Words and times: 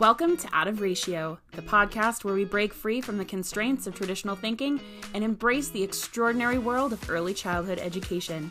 Welcome 0.00 0.38
to 0.38 0.48
Out 0.54 0.66
of 0.66 0.80
Ratio, 0.80 1.38
the 1.52 1.60
podcast 1.60 2.24
where 2.24 2.32
we 2.32 2.46
break 2.46 2.72
free 2.72 3.02
from 3.02 3.18
the 3.18 3.24
constraints 3.26 3.86
of 3.86 3.94
traditional 3.94 4.34
thinking 4.34 4.80
and 5.12 5.22
embrace 5.22 5.68
the 5.68 5.82
extraordinary 5.82 6.56
world 6.56 6.94
of 6.94 7.10
early 7.10 7.34
childhood 7.34 7.78
education. 7.78 8.50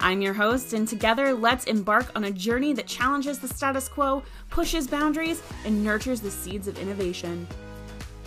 I'm 0.00 0.20
your 0.20 0.34
host, 0.34 0.72
and 0.72 0.88
together 0.88 1.32
let's 1.34 1.66
embark 1.66 2.10
on 2.16 2.24
a 2.24 2.32
journey 2.32 2.72
that 2.72 2.88
challenges 2.88 3.38
the 3.38 3.46
status 3.46 3.88
quo, 3.88 4.24
pushes 4.50 4.88
boundaries, 4.88 5.40
and 5.64 5.84
nurtures 5.84 6.20
the 6.20 6.32
seeds 6.32 6.66
of 6.66 6.80
innovation. 6.80 7.46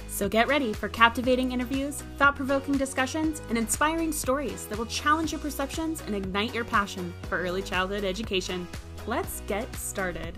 So 0.08 0.30
get 0.30 0.48
ready 0.48 0.72
for 0.72 0.88
captivating 0.88 1.52
interviews, 1.52 2.02
thought 2.16 2.38
provoking 2.38 2.78
discussions, 2.78 3.42
and 3.50 3.58
inspiring 3.58 4.14
stories 4.14 4.66
that 4.68 4.78
will 4.78 4.86
challenge 4.86 5.34
your 5.34 5.42
perceptions 5.42 6.02
and 6.08 6.16
ignite 6.16 6.56
your 6.56 6.64
passion 6.64 7.14
for 7.24 7.38
early 7.38 7.64
childhood 7.64 8.06
education. 8.06 8.66
Let's 9.08 9.42
get 9.42 9.76
started. 9.76 10.38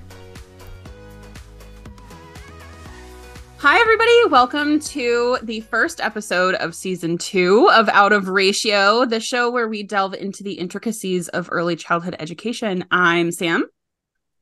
Hi, 3.63 3.79
everybody. 3.79 4.25
Welcome 4.25 4.81
to 4.81 5.37
the 5.41 5.61
first 5.61 6.01
episode 6.01 6.55
of 6.55 6.75
season 6.75 7.17
two 7.17 7.69
of 7.71 7.87
Out 7.87 8.11
of 8.11 8.27
Ratio, 8.27 9.05
the 9.05 9.21
show 9.21 9.49
where 9.49 9.69
we 9.69 9.83
delve 9.83 10.15
into 10.15 10.43
the 10.43 10.55
intricacies 10.55 11.29
of 11.29 11.47
early 11.49 11.77
childhood 11.77 12.17
education. 12.19 12.83
I'm 12.91 13.31
Sam. 13.31 13.65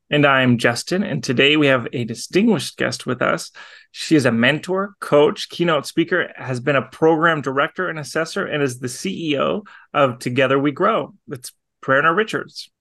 And 0.09 0.25
I'm 0.25 0.57
Justin. 0.57 1.03
And 1.03 1.23
today 1.23 1.55
we 1.55 1.67
have 1.67 1.87
a 1.93 2.03
distinguished 2.03 2.77
guest 2.77 3.05
with 3.05 3.21
us. 3.21 3.51
She 3.91 4.15
is 4.15 4.25
a 4.25 4.31
mentor, 4.31 4.95
coach, 4.99 5.49
keynote 5.49 5.85
speaker, 5.85 6.33
has 6.35 6.59
been 6.59 6.75
a 6.75 6.81
program 6.81 7.41
director 7.41 7.89
and 7.89 7.99
assessor, 7.99 8.47
and 8.47 8.63
is 8.63 8.79
the 8.79 8.87
CEO 8.87 9.67
of 9.93 10.17
Together 10.17 10.57
We 10.57 10.71
Grow. 10.71 11.13
It's 11.27 11.53
Prerna 11.85 12.17
Richards. 12.17 12.71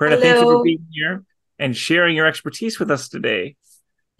Prerna, 0.00 0.18
thank 0.18 0.36
you 0.36 0.44
for 0.44 0.62
being 0.62 0.86
here 0.90 1.24
and 1.58 1.76
sharing 1.76 2.16
your 2.16 2.26
expertise 2.26 2.78
with 2.80 2.90
us 2.90 3.10
today. 3.10 3.56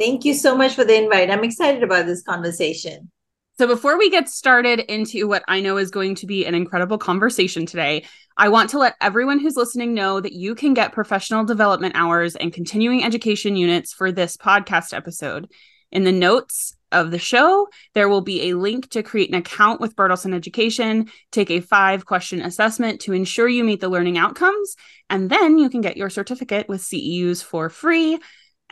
Thank 0.01 0.25
you 0.25 0.33
so 0.33 0.57
much 0.57 0.75
for 0.75 0.83
the 0.83 0.97
invite. 0.97 1.31
I'm 1.31 1.45
excited 1.45 1.83
about 1.83 2.07
this 2.07 2.23
conversation. 2.23 3.11
So, 3.59 3.67
before 3.67 3.99
we 3.99 4.09
get 4.09 4.31
started 4.31 4.81
into 4.91 5.29
what 5.29 5.45
I 5.47 5.61
know 5.61 5.77
is 5.77 5.91
going 5.91 6.15
to 6.15 6.27
be 6.27 6.47
an 6.47 6.55
incredible 6.55 6.97
conversation 6.97 7.67
today, 7.67 8.07
I 8.35 8.49
want 8.49 8.71
to 8.71 8.79
let 8.79 8.97
everyone 9.03 9.39
who's 9.39 9.57
listening 9.57 9.93
know 9.93 10.19
that 10.19 10.33
you 10.33 10.55
can 10.55 10.73
get 10.73 10.95
professional 10.95 11.45
development 11.45 11.97
hours 11.97 12.35
and 12.35 12.51
continuing 12.51 13.05
education 13.05 13.57
units 13.57 13.93
for 13.93 14.11
this 14.11 14.39
podcast 14.39 14.97
episode. 14.97 15.53
In 15.93 16.05
the 16.05 16.13
notes 16.13 16.75
of 16.93 17.11
the 17.11 17.19
show, 17.19 17.69
there 17.93 18.09
will 18.09 18.23
be 18.23 18.49
a 18.49 18.55
link 18.55 18.89
to 18.93 19.03
create 19.03 19.29
an 19.29 19.35
account 19.35 19.83
with 19.83 19.97
Bertelsen 19.97 20.33
Education, 20.33 21.11
take 21.31 21.51
a 21.51 21.61
five 21.61 22.07
question 22.07 22.41
assessment 22.41 23.03
to 23.03 23.13
ensure 23.13 23.49
you 23.49 23.65
meet 23.65 23.81
the 23.81 23.91
learning 23.91 24.17
outcomes, 24.17 24.77
and 25.11 25.29
then 25.29 25.59
you 25.59 25.69
can 25.69 25.83
get 25.83 25.99
your 25.99 26.09
certificate 26.09 26.71
with 26.71 26.81
CEUs 26.81 27.45
for 27.45 27.69
free. 27.69 28.19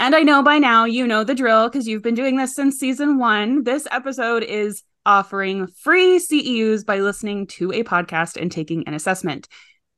And 0.00 0.14
I 0.14 0.22
know 0.22 0.44
by 0.44 0.58
now 0.58 0.84
you 0.84 1.08
know 1.08 1.24
the 1.24 1.34
drill 1.34 1.68
because 1.68 1.88
you've 1.88 2.04
been 2.04 2.14
doing 2.14 2.36
this 2.36 2.54
since 2.54 2.78
season 2.78 3.18
one. 3.18 3.64
This 3.64 3.88
episode 3.90 4.44
is 4.44 4.84
offering 5.04 5.66
free 5.66 6.20
CEUs 6.20 6.86
by 6.86 7.00
listening 7.00 7.48
to 7.48 7.72
a 7.72 7.82
podcast 7.82 8.40
and 8.40 8.50
taking 8.50 8.86
an 8.86 8.94
assessment. 8.94 9.48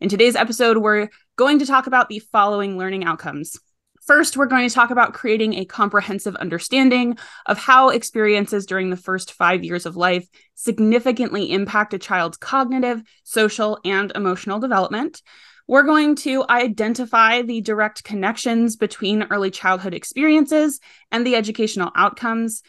In 0.00 0.08
today's 0.08 0.36
episode, 0.36 0.78
we're 0.78 1.10
going 1.36 1.58
to 1.58 1.66
talk 1.66 1.86
about 1.86 2.08
the 2.08 2.20
following 2.32 2.78
learning 2.78 3.04
outcomes. 3.04 3.58
First, 4.06 4.38
we're 4.38 4.46
going 4.46 4.66
to 4.66 4.74
talk 4.74 4.90
about 4.90 5.12
creating 5.12 5.52
a 5.54 5.66
comprehensive 5.66 6.34
understanding 6.36 7.18
of 7.44 7.58
how 7.58 7.90
experiences 7.90 8.64
during 8.64 8.88
the 8.88 8.96
first 8.96 9.34
five 9.34 9.62
years 9.62 9.84
of 9.84 9.98
life 9.98 10.26
significantly 10.54 11.52
impact 11.52 11.92
a 11.92 11.98
child's 11.98 12.38
cognitive, 12.38 13.02
social, 13.24 13.78
and 13.84 14.12
emotional 14.14 14.60
development. 14.60 15.20
We're 15.70 15.84
going 15.84 16.16
to 16.16 16.44
identify 16.50 17.42
the 17.42 17.60
direct 17.60 18.02
connections 18.02 18.74
between 18.74 19.28
early 19.30 19.52
childhood 19.52 19.94
experiences 19.94 20.80
and 21.12 21.24
the 21.24 21.36
educational 21.36 21.92
outcomes. 21.94 22.64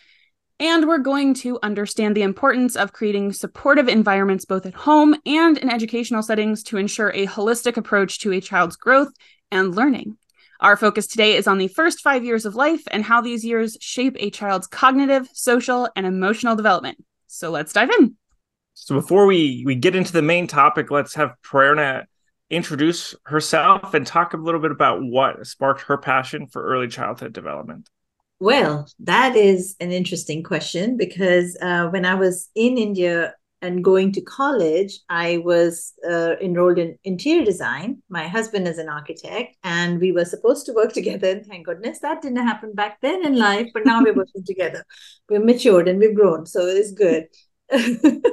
And 0.60 0.88
we're 0.88 1.00
going 1.00 1.34
to 1.34 1.58
understand 1.64 2.16
the 2.16 2.22
importance 2.22 2.76
of 2.76 2.94
creating 2.94 3.34
supportive 3.34 3.88
environments 3.88 4.46
both 4.46 4.68
at 4.68 4.76
home 4.76 5.16
and 5.26 5.58
in 5.58 5.72
educational 5.72 6.22
settings 6.22 6.62
to 6.66 6.78
ensure 6.78 7.10
a 7.16 7.26
holistic 7.26 7.76
approach 7.76 8.20
to 8.20 8.34
a 8.34 8.40
child's 8.40 8.76
growth 8.76 9.10
and 9.50 9.74
learning. 9.76 10.20
Our 10.60 10.78
focus 10.78 11.08
today 11.08 11.36
is 11.36 11.48
on 11.48 11.58
the 11.58 11.70
first 11.70 12.02
five 12.02 12.24
years 12.24 12.46
of 12.46 12.54
life 12.54 12.84
and 12.92 13.04
how 13.04 13.20
these 13.20 13.44
years 13.44 13.80
shape 13.82 14.16
a 14.20 14.30
child's 14.30 14.68
cognitive, 14.68 15.28
social, 15.34 15.90
and 15.96 16.06
emotional 16.06 16.56
development. 16.56 17.04
So 17.26 17.50
let's 17.50 17.74
dive 17.74 17.90
in. 18.00 18.16
So 18.76 18.94
before 18.94 19.26
we, 19.26 19.64
we 19.66 19.74
get 19.74 19.96
into 19.96 20.14
the 20.14 20.22
main 20.22 20.46
topic, 20.46 20.92
let's 20.92 21.16
have 21.16 21.34
Prerna 21.44 22.06
introduce 22.52 23.16
herself 23.26 23.94
and 23.94 24.06
talk 24.06 24.34
a 24.34 24.38
little 24.38 24.60
bit 24.60 24.72
about 24.72 25.02
what 25.02 25.46
sparked 25.48 25.82
her 25.84 25.98
passion 25.98 26.48
for 26.48 26.64
early 26.64 26.88
childhood 26.88 27.34
development? 27.34 27.90
Well, 28.40 28.88
that 29.00 29.36
is 29.36 29.76
an 29.80 29.92
interesting 29.92 30.44
question 30.44 30.98
because 30.98 31.58
uh, 31.62 31.88
when 31.90 32.06
I 32.06 32.16
was 32.16 32.50
in 32.56 32.78
India 32.78 33.36
and 33.62 33.84
going 33.84 34.12
to 34.14 34.22
college, 34.22 35.00
I 35.10 35.38
was 35.38 35.94
uh, 36.10 36.34
enrolled 36.42 36.80
in 36.80 36.98
interior 37.04 37.46
design. 37.46 38.02
My 38.10 38.28
husband 38.28 38.68
is 38.68 38.80
an 38.80 38.90
architect, 38.90 39.56
and 39.64 40.00
we 40.00 40.12
were 40.12 40.26
supposed 40.26 40.66
to 40.66 40.74
work 40.74 40.92
together. 41.00 41.30
And 41.30 41.46
thank 41.46 41.68
goodness 41.68 42.00
that 42.00 42.22
didn't 42.22 42.46
happen 42.46 42.74
back 42.74 43.00
then 43.02 43.26
in 43.26 43.38
life, 43.38 43.70
but 43.74 43.86
now 43.86 44.02
we're 44.02 44.16
working 44.16 44.44
together. 44.44 44.84
We're 45.30 45.46
matured 45.46 45.88
and 45.88 46.00
we've 46.00 46.16
grown, 46.16 46.46
so 46.48 46.66
it's 46.66 46.92
good. 46.92 47.28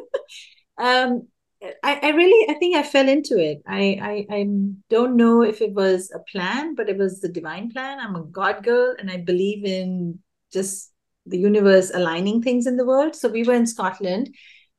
um, 0.79 1.29
I, 1.63 1.99
I 2.03 2.11
really 2.11 2.55
I 2.55 2.59
think 2.59 2.77
I 2.77 2.83
fell 2.83 3.09
into 3.09 3.37
it. 3.39 3.63
I, 3.67 4.27
I 4.31 4.37
I 4.37 4.47
don't 4.91 5.17
know 5.17 5.43
if 5.43 5.61
it 5.61 5.73
was 5.73 6.11
a 6.15 6.21
plan, 6.31 6.75
but 6.75 6.89
it 6.89 6.97
was 6.97 7.21
the 7.21 7.29
divine 7.29 7.71
plan. 7.71 7.99
I'm 7.99 8.15
a 8.15 8.25
God 8.25 8.63
girl 8.65 8.95
and 8.99 9.11
I 9.11 9.17
believe 9.19 9.65
in 9.65 10.21
just 10.53 10.93
the 11.27 11.39
universe 11.39 11.91
aligning 11.93 12.43
things 12.43 12.67
in 12.67 12.77
the 12.77 12.87
world. 12.87 13.15
So 13.15 13.29
we 13.29 13.43
were 13.43 13.55
in 13.55 13.67
Scotland 13.67 14.35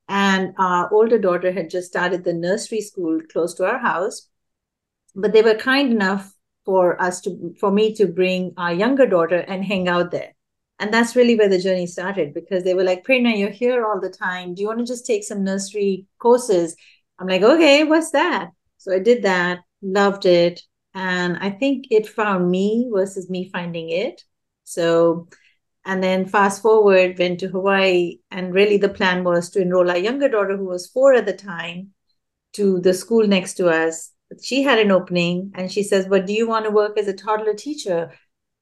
and 0.08 0.54
our 0.58 0.92
older 0.92 1.18
daughter 1.18 1.52
had 1.52 1.70
just 1.70 1.88
started 1.88 2.24
the 2.24 2.32
nursery 2.32 2.80
school 2.80 3.20
close 3.30 3.54
to 3.54 3.66
our 3.66 3.78
house. 3.78 4.28
But 5.14 5.32
they 5.32 5.42
were 5.42 5.54
kind 5.54 5.92
enough 5.92 6.32
for 6.64 7.00
us 7.00 7.20
to 7.22 7.54
for 7.60 7.70
me 7.70 7.94
to 7.96 8.06
bring 8.06 8.54
our 8.56 8.72
younger 8.72 9.06
daughter 9.06 9.38
and 9.38 9.64
hang 9.64 9.86
out 9.88 10.12
there. 10.12 10.32
And 10.80 10.92
that's 10.92 11.14
really 11.14 11.36
where 11.36 11.48
the 11.48 11.60
journey 11.60 11.86
started 11.86 12.32
because 12.32 12.64
they 12.64 12.72
were 12.72 12.82
like, 12.82 13.04
Prerna, 13.04 13.38
you're 13.38 13.50
here 13.50 13.84
all 13.84 14.00
the 14.00 14.08
time. 14.08 14.54
Do 14.54 14.62
you 14.62 14.68
want 14.68 14.78
to 14.78 14.86
just 14.86 15.06
take 15.06 15.22
some 15.22 15.44
nursery 15.44 16.06
courses? 16.18 16.74
I'm 17.18 17.28
like, 17.28 17.42
okay, 17.42 17.84
what's 17.84 18.12
that? 18.12 18.48
So 18.78 18.94
I 18.94 18.98
did 18.98 19.22
that, 19.24 19.58
loved 19.82 20.24
it. 20.24 20.62
And 20.94 21.36
I 21.36 21.50
think 21.50 21.88
it 21.90 22.08
found 22.08 22.50
me 22.50 22.88
versus 22.90 23.28
me 23.28 23.50
finding 23.52 23.90
it. 23.90 24.24
So, 24.64 25.28
and 25.84 26.02
then 26.02 26.24
fast 26.24 26.62
forward, 26.62 27.18
went 27.18 27.40
to 27.40 27.48
Hawaii. 27.48 28.20
And 28.30 28.54
really 28.54 28.78
the 28.78 28.88
plan 28.88 29.22
was 29.22 29.50
to 29.50 29.60
enroll 29.60 29.90
our 29.90 29.98
younger 29.98 30.30
daughter, 30.30 30.56
who 30.56 30.64
was 30.64 30.86
four 30.86 31.12
at 31.12 31.26
the 31.26 31.34
time, 31.34 31.90
to 32.54 32.80
the 32.80 32.94
school 32.94 33.26
next 33.26 33.54
to 33.54 33.68
us. 33.68 34.12
She 34.42 34.62
had 34.62 34.78
an 34.78 34.92
opening 34.92 35.52
and 35.54 35.70
she 35.70 35.82
says, 35.82 36.06
But 36.06 36.26
do 36.26 36.32
you 36.32 36.48
want 36.48 36.64
to 36.64 36.70
work 36.70 36.96
as 36.96 37.06
a 37.06 37.12
toddler 37.12 37.54
teacher? 37.54 38.12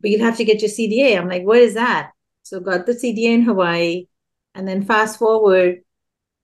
But 0.00 0.10
you'll 0.10 0.24
have 0.24 0.36
to 0.36 0.44
get 0.44 0.62
your 0.62 0.70
CDA. 0.70 1.18
I'm 1.18 1.28
like, 1.28 1.42
what 1.42 1.58
is 1.58 1.74
that? 1.74 2.12
So 2.42 2.60
got 2.60 2.86
the 2.86 2.92
CDA 2.92 3.34
in 3.34 3.42
Hawaii. 3.42 4.06
And 4.54 4.66
then 4.66 4.84
fast 4.84 5.18
forward, 5.18 5.82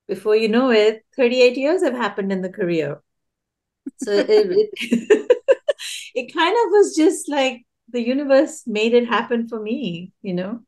before 0.07 0.37
you 0.37 0.49
know 0.49 0.71
it, 0.71 1.05
38 1.17 1.57
years 1.57 1.83
have 1.83 1.95
happened 1.95 2.33
in 2.33 2.43
the 2.43 2.51
career. 2.51 3.03
So 3.99 4.13
it, 4.13 4.27
it, 4.29 4.71
it 6.15 6.35
kind 6.35 6.57
of 6.57 6.71
was 6.71 6.95
just 6.95 7.29
like 7.29 7.67
the 7.89 8.03
universe 8.03 8.65
made 8.67 8.95
it 8.95 9.09
happen 9.09 9.49
for 9.49 9.61
me, 9.61 10.13
you 10.23 10.35
know? 10.35 10.61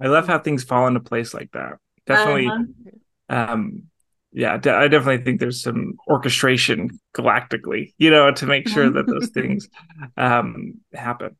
I 0.00 0.08
love 0.08 0.26
how 0.26 0.38
things 0.38 0.64
fall 0.64 0.86
into 0.86 1.00
place 1.00 1.34
like 1.34 1.50
that. 1.52 1.78
Definitely. 2.06 2.48
Uh-huh. 2.48 3.52
Um, 3.52 3.84
yeah, 4.32 4.54
I 4.54 4.88
definitely 4.88 5.18
think 5.18 5.40
there's 5.40 5.62
some 5.62 5.94
orchestration 6.08 6.98
galactically, 7.14 7.92
you 7.98 8.10
know, 8.10 8.32
to 8.32 8.46
make 8.46 8.66
sure 8.66 8.88
that 8.90 9.06
those 9.06 9.28
things 9.34 9.68
um, 10.16 10.80
happen. 10.94 11.36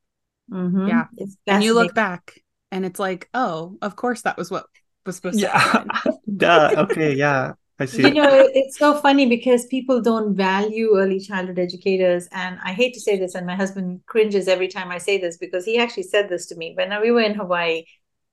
Mm-hmm. 0.53 0.87
Yeah. 0.89 1.05
And 1.47 1.65
you 1.65 1.75
look 1.75 1.95
back 1.95 2.41
and 2.71 2.85
it's 2.85 3.01
like, 3.01 3.29
oh, 3.35 3.79
of 3.83 3.97
course 3.97 4.23
that 4.23 4.37
was 4.37 4.51
what 4.51 4.67
was 5.07 5.17
supposed 5.17 5.41
yeah. 5.41 5.53
to 5.53 5.59
happen. 5.59 6.19
Duh. 6.37 6.75
Okay. 6.79 7.15
Yeah. 7.15 7.55
I 7.79 7.87
see. 7.87 8.03
You 8.03 8.15
know, 8.15 8.49
it's 8.55 8.79
so 8.79 9.01
funny 9.01 9.27
because 9.27 9.67
people 9.67 10.01
don't 10.01 10.37
value 10.37 10.97
early 10.97 11.19
childhood 11.19 11.59
educators. 11.59 12.29
And 12.31 12.59
I 12.63 12.75
hate 12.75 12.95
to 12.95 13.01
say 13.01 13.19
this, 13.19 13.35
and 13.35 13.47
my 13.47 13.57
husband 13.57 14.03
cringes 14.07 14.47
every 14.47 14.69
time 14.69 14.91
I 14.91 14.99
say 14.99 15.19
this 15.19 15.37
because 15.37 15.65
he 15.65 15.79
actually 15.79 16.05
said 16.05 16.29
this 16.29 16.47
to 16.47 16.55
me 16.55 16.75
when 16.77 16.99
we 17.01 17.11
were 17.11 17.23
in 17.23 17.35
Hawaii 17.35 17.85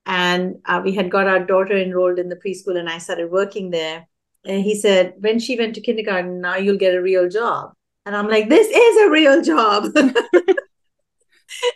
and 0.05 0.57
uh, 0.65 0.81
we 0.83 0.93
had 0.93 1.09
got 1.09 1.27
our 1.27 1.39
daughter 1.39 1.77
enrolled 1.77 2.19
in 2.19 2.29
the 2.29 2.35
preschool 2.35 2.77
and 2.77 2.89
I 2.89 2.97
started 2.97 3.31
working 3.31 3.69
there. 3.71 4.07
And 4.45 4.63
he 4.63 4.75
said, 4.75 5.15
when 5.19 5.39
she 5.39 5.57
went 5.57 5.75
to 5.75 5.81
kindergarten, 5.81 6.41
now 6.41 6.55
you'll 6.55 6.77
get 6.77 6.95
a 6.95 7.01
real 7.01 7.29
job. 7.29 7.73
And 8.05 8.15
I'm 8.15 8.27
like, 8.27 8.49
this 8.49 8.67
is 8.67 8.97
a 9.05 9.09
real 9.09 9.41
job. 9.41 9.85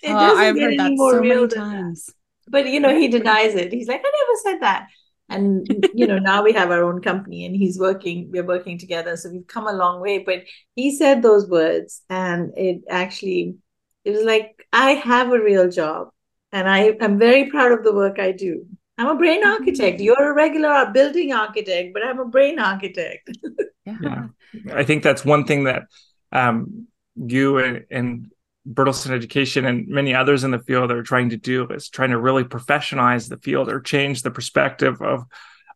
it 0.02 0.12
uh, 0.12 0.20
doesn't 0.20 0.44
I've 0.44 0.56
get 0.56 0.64
heard 0.64 0.80
any 0.80 0.96
more 0.96 1.12
so 1.14 1.20
real 1.20 1.48
times. 1.48 2.06
That. 2.06 2.14
But 2.50 2.68
you 2.68 2.80
know, 2.80 2.98
he 2.98 3.08
denies 3.08 3.56
it. 3.56 3.72
He's 3.72 3.88
like, 3.88 4.02
I 4.04 4.12
never 4.12 4.40
said 4.44 4.62
that. 4.62 4.88
And 5.30 5.88
you 5.94 6.06
know, 6.06 6.20
now 6.20 6.44
we 6.44 6.54
have 6.54 6.72
our 6.72 6.84
own 6.84 7.02
company 7.02 7.46
and 7.46 7.56
he's 7.56 7.80
working, 7.80 8.30
we're 8.32 8.46
working 8.46 8.78
together. 8.78 9.16
So 9.16 9.30
we've 9.32 9.48
come 9.48 9.68
a 9.68 9.74
long 9.74 10.02
way. 10.02 10.20
But 10.20 10.44
he 10.76 10.96
said 10.96 11.22
those 11.22 11.48
words 11.48 12.02
and 12.10 12.52
it 12.58 12.82
actually 12.90 13.56
it 14.04 14.12
was 14.12 14.24
like, 14.24 14.68
I 14.74 14.92
have 14.92 15.32
a 15.32 15.40
real 15.40 15.70
job. 15.70 16.10
And 16.52 16.70
I 16.70 16.96
am 17.00 17.18
very 17.18 17.50
proud 17.50 17.72
of 17.72 17.84
the 17.84 17.94
work 17.94 18.20
I 18.20 18.32
do. 18.32 18.66
I'm 18.98 19.08
a 19.08 19.16
brain 19.16 19.46
architect. 19.46 20.00
You're 20.02 20.32
a 20.32 20.36
regular 20.36 20.92
building 20.92 21.34
architect, 21.34 21.94
but 21.94 22.06
I'm 22.06 22.20
a 22.20 22.26
brain 22.26 22.60
architect. 22.60 23.30
yeah. 23.86 23.98
yeah. 24.02 24.28
I 24.72 24.84
think 24.84 25.02
that's 25.02 25.26
one 25.26 25.46
thing 25.46 25.64
that 25.64 25.84
um, 26.32 26.88
you 27.16 27.58
and, 27.58 27.86
and 27.90 28.32
Bertelsen 28.68 29.12
Education 29.12 29.66
and 29.66 29.88
many 29.88 30.14
others 30.14 30.44
in 30.44 30.52
the 30.52 30.60
field 30.60 30.92
are 30.92 31.04
trying 31.04 31.30
to 31.30 31.38
do 31.38 31.68
is 31.68 31.90
trying 31.90 32.12
to 32.12 32.20
really 32.20 32.44
professionalize 32.44 33.30
the 33.30 33.38
field 33.38 33.70
or 33.70 33.82
change 33.82 34.22
the 34.22 34.32
perspective 34.32 35.02
of 35.02 35.26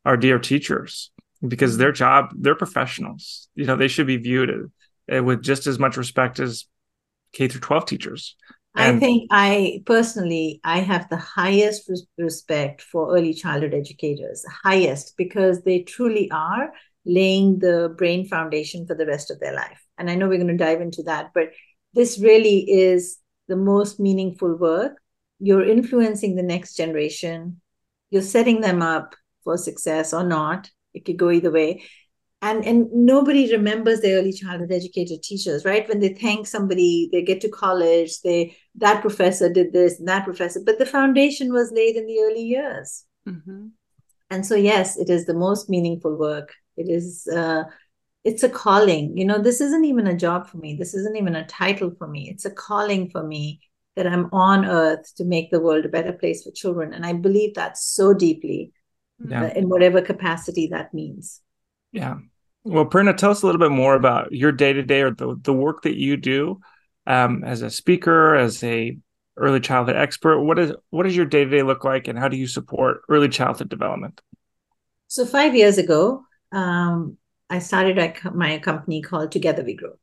our 0.06 0.16
dear 0.16 0.40
teachers 0.40 1.12
because 1.46 1.78
their 1.78 1.92
job, 1.92 2.32
they're 2.36 2.56
professionals. 2.56 3.50
You 3.56 3.66
know, 3.66 3.76
they 3.76 3.90
should 3.90 4.08
be 4.08 4.18
viewed 4.18 4.72
uh, 5.14 5.24
with 5.24 5.44
just 5.44 5.68
as 5.68 5.78
much 5.78 5.98
respect 5.98 6.40
as 6.40 6.66
K 7.34 7.48
through 7.48 7.62
12 7.62 7.86
teachers. 7.86 8.36
And 8.76 8.98
I 8.98 9.00
think 9.00 9.28
I 9.32 9.82
personally 9.86 10.62
I 10.64 10.80
have 10.80 11.10
the 11.10 11.18
highest 11.18 11.92
respect 12.18 12.82
for 12.82 13.16
early 13.16 13.34
childhood 13.34 13.74
educators, 13.74 14.46
highest 14.64 15.18
because 15.18 15.64
they 15.64 15.82
truly 15.82 16.30
are 16.32 16.72
laying 17.04 17.58
the 17.60 17.94
brain 17.98 18.28
foundation 18.28 18.86
for 18.86 18.94
the 18.94 19.06
rest 19.06 19.32
of 19.32 19.40
their 19.40 19.56
life. 19.56 19.82
And 19.98 20.12
I 20.12 20.16
know 20.16 20.28
we're 20.28 20.38
going 20.38 20.56
to 20.56 20.64
dive 20.64 20.82
into 20.82 21.04
that, 21.04 21.32
but 21.34 21.50
this 21.98 22.18
really 22.20 22.60
is 22.60 23.18
the 23.50 23.58
most 23.58 24.00
meaningful 24.00 24.56
work. 24.56 24.94
You're 25.40 25.66
influencing 25.66 26.36
the 26.36 26.44
next 26.44 26.76
generation. 26.76 27.60
You're 28.10 28.22
setting 28.22 28.62
them 28.62 28.82
up 28.82 29.16
for 29.44 29.58
success 29.58 30.14
or 30.14 30.24
not. 30.24 30.70
It 30.94 31.04
could 31.04 31.18
go 31.18 31.30
either 31.30 31.52
way 31.52 31.84
and 32.42 32.64
and 32.66 32.88
nobody 32.92 33.52
remembers 33.52 34.02
their 34.02 34.20
early 34.20 34.32
childhood 34.32 34.72
educated 34.72 35.24
teachers 35.24 35.66
right 35.66 35.88
when 35.90 36.00
they 36.00 36.14
thank 36.14 36.46
somebody 36.46 37.10
they 37.12 37.22
get 37.22 37.42
to 37.42 37.50
college 37.50 38.22
they 38.22 38.56
that 38.76 39.02
professor 39.02 39.52
did 39.52 39.74
this 39.74 40.00
and 40.00 40.08
that 40.08 40.24
professor 40.24 40.62
but 40.64 40.78
the 40.78 40.86
foundation 40.86 41.52
was 41.52 41.72
laid 41.72 41.96
in 41.96 42.06
the 42.06 42.20
early 42.22 42.44
years 42.44 43.06
mm-hmm. 43.28 43.68
and 44.30 44.46
so 44.46 44.56
yes 44.56 44.98
it 44.98 45.10
is 45.10 45.26
the 45.26 45.34
most 45.34 45.70
meaningful 45.70 46.16
work 46.16 46.54
it 46.76 46.90
is 46.90 47.28
uh, 47.36 47.64
it's 48.28 48.44
a 48.44 48.50
calling 48.50 49.18
you 49.18 49.26
know 49.26 49.40
this 49.40 49.62
isn't 49.62 49.86
even 49.86 50.08
a 50.08 50.18
job 50.26 50.48
for 50.48 50.58
me 50.58 50.76
this 50.76 50.94
isn't 50.94 51.18
even 51.18 51.36
a 51.36 51.48
title 51.48 51.92
for 51.98 52.08
me 52.08 52.30
it's 52.30 52.46
a 52.46 52.52
calling 52.52 53.10
for 53.10 53.24
me 53.24 53.60
that 53.96 54.08
i'm 54.08 54.30
on 54.32 54.66
earth 54.66 55.14
to 55.16 55.24
make 55.26 55.50
the 55.52 55.60
world 55.60 55.86
a 55.86 55.90
better 55.90 56.14
place 56.14 56.44
for 56.44 56.52
children 56.52 56.94
and 56.94 57.06
i 57.06 57.14
believe 57.14 57.54
that 57.56 57.78
so 57.78 58.14
deeply 58.14 58.72
yeah. 59.28 59.46
uh, 59.46 59.50
in 59.56 59.70
whatever 59.70 60.02
capacity 60.02 60.68
that 60.68 60.94
means 60.94 61.42
yeah. 61.92 62.18
Well, 62.64 62.86
Prerna, 62.86 63.16
tell 63.16 63.32
us 63.32 63.44
a 63.44 63.46
little 63.46 63.60
bit 63.60 63.72
more 63.72 63.96
about 63.96 64.32
your 64.32 64.52
day 64.52 64.74
to 64.74 64.84
day 64.84 65.02
or 65.02 65.12
the, 65.12 65.40
the 65.42 65.54
work 65.54 65.84
that 65.84 65.98
you 65.98 66.18
do 66.18 66.60
um, 67.06 67.44
as 67.44 67.62
a 67.62 67.70
speaker, 67.70 68.36
as 68.36 68.64
a 68.64 68.98
early 69.38 69.60
childhood 69.60 69.96
expert. 69.96 70.42
What 70.42 70.60
is 70.60 70.74
what 70.90 71.04
does 71.04 71.16
your 71.16 71.26
day 71.26 71.46
to 71.46 71.50
day 71.50 71.64
look 71.64 71.84
like, 71.84 72.08
and 72.08 72.20
how 72.20 72.28
do 72.28 72.38
you 72.38 72.48
support 72.48 73.02
early 73.10 73.30
childhood 73.30 73.70
development? 73.70 74.22
So 75.08 75.26
five 75.26 75.56
years 75.56 75.78
ago, 75.78 76.24
um, 76.52 77.18
I 77.50 77.60
started 77.60 78.20
my 78.34 78.60
company 78.60 79.02
called 79.02 79.32
Together 79.32 79.64
We 79.64 79.76
Grow, 79.76 79.94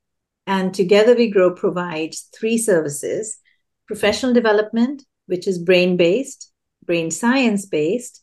and 0.47 0.73
Together 0.73 1.15
We 1.15 1.31
Grow 1.31 1.55
provides 1.55 2.29
three 2.39 2.57
services: 2.57 3.39
professional 3.87 4.33
development, 4.33 5.05
which 5.27 5.47
is 5.47 5.59
brain 5.59 5.97
based, 5.97 6.53
brain 6.87 7.11
science 7.11 7.67
based, 7.67 8.23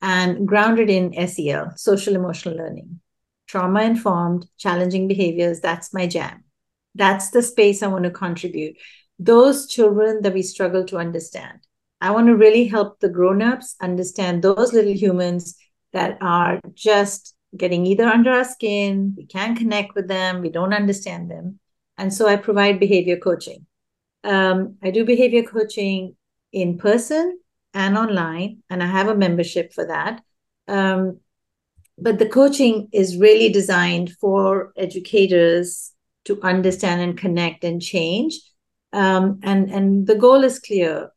and 0.00 0.48
grounded 0.48 0.88
in 0.88 1.28
SEL, 1.28 1.72
social 1.76 2.14
emotional 2.14 2.56
learning. 2.56 3.00
Trauma 3.46 3.82
informed, 3.82 4.46
challenging 4.56 5.08
behaviors, 5.08 5.60
that's 5.60 5.92
my 5.92 6.06
jam. 6.06 6.44
That's 6.94 7.30
the 7.30 7.42
space 7.42 7.82
I 7.82 7.88
want 7.88 8.04
to 8.04 8.10
contribute. 8.10 8.76
Those 9.18 9.66
children 9.68 10.22
that 10.22 10.32
we 10.32 10.42
struggle 10.42 10.84
to 10.86 10.96
understand. 10.96 11.60
I 12.00 12.10
want 12.12 12.26
to 12.28 12.36
really 12.36 12.66
help 12.66 13.00
the 13.00 13.08
grown-ups 13.08 13.76
understand 13.80 14.42
those 14.42 14.72
little 14.72 14.94
humans 14.94 15.56
that 15.92 16.18
are 16.20 16.60
just 16.72 17.33
getting 17.56 17.86
either 17.86 18.04
under 18.04 18.30
our 18.30 18.44
skin, 18.44 19.14
we 19.16 19.26
can't 19.26 19.58
connect 19.58 19.94
with 19.94 20.08
them, 20.08 20.40
we 20.40 20.48
don't 20.48 20.74
understand 20.74 21.30
them. 21.30 21.58
And 21.96 22.12
so 22.12 22.26
I 22.26 22.36
provide 22.36 22.80
behavior 22.80 23.16
coaching. 23.16 23.66
Um, 24.24 24.76
I 24.82 24.90
do 24.90 25.04
behavior 25.04 25.42
coaching 25.42 26.16
in 26.52 26.78
person 26.78 27.38
and 27.72 27.96
online, 27.96 28.62
and 28.70 28.82
I 28.82 28.86
have 28.86 29.08
a 29.08 29.14
membership 29.14 29.72
for 29.72 29.86
that. 29.86 30.22
Um, 30.66 31.20
but 31.98 32.18
the 32.18 32.28
coaching 32.28 32.88
is 32.92 33.18
really 33.18 33.50
designed 33.50 34.12
for 34.20 34.72
educators 34.76 35.92
to 36.24 36.40
understand 36.42 37.00
and 37.02 37.18
connect 37.18 37.64
and 37.64 37.80
change. 37.80 38.40
Um, 38.92 39.40
and 39.42 39.70
and 39.70 40.06
the 40.06 40.14
goal 40.14 40.42
is 40.44 40.58
clear: 40.58 41.10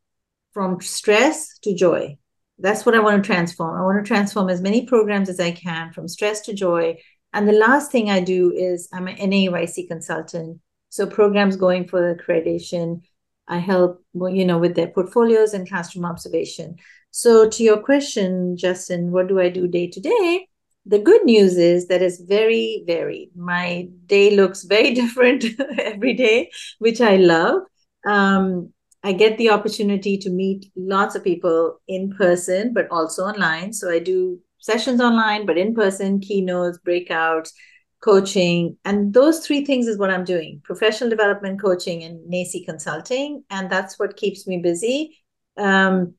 from 0.51 0.81
stress 0.81 1.57
to 1.59 1.73
joy. 1.73 2.17
That's 2.59 2.85
what 2.85 2.95
I 2.95 2.99
want 2.99 3.23
to 3.23 3.27
transform. 3.27 3.77
I 3.77 3.83
want 3.83 4.03
to 4.03 4.07
transform 4.07 4.49
as 4.49 4.61
many 4.61 4.85
programs 4.85 5.29
as 5.29 5.39
I 5.39 5.51
can 5.51 5.91
from 5.93 6.07
stress 6.07 6.41
to 6.41 6.53
joy. 6.53 6.97
And 7.33 7.47
the 7.47 7.53
last 7.53 7.91
thing 7.91 8.09
I 8.09 8.19
do 8.19 8.51
is 8.51 8.89
I'm 8.91 9.07
an 9.07 9.17
NAEYC 9.17 9.87
consultant. 9.87 10.59
So 10.89 11.05
programs 11.05 11.55
going 11.55 11.87
for 11.87 12.15
accreditation, 12.15 13.01
I 13.47 13.59
help, 13.59 14.03
you 14.13 14.45
know, 14.45 14.57
with 14.57 14.75
their 14.75 14.87
portfolios 14.87 15.53
and 15.53 15.67
classroom 15.67 16.05
observation. 16.05 16.77
So 17.11 17.49
to 17.49 17.63
your 17.63 17.81
question, 17.81 18.57
Justin, 18.57 19.11
what 19.11 19.27
do 19.27 19.39
I 19.39 19.49
do 19.49 19.67
day 19.67 19.87
to 19.87 19.99
day? 19.99 20.47
The 20.85 20.99
good 20.99 21.25
news 21.25 21.57
is 21.57 21.87
that 21.87 22.01
it's 22.01 22.19
very 22.21 22.83
varied. 22.87 23.31
My 23.35 23.89
day 24.05 24.35
looks 24.35 24.63
very 24.63 24.93
different 25.01 25.45
every 25.79 26.13
day, 26.13 26.49
which 26.79 27.01
I 27.01 27.17
love. 27.17 27.63
Um, 28.05 28.73
I 29.03 29.13
get 29.13 29.37
the 29.37 29.49
opportunity 29.49 30.17
to 30.17 30.29
meet 30.29 30.71
lots 30.75 31.15
of 31.15 31.23
people 31.23 31.79
in 31.87 32.13
person, 32.17 32.73
but 32.73 32.89
also 32.89 33.23
online. 33.23 33.73
So 33.73 33.89
I 33.89 33.99
do 33.99 34.39
sessions 34.59 34.99
online, 34.99 35.45
but 35.45 35.57
in 35.57 35.73
person, 35.73 36.19
keynotes, 36.19 36.79
breakouts, 36.85 37.51
coaching. 38.01 38.77
And 38.85 39.13
those 39.13 39.45
three 39.45 39.65
things 39.65 39.87
is 39.87 39.97
what 39.97 40.09
I'm 40.09 40.25
doing 40.25 40.61
professional 40.63 41.09
development 41.09 41.61
coaching 41.61 42.03
and 42.03 42.19
NAEYC 42.31 42.65
consulting. 42.65 43.43
And 43.49 43.69
that's 43.69 43.97
what 43.99 44.17
keeps 44.17 44.47
me 44.47 44.57
busy. 44.57 45.17
Um, 45.57 46.15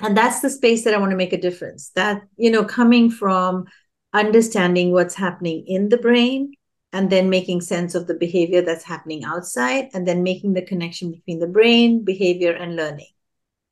and 0.00 0.16
that's 0.16 0.40
the 0.40 0.50
space 0.50 0.84
that 0.84 0.94
I 0.94 0.98
want 0.98 1.10
to 1.10 1.16
make 1.16 1.32
a 1.32 1.40
difference. 1.40 1.90
That, 1.94 2.22
you 2.36 2.50
know, 2.50 2.64
coming 2.64 3.10
from 3.10 3.64
understanding 4.12 4.92
what's 4.92 5.14
happening 5.14 5.64
in 5.66 5.88
the 5.88 5.98
brain 5.98 6.52
and 6.92 7.10
then 7.10 7.28
making 7.28 7.60
sense 7.60 7.94
of 7.94 8.06
the 8.06 8.14
behavior 8.14 8.62
that's 8.62 8.84
happening 8.84 9.24
outside 9.24 9.88
and 9.92 10.06
then 10.08 10.22
making 10.22 10.54
the 10.54 10.62
connection 10.62 11.10
between 11.10 11.38
the 11.38 11.46
brain, 11.46 12.04
behavior, 12.04 12.52
and 12.52 12.76
learning. 12.76 13.06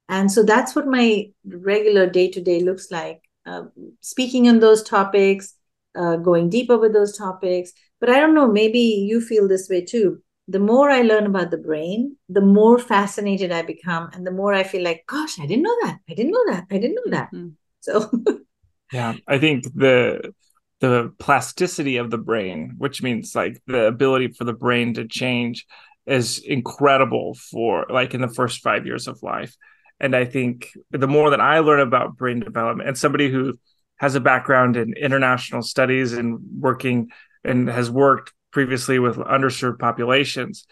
And 0.08 0.30
so 0.30 0.42
that's 0.42 0.76
what 0.76 0.86
my 0.86 1.30
regular 1.44 2.08
day 2.08 2.30
to 2.30 2.40
day 2.40 2.60
looks 2.60 2.90
like. 2.90 3.22
Uh, 3.44 3.64
speaking 4.00 4.48
on 4.48 4.60
those 4.60 4.82
topics, 4.82 5.54
uh, 5.96 6.16
going 6.16 6.50
deeper 6.50 6.76
with 6.76 6.92
those 6.92 7.16
topics. 7.16 7.72
But 8.00 8.10
I 8.10 8.20
don't 8.20 8.34
know, 8.34 8.46
maybe 8.46 8.78
you 8.78 9.20
feel 9.20 9.48
this 9.48 9.68
way 9.68 9.84
too. 9.84 10.22
The 10.48 10.58
more 10.60 10.90
I 10.90 11.02
learn 11.02 11.26
about 11.26 11.50
the 11.50 11.58
brain, 11.58 12.16
the 12.28 12.40
more 12.40 12.78
fascinated 12.78 13.50
I 13.50 13.62
become, 13.62 14.10
and 14.12 14.24
the 14.24 14.30
more 14.30 14.54
I 14.54 14.62
feel 14.62 14.82
like, 14.82 15.04
gosh, 15.08 15.40
I 15.40 15.46
didn't 15.46 15.64
know 15.64 15.76
that. 15.82 15.98
I 16.08 16.14
didn't 16.14 16.32
know 16.32 16.44
that. 16.52 16.66
I 16.70 16.78
didn't 16.78 16.94
know 16.94 17.10
that. 17.16 17.32
Mm-hmm. 17.32 17.48
So, 17.80 18.10
yeah, 18.92 19.14
I 19.26 19.38
think 19.38 19.64
the 19.74 20.32
the 20.80 21.12
plasticity 21.18 21.96
of 21.96 22.10
the 22.10 22.18
brain, 22.18 22.74
which 22.78 23.02
means 23.02 23.34
like 23.34 23.60
the 23.66 23.86
ability 23.86 24.28
for 24.28 24.44
the 24.44 24.52
brain 24.52 24.94
to 24.94 25.06
change, 25.06 25.66
is 26.06 26.38
incredible 26.38 27.34
for 27.34 27.86
like 27.90 28.14
in 28.14 28.20
the 28.20 28.28
first 28.28 28.62
five 28.62 28.86
years 28.86 29.08
of 29.08 29.22
life. 29.22 29.56
And 29.98 30.14
I 30.14 30.24
think 30.24 30.68
the 30.90 31.08
more 31.08 31.30
that 31.30 31.40
I 31.40 31.60
learn 31.60 31.80
about 31.80 32.16
brain 32.16 32.40
development, 32.40 32.88
and 32.88 32.98
somebody 32.98 33.30
who 33.30 33.54
has 33.96 34.14
a 34.14 34.20
background 34.20 34.76
in 34.76 34.92
international 34.92 35.62
studies 35.62 36.12
and 36.12 36.38
working 36.60 37.08
and 37.44 37.68
has 37.68 37.90
worked 37.90 38.32
previously 38.52 38.98
with 38.98 39.16
underserved 39.16 39.78
populations 39.78 40.66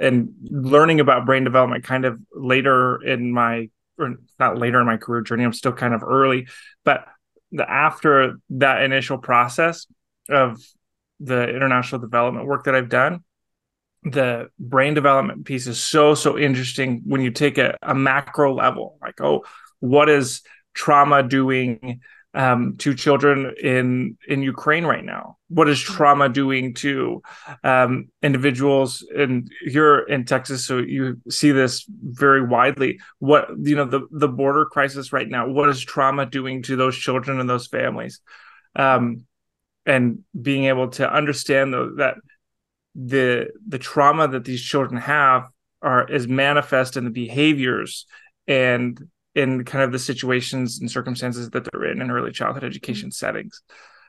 and 0.00 0.30
learning 0.44 1.00
about 1.00 1.26
brain 1.26 1.44
development 1.44 1.84
kind 1.84 2.04
of 2.04 2.18
later 2.34 3.02
in 3.02 3.32
my 3.32 3.68
or 3.98 4.16
not 4.38 4.58
later 4.58 4.80
in 4.80 4.86
my 4.86 4.96
career 4.96 5.20
journey 5.20 5.44
i'm 5.44 5.52
still 5.52 5.72
kind 5.72 5.92
of 5.94 6.02
early 6.02 6.46
but 6.84 7.04
the, 7.52 7.68
after 7.70 8.38
that 8.50 8.82
initial 8.82 9.18
process 9.18 9.86
of 10.28 10.60
the 11.20 11.48
international 11.48 12.00
development 12.00 12.46
work 12.46 12.64
that 12.64 12.74
i've 12.74 12.88
done 12.88 13.22
the 14.04 14.48
brain 14.58 14.94
development 14.94 15.44
piece 15.44 15.66
is 15.66 15.80
so 15.80 16.14
so 16.14 16.36
interesting 16.36 17.02
when 17.04 17.20
you 17.20 17.30
take 17.30 17.58
a, 17.58 17.76
a 17.82 17.94
macro 17.94 18.54
level 18.54 18.98
like 19.00 19.20
oh 19.20 19.44
what 19.80 20.08
is 20.08 20.42
trauma 20.74 21.22
doing 21.22 22.00
um, 22.34 22.76
to 22.78 22.94
children 22.94 23.54
in 23.62 24.16
in 24.26 24.42
Ukraine 24.42 24.84
right 24.84 25.04
now? 25.04 25.36
What 25.48 25.68
is 25.68 25.78
mm-hmm. 25.78 25.94
trauma 25.94 26.28
doing 26.28 26.74
to 26.74 27.22
um, 27.62 28.08
individuals? 28.22 29.06
And 29.16 29.50
you're 29.62 30.08
in 30.08 30.24
Texas, 30.24 30.64
so 30.64 30.78
you 30.78 31.20
see 31.28 31.52
this 31.52 31.84
very 31.88 32.44
widely. 32.46 33.00
What 33.18 33.48
you 33.58 33.76
know 33.76 33.84
the 33.84 34.06
the 34.10 34.28
border 34.28 34.64
crisis 34.64 35.12
right 35.12 35.28
now? 35.28 35.48
What 35.48 35.68
is 35.68 35.80
trauma 35.80 36.26
doing 36.26 36.62
to 36.64 36.76
those 36.76 36.96
children 36.96 37.40
and 37.40 37.48
those 37.48 37.66
families? 37.66 38.20
Um, 38.74 39.26
and 39.84 40.20
being 40.40 40.66
able 40.66 40.88
to 40.88 41.12
understand 41.12 41.74
the, 41.74 41.94
that 41.98 42.14
the 42.94 43.48
the 43.66 43.78
trauma 43.78 44.28
that 44.28 44.44
these 44.44 44.62
children 44.62 45.00
have 45.00 45.48
are 45.80 46.08
is 46.10 46.28
manifest 46.28 46.96
in 46.96 47.04
the 47.04 47.10
behaviors 47.10 48.06
and 48.46 49.08
in 49.34 49.64
kind 49.64 49.84
of 49.84 49.92
the 49.92 49.98
situations 49.98 50.80
and 50.80 50.90
circumstances 50.90 51.50
that 51.50 51.66
they're 51.70 51.90
in 51.90 52.02
in 52.02 52.10
early 52.10 52.32
childhood 52.32 52.64
education 52.64 53.08
mm-hmm. 53.08 53.26
settings. 53.26 53.62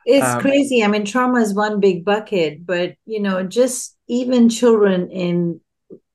It's 0.06 0.26
um, 0.26 0.40
crazy. 0.40 0.82
I 0.82 0.88
mean, 0.88 1.04
trauma 1.04 1.40
is 1.40 1.54
one 1.54 1.80
big 1.80 2.04
bucket, 2.04 2.66
but 2.66 2.96
you 3.06 3.20
know, 3.20 3.42
just 3.42 3.96
even 4.06 4.48
children 4.48 5.10
in 5.10 5.60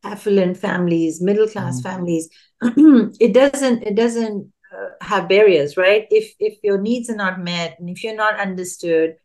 affluent 0.04 0.58
families, 0.58 1.22
middle 1.22 1.48
class 1.48 1.82
mm-hmm. 1.82 1.89
families, 1.89 2.30
it 3.20 3.34
doesn't 3.34 3.84
it 3.84 3.96
doesn't 3.96 4.51
uh, 4.72 4.89
have 5.01 5.28
barriers, 5.28 5.75
right? 5.75 6.06
If 6.12 6.34
if 6.39 6.60
your 6.63 6.80
needs 6.80 7.10
are 7.10 7.16
not 7.16 7.39
met 7.39 7.78
and 7.80 7.89
if 7.89 8.04
you're 8.04 8.16
not 8.16 8.39
understood, 8.39 9.16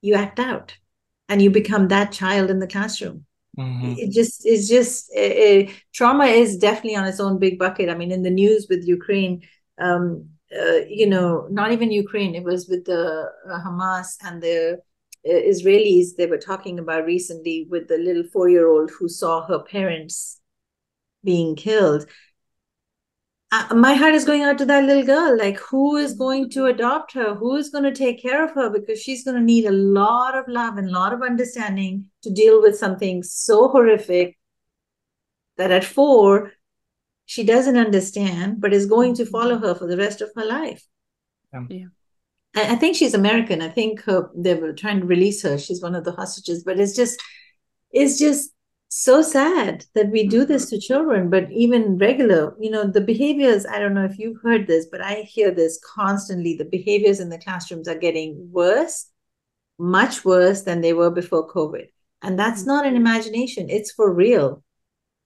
you 0.00 0.14
act 0.14 0.38
out, 0.38 0.76
and 1.28 1.42
you 1.42 1.50
become 1.50 1.88
that 1.88 2.12
child 2.12 2.50
in 2.50 2.60
the 2.60 2.66
classroom. 2.66 3.26
Mm-hmm. 3.58 3.94
It 3.98 4.12
just 4.12 4.46
it's 4.46 4.68
just 4.68 5.10
uh, 5.16 5.70
trauma 5.92 6.26
is 6.26 6.56
definitely 6.58 6.96
on 6.96 7.06
its 7.06 7.20
own 7.20 7.38
big 7.38 7.58
bucket. 7.58 7.88
I 7.88 7.94
mean, 7.94 8.12
in 8.12 8.22
the 8.22 8.30
news 8.30 8.66
with 8.70 8.86
Ukraine, 8.86 9.42
um, 9.78 10.28
uh, 10.56 10.80
you 10.88 11.06
know, 11.06 11.48
not 11.50 11.72
even 11.72 11.90
Ukraine. 11.90 12.34
It 12.34 12.44
was 12.44 12.68
with 12.68 12.84
the 12.84 13.30
uh, 13.50 13.58
Hamas 13.64 14.16
and 14.22 14.40
the 14.40 14.78
uh, 15.28 15.32
Israelis. 15.52 16.14
They 16.16 16.26
were 16.26 16.38
talking 16.38 16.78
about 16.78 17.04
recently 17.04 17.66
with 17.68 17.88
the 17.88 17.98
little 17.98 18.24
four-year-old 18.32 18.90
who 18.90 19.08
saw 19.08 19.44
her 19.46 19.58
parents 19.58 20.40
being 21.24 21.56
killed. 21.56 22.06
Uh, 23.50 23.74
my 23.74 23.94
heart 23.94 24.14
is 24.14 24.26
going 24.26 24.42
out 24.42 24.58
to 24.58 24.66
that 24.66 24.84
little 24.84 25.04
girl. 25.04 25.38
Like, 25.38 25.58
who 25.58 25.96
is 25.96 26.12
going 26.12 26.50
to 26.50 26.66
adopt 26.66 27.12
her? 27.14 27.34
Who 27.34 27.56
is 27.56 27.70
going 27.70 27.84
to 27.84 27.94
take 27.94 28.20
care 28.20 28.44
of 28.44 28.50
her? 28.52 28.68
Because 28.68 29.00
she's 29.00 29.24
going 29.24 29.36
to 29.36 29.42
need 29.42 29.64
a 29.64 29.72
lot 29.72 30.36
of 30.36 30.46
love 30.48 30.76
and 30.76 30.88
a 30.88 30.92
lot 30.92 31.14
of 31.14 31.22
understanding 31.22 32.06
to 32.22 32.30
deal 32.30 32.60
with 32.60 32.76
something 32.76 33.22
so 33.22 33.68
horrific 33.68 34.36
that 35.56 35.70
at 35.70 35.84
four, 35.84 36.52
she 37.24 37.42
doesn't 37.42 37.78
understand, 37.78 38.60
but 38.60 38.74
is 38.74 38.86
going 38.86 39.14
to 39.14 39.24
follow 39.24 39.58
her 39.58 39.74
for 39.74 39.86
the 39.86 39.96
rest 39.96 40.20
of 40.20 40.30
her 40.36 40.44
life. 40.44 40.84
Yeah. 41.70 41.86
I, 42.54 42.74
I 42.74 42.76
think 42.76 42.96
she's 42.96 43.14
American. 43.14 43.62
I 43.62 43.70
think 43.70 44.02
her, 44.02 44.30
they 44.36 44.54
were 44.54 44.74
trying 44.74 45.00
to 45.00 45.06
release 45.06 45.42
her. 45.42 45.58
She's 45.58 45.82
one 45.82 45.94
of 45.94 46.04
the 46.04 46.12
hostages, 46.12 46.64
but 46.64 46.78
it's 46.78 46.94
just, 46.94 47.22
it's 47.92 48.18
just 48.18 48.50
so 48.88 49.20
sad 49.22 49.84
that 49.94 50.10
we 50.10 50.26
do 50.26 50.44
this 50.44 50.66
mm-hmm. 50.66 50.76
to 50.76 50.80
children, 50.80 51.30
but 51.30 51.50
even 51.52 51.98
regular, 51.98 52.56
you 52.58 52.70
know, 52.70 52.84
the 52.84 53.00
behaviors, 53.00 53.66
I 53.66 53.78
don't 53.78 53.94
know 53.94 54.04
if 54.04 54.18
you've 54.18 54.40
heard 54.42 54.66
this, 54.66 54.86
but 54.90 55.00
I 55.00 55.22
hear 55.22 55.50
this 55.50 55.80
constantly. 55.94 56.56
The 56.56 56.64
behaviors 56.64 57.20
in 57.20 57.28
the 57.28 57.38
classrooms 57.38 57.88
are 57.88 57.98
getting 57.98 58.48
worse, 58.50 59.10
much 59.78 60.24
worse 60.24 60.62
than 60.62 60.80
they 60.80 60.92
were 60.92 61.10
before 61.10 61.48
COVID. 61.48 61.88
And 62.22 62.38
that's 62.38 62.62
mm-hmm. 62.62 62.70
not 62.70 62.86
an 62.86 62.96
imagination, 62.96 63.68
it's 63.68 63.92
for 63.92 64.12
real 64.12 64.62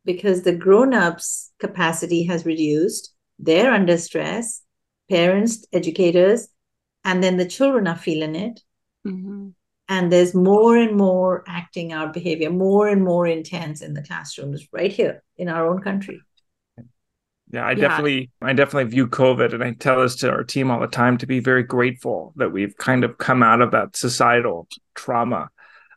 because 0.04 0.42
the 0.42 0.54
grown-ups 0.54 1.52
capacity 1.58 2.24
has 2.24 2.46
reduced 2.46 3.14
they're 3.38 3.72
under 3.72 3.96
stress 3.96 4.62
parents 5.10 5.66
educators 5.72 6.48
and 7.04 7.22
then 7.22 7.36
the 7.36 7.46
children 7.46 7.86
are 7.86 7.96
feeling 7.96 8.34
it 8.34 8.60
mm-hmm. 9.06 9.48
And 9.92 10.10
there's 10.10 10.34
more 10.34 10.76
and 10.76 10.96
more 10.96 11.44
acting 11.46 11.92
out 11.92 12.12
behavior 12.12 12.50
more 12.50 12.88
and 12.88 13.04
more 13.04 13.26
intense 13.26 13.82
in 13.82 13.94
the 13.94 14.02
classrooms 14.02 14.66
right 14.72 14.92
here 14.92 15.22
in 15.36 15.48
our 15.48 15.68
own 15.68 15.80
country 15.80 16.20
yeah, 17.52 17.66
I 17.66 17.72
yeah. 17.72 17.88
definitely 17.88 18.30
I 18.40 18.54
definitely 18.54 18.90
view 18.90 19.06
COVID 19.06 19.52
and 19.52 19.62
I 19.62 19.72
tell 19.72 20.00
this 20.00 20.16
to 20.16 20.30
our 20.30 20.42
team 20.42 20.70
all 20.70 20.80
the 20.80 20.86
time 20.86 21.18
to 21.18 21.26
be 21.26 21.38
very 21.38 21.62
grateful 21.62 22.32
that 22.36 22.50
we've 22.50 22.74
kind 22.78 23.04
of 23.04 23.18
come 23.18 23.42
out 23.42 23.60
of 23.60 23.72
that 23.72 23.94
societal 23.94 24.68
trauma. 24.94 25.50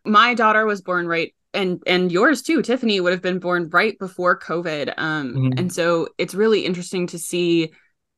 My 0.03 0.33
daughter 0.33 0.65
was 0.65 0.81
born 0.81 1.07
right 1.07 1.33
and 1.53 1.81
and 1.87 2.11
yours 2.11 2.41
too 2.41 2.61
tiffany 2.61 2.99
would 2.99 3.13
have 3.13 3.21
been 3.21 3.39
born 3.39 3.69
right 3.69 3.97
before 3.97 4.37
covid 4.37 4.93
um 4.97 5.33
mm-hmm. 5.33 5.57
and 5.57 5.71
so 5.71 6.09
it's 6.17 6.35
really 6.35 6.65
interesting 6.65 7.07
to 7.07 7.17
see 7.17 7.71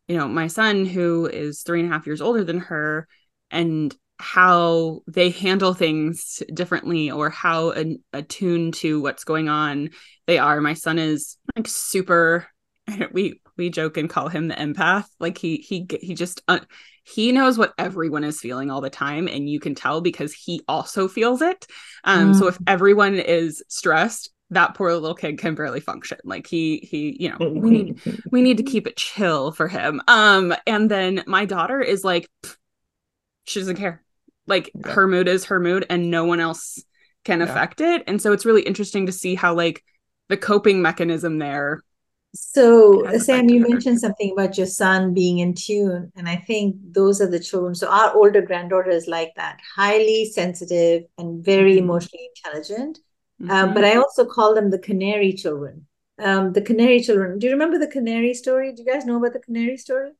you 0.07 0.17
know 0.17 0.27
my 0.27 0.47
son 0.47 0.85
who 0.85 1.27
is 1.27 1.61
three 1.61 1.79
and 1.79 1.89
a 1.89 1.93
half 1.93 2.07
years 2.07 2.19
older 2.19 2.43
than 2.43 2.59
her 2.59 3.07
and 3.51 3.95
how 4.19 5.01
they 5.07 5.29
handle 5.29 5.73
things 5.73 6.41
differently 6.53 7.11
or 7.11 7.29
how 7.29 7.71
an, 7.71 8.03
attuned 8.13 8.73
to 8.75 9.01
what's 9.01 9.23
going 9.23 9.47
on 9.49 9.89
they 10.27 10.37
are. 10.37 10.59
My 10.61 10.73
son 10.73 10.99
is 10.99 11.37
like 11.55 11.67
super 11.67 12.47
we 13.11 13.41
we 13.57 13.69
joke 13.69 13.97
and 13.97 14.09
call 14.09 14.27
him 14.27 14.47
the 14.47 14.55
empath. 14.55 15.05
Like 15.19 15.37
he 15.37 15.57
he 15.57 15.87
he 16.01 16.13
just 16.13 16.41
uh, 16.47 16.59
he 17.03 17.31
knows 17.31 17.57
what 17.57 17.73
everyone 17.77 18.23
is 18.23 18.39
feeling 18.39 18.69
all 18.69 18.81
the 18.81 18.89
time 18.89 19.27
and 19.27 19.49
you 19.49 19.59
can 19.59 19.73
tell 19.73 20.01
because 20.01 20.33
he 20.33 20.61
also 20.67 21.07
feels 21.07 21.41
it. 21.41 21.65
Um 22.03 22.33
mm. 22.33 22.39
so 22.39 22.47
if 22.47 22.59
mm. 22.59 22.63
everyone 22.67 23.15
is 23.15 23.63
stressed 23.69 24.31
that 24.49 24.75
poor 24.75 24.93
little 24.93 25.15
kid 25.15 25.37
can 25.37 25.55
barely 25.55 25.81
function. 25.81 26.19
Like 26.23 26.47
he 26.47 26.77
he 26.77 27.17
you 27.19 27.29
know 27.29 27.49
we 27.49 27.69
need 27.69 28.01
we 28.31 28.41
need 28.41 28.57
to 28.57 28.63
keep 28.63 28.87
it 28.87 28.97
chill 28.97 29.51
for 29.51 29.67
him. 29.67 30.01
Um 30.07 30.53
and 30.65 30.91
then 30.91 31.23
my 31.27 31.45
daughter 31.45 31.81
is 31.81 32.03
like 32.03 32.29
she 33.45 33.59
doesn't 33.59 33.77
care 33.77 34.03
like 34.47 34.71
yeah. 34.73 34.91
her 34.91 35.07
mood 35.07 35.27
is 35.27 35.45
her 35.45 35.59
mood 35.59 35.85
and 35.89 36.09
no 36.09 36.25
one 36.25 36.39
else 36.39 36.83
can 37.23 37.39
yeah. 37.39 37.45
affect 37.45 37.81
it 37.81 38.03
and 38.07 38.21
so 38.21 38.31
it's 38.31 38.45
really 38.45 38.63
interesting 38.63 39.05
to 39.05 39.11
see 39.11 39.35
how 39.35 39.53
like 39.53 39.83
the 40.29 40.37
coping 40.37 40.81
mechanism 40.81 41.39
there 41.39 41.81
so, 42.39 43.03
Sam, 43.17 43.49
you 43.49 43.61
mentioned 43.61 43.99
something 43.99 44.31
about 44.31 44.57
your 44.57 44.67
son 44.67 45.13
being 45.13 45.39
in 45.39 45.55
tune, 45.55 46.11
and 46.15 46.29
I 46.29 46.35
think 46.35 46.75
those 46.91 47.19
are 47.19 47.29
the 47.29 47.39
children. 47.39 47.73
So, 47.73 47.89
our 47.89 48.13
older 48.13 48.41
granddaughter 48.41 48.91
is 48.91 49.07
like 49.07 49.33
that, 49.37 49.59
highly 49.75 50.29
sensitive 50.31 51.03
and 51.17 51.43
very 51.43 51.75
mm-hmm. 51.75 51.85
emotionally 51.85 52.29
intelligent. 52.35 52.99
Um, 53.41 53.47
mm-hmm. 53.47 53.73
but 53.73 53.85
I 53.85 53.95
also 53.95 54.25
call 54.25 54.53
them 54.53 54.69
the 54.69 54.79
canary 54.79 55.33
children. 55.33 55.87
Um, 56.19 56.53
the 56.53 56.61
canary 56.61 57.01
children. 57.01 57.39
Do 57.39 57.47
you 57.47 57.53
remember 57.53 57.79
the 57.79 57.87
canary 57.87 58.33
story? 58.33 58.73
Do 58.73 58.83
you 58.83 58.91
guys 58.91 59.05
know 59.05 59.17
about 59.17 59.33
the 59.33 59.39
canary 59.39 59.77
story? 59.77 60.11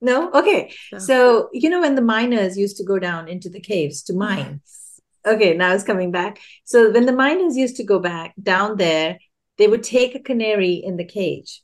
No? 0.00 0.30
Okay. 0.32 0.72
So, 0.90 0.98
so 0.98 1.48
you 1.52 1.70
know, 1.70 1.80
when 1.80 1.94
the 1.94 2.02
miners 2.02 2.56
used 2.56 2.76
to 2.76 2.84
go 2.84 2.98
down 2.98 3.28
into 3.28 3.48
the 3.48 3.60
caves 3.60 4.02
to 4.04 4.14
mine. 4.14 4.60
Yes. 4.64 5.00
Okay, 5.26 5.54
now 5.54 5.74
it's 5.74 5.84
coming 5.84 6.12
back. 6.12 6.40
So, 6.64 6.90
when 6.90 7.06
the 7.06 7.12
miners 7.12 7.56
used 7.56 7.76
to 7.76 7.84
go 7.84 7.98
back 7.98 8.34
down 8.40 8.76
there, 8.76 9.18
they 9.58 9.66
would 9.66 9.82
take 9.82 10.14
a 10.14 10.20
canary 10.20 10.74
in 10.74 10.96
the 10.96 11.04
cage. 11.04 11.62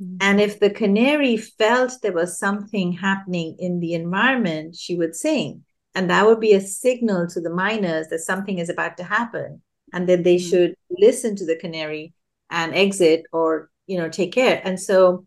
Mm-hmm. 0.00 0.16
And 0.20 0.40
if 0.40 0.60
the 0.60 0.70
canary 0.70 1.36
felt 1.36 2.00
there 2.02 2.12
was 2.12 2.38
something 2.38 2.92
happening 2.92 3.56
in 3.58 3.80
the 3.80 3.94
environment, 3.94 4.76
she 4.76 4.94
would 4.94 5.16
sing. 5.16 5.64
And 5.94 6.08
that 6.08 6.26
would 6.26 6.40
be 6.40 6.54
a 6.54 6.60
signal 6.60 7.26
to 7.28 7.40
the 7.40 7.50
miners 7.50 8.08
that 8.08 8.20
something 8.20 8.58
is 8.58 8.68
about 8.68 8.96
to 8.96 9.04
happen 9.04 9.60
and 9.92 10.08
that 10.08 10.24
they 10.24 10.36
mm-hmm. 10.36 10.48
should 10.48 10.74
listen 10.90 11.36
to 11.36 11.44
the 11.44 11.56
canary 11.56 12.14
and 12.50 12.74
exit 12.74 13.24
or, 13.32 13.70
you 13.86 13.98
know, 13.98 14.08
take 14.08 14.32
care. 14.32 14.60
And 14.64 14.80
so 14.80 15.26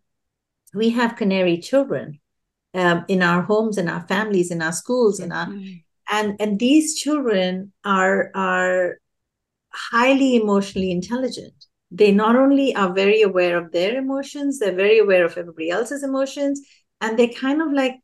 we 0.73 0.89
have 0.91 1.17
canary 1.17 1.59
children 1.59 2.19
um, 2.75 3.05
in 3.07 3.23
our 3.23 3.41
homes, 3.41 3.77
in 3.77 3.87
our 3.89 4.05
families, 4.07 4.51
in 4.51 4.61
our 4.61 4.73
schools, 4.73 5.19
in 5.19 5.31
our 5.31 5.47
and 6.11 6.35
and 6.39 6.59
these 6.59 6.95
children 6.95 7.73
are 7.83 8.31
are 8.35 8.97
highly 9.71 10.35
emotionally 10.35 10.91
intelligent 10.91 11.65
they 11.91 12.11
not 12.11 12.35
only 12.35 12.75
are 12.75 12.93
very 12.93 13.21
aware 13.21 13.57
of 13.57 13.71
their 13.71 13.97
emotions, 13.97 14.59
they're 14.59 14.75
very 14.75 14.99
aware 14.99 15.23
of 15.23 15.37
everybody 15.37 15.69
else's 15.69 16.03
emotions, 16.03 16.61
and 16.99 17.17
they 17.17 17.27
kind 17.27 17.61
of 17.61 17.71
like 17.71 17.95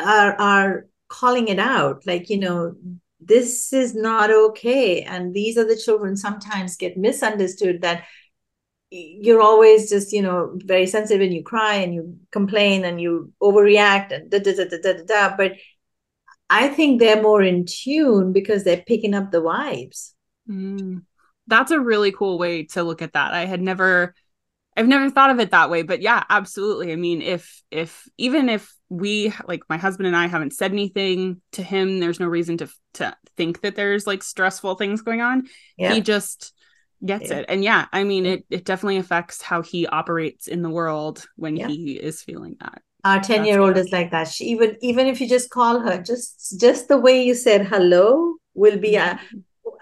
are 0.00 0.34
are 0.40 0.86
calling 1.08 1.48
it 1.48 1.58
out, 1.58 2.06
like 2.06 2.30
you 2.30 2.38
know, 2.38 2.74
this 3.20 3.72
is 3.72 3.94
not 3.94 4.30
okay. 4.30 5.02
And 5.02 5.34
these 5.34 5.56
are 5.58 5.66
the 5.66 5.76
children 5.76 6.16
sometimes 6.16 6.76
get 6.76 6.96
misunderstood 6.96 7.82
that 7.82 8.04
you're 8.94 9.40
always 9.40 9.88
just 9.88 10.12
you 10.12 10.22
know 10.22 10.52
very 10.56 10.86
sensitive 10.86 11.22
and 11.22 11.32
you 11.32 11.42
cry 11.42 11.76
and 11.76 11.94
you 11.94 12.16
complain 12.30 12.84
and 12.84 13.00
you 13.00 13.32
overreact 13.42 14.12
and 14.12 14.30
da 14.30 14.38
da 14.38 14.54
da 14.54 14.64
da 14.64 14.78
da 14.82 14.92
da, 14.92 15.04
da. 15.04 15.36
but 15.36 15.52
I 16.50 16.68
think 16.68 17.00
they're 17.00 17.22
more 17.22 17.42
in 17.42 17.64
tune 17.66 18.32
because 18.32 18.64
they're 18.64 18.84
picking 18.86 19.14
up 19.14 19.30
the 19.30 19.40
vibes. 19.40 20.12
Mm 20.48 21.02
that's 21.46 21.70
a 21.70 21.80
really 21.80 22.12
cool 22.12 22.38
way 22.38 22.64
to 22.64 22.82
look 22.82 23.02
at 23.02 23.12
that. 23.12 23.34
I 23.34 23.44
had 23.44 23.60
never 23.60 24.14
I've 24.74 24.88
never 24.88 25.10
thought 25.10 25.28
of 25.28 25.38
it 25.38 25.50
that 25.50 25.68
way, 25.68 25.82
but 25.82 26.00
yeah, 26.00 26.24
absolutely. 26.30 26.92
I 26.92 26.96
mean, 26.96 27.20
if 27.20 27.62
if 27.70 28.08
even 28.16 28.48
if 28.48 28.72
we 28.88 29.32
like 29.46 29.62
my 29.68 29.76
husband 29.76 30.06
and 30.06 30.16
I 30.16 30.28
haven't 30.28 30.54
said 30.54 30.72
anything 30.72 31.42
to 31.52 31.62
him, 31.62 32.00
there's 32.00 32.20
no 32.20 32.26
reason 32.26 32.56
to 32.58 32.68
to 32.94 33.14
think 33.36 33.60
that 33.60 33.76
there's 33.76 34.06
like 34.06 34.22
stressful 34.22 34.76
things 34.76 35.02
going 35.02 35.20
on. 35.20 35.46
Yeah. 35.76 35.92
He 35.92 36.00
just 36.00 36.54
gets 37.04 37.30
yeah. 37.30 37.38
it. 37.38 37.46
And 37.48 37.64
yeah, 37.64 37.86
I 37.92 38.04
mean, 38.04 38.26
it 38.26 38.44
it 38.50 38.64
definitely 38.64 38.98
affects 38.98 39.42
how 39.42 39.62
he 39.62 39.86
operates 39.86 40.46
in 40.46 40.62
the 40.62 40.70
world 40.70 41.26
when 41.36 41.56
yeah. 41.56 41.68
he 41.68 41.92
is 41.92 42.22
feeling 42.22 42.56
that. 42.60 42.82
Our 43.04 43.20
10 43.20 43.44
year 43.44 43.60
old 43.60 43.76
is 43.76 43.90
like 43.90 44.12
that. 44.12 44.28
She 44.28 44.44
even 44.46 44.76
even 44.80 45.06
if 45.06 45.20
you 45.20 45.28
just 45.28 45.50
call 45.50 45.80
her, 45.80 46.00
just 46.00 46.60
just 46.60 46.88
the 46.88 46.98
way 46.98 47.22
you 47.22 47.34
said 47.34 47.66
hello 47.66 48.36
will 48.54 48.78
be 48.78 48.96
a 48.96 49.18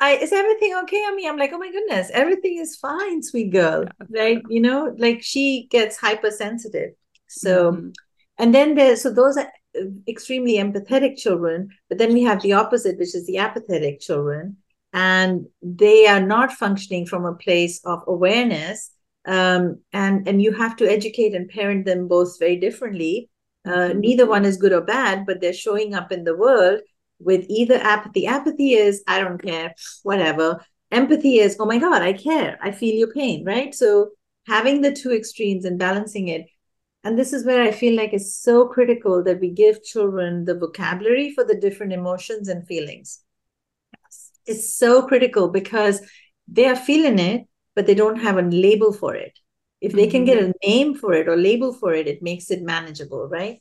I, 0.00 0.12
is 0.12 0.33
everything 0.33 0.75
okay 0.83 0.97
on 0.97 1.15
me? 1.15 1.29
I'm 1.29 1.37
like, 1.37 1.53
oh 1.53 1.59
my 1.59 1.71
goodness, 1.71 2.11
everything 2.15 2.59
is 2.59 2.77
fine, 2.77 3.23
sweet 3.23 3.50
girl. 3.50 3.85
Yeah. 3.85 4.21
Right. 4.23 4.43
You 4.49 4.61
know, 4.61 4.95
like 4.99 5.23
she 5.23 5.69
gets 5.71 5.99
hypersensitive. 5.99 6.93
So, 7.29 7.73
mm-hmm. 7.73 7.89
and 8.39 8.55
then 8.55 8.75
there's, 8.75 9.03
so 9.03 9.12
those 9.12 9.37
are 9.37 9.53
uh, 9.79 9.85
extremely 10.09 10.55
empathetic 10.55 11.19
children. 11.19 11.69
But 11.91 11.99
then 11.99 12.15
we 12.15 12.23
have 12.23 12.41
the 12.41 12.55
opposite, 12.55 12.99
which 12.99 13.15
is 13.15 13.27
the 13.27 13.39
apathetic 13.39 14.00
children. 14.00 14.57
And 14.92 15.47
they 15.62 16.06
are 16.06 16.20
not 16.20 16.52
functioning 16.52 17.06
from 17.06 17.25
a 17.25 17.35
place 17.35 17.80
of 17.85 18.02
awareness. 18.06 18.90
um, 19.26 19.80
and 19.92 20.26
and 20.28 20.40
you 20.42 20.52
have 20.52 20.76
to 20.76 20.90
educate 20.90 21.35
and 21.35 21.49
parent 21.49 21.85
them 21.85 22.09
both 22.09 22.38
very 22.38 22.56
differently. 22.56 23.28
Uh, 23.66 23.92
neither 23.94 24.26
one 24.26 24.44
is 24.47 24.56
good 24.56 24.73
or 24.73 24.80
bad 24.80 25.26
but 25.26 25.40
they're 25.40 25.52
showing 25.52 25.94
up 25.94 26.11
in 26.11 26.25
the 26.25 26.37
world 26.37 26.80
with 27.18 27.44
either 27.49 27.75
apathy. 27.76 28.26
Apathy 28.26 28.73
is 28.75 29.02
i 29.06 29.20
don't 29.20 29.42
care 29.42 29.75
whatever. 30.02 30.64
Empathy 30.90 31.38
is 31.38 31.56
oh 31.61 31.66
my 31.66 31.78
god 31.78 32.02
i 32.02 32.12
care. 32.14 32.59
I 32.62 32.73
feel 32.73 32.94
your 32.94 33.12
pain 33.12 33.44
right? 33.44 33.75
So 33.75 34.11
having 34.47 34.80
the 34.80 34.92
two 34.92 35.12
extremes 35.12 35.64
and 35.64 35.78
balancing 35.78 36.28
it 36.28 36.47
and 37.04 37.18
this 37.18 37.32
is 37.32 37.44
where 37.44 37.62
i 37.62 37.70
feel 37.70 37.97
like 37.97 38.12
it's 38.12 38.35
so 38.35 38.66
critical 38.66 39.23
that 39.25 39.40
we 39.40 39.50
give 39.50 39.82
children 39.85 40.44
the 40.44 40.54
vocabulary 40.54 41.30
for 41.32 41.44
the 41.44 41.54
different 41.54 41.92
emotions 41.92 42.49
and 42.49 42.66
feelings 42.66 43.20
it's 44.50 44.76
so 44.76 45.02
critical 45.07 45.49
because 45.49 46.00
they 46.49 46.66
are 46.66 46.76
feeling 46.76 47.19
it 47.19 47.47
but 47.75 47.87
they 47.87 47.95
don't 47.95 48.21
have 48.21 48.37
a 48.38 48.42
label 48.42 48.92
for 48.92 49.14
it 49.14 49.38
if 49.80 49.92
they 49.92 50.07
can 50.07 50.25
get 50.25 50.38
Mm-hmm. 50.38 50.45
a 50.45 50.52
name 50.66 50.95
for 50.95 51.14
it 51.14 51.28
or 51.28 51.37
label 51.37 51.73
for 51.73 51.95
it 51.95 52.07
it 52.09 52.23
makes 52.23 52.50
it 52.50 52.62
manageable 52.62 53.28
right 53.28 53.61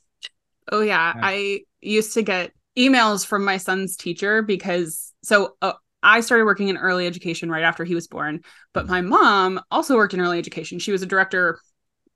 Oh 0.71 0.81
yeah, 0.81 1.13
Yeah. 1.13 1.21
I 1.21 1.61
used 1.81 2.13
to 2.13 2.21
get 2.21 2.51
emails 2.77 3.25
from 3.25 3.43
my 3.43 3.57
son's 3.57 3.95
teacher 3.95 4.41
because 4.41 5.13
so 5.23 5.55
uh, 5.61 5.73
I 6.03 6.21
started 6.21 6.45
working 6.45 6.69
in 6.69 6.77
early 6.77 7.07
education 7.07 7.49
right 7.49 7.63
after 7.63 7.83
he 7.83 7.95
was 7.95 8.07
born, 8.07 8.41
but 8.73 8.87
my 8.87 9.01
mom 9.01 9.59
also 9.71 9.95
worked 9.95 10.13
in 10.13 10.21
early 10.21 10.37
education. 10.37 10.79
She 10.79 10.91
was 10.91 11.01
a 11.01 11.05
director 11.07 11.59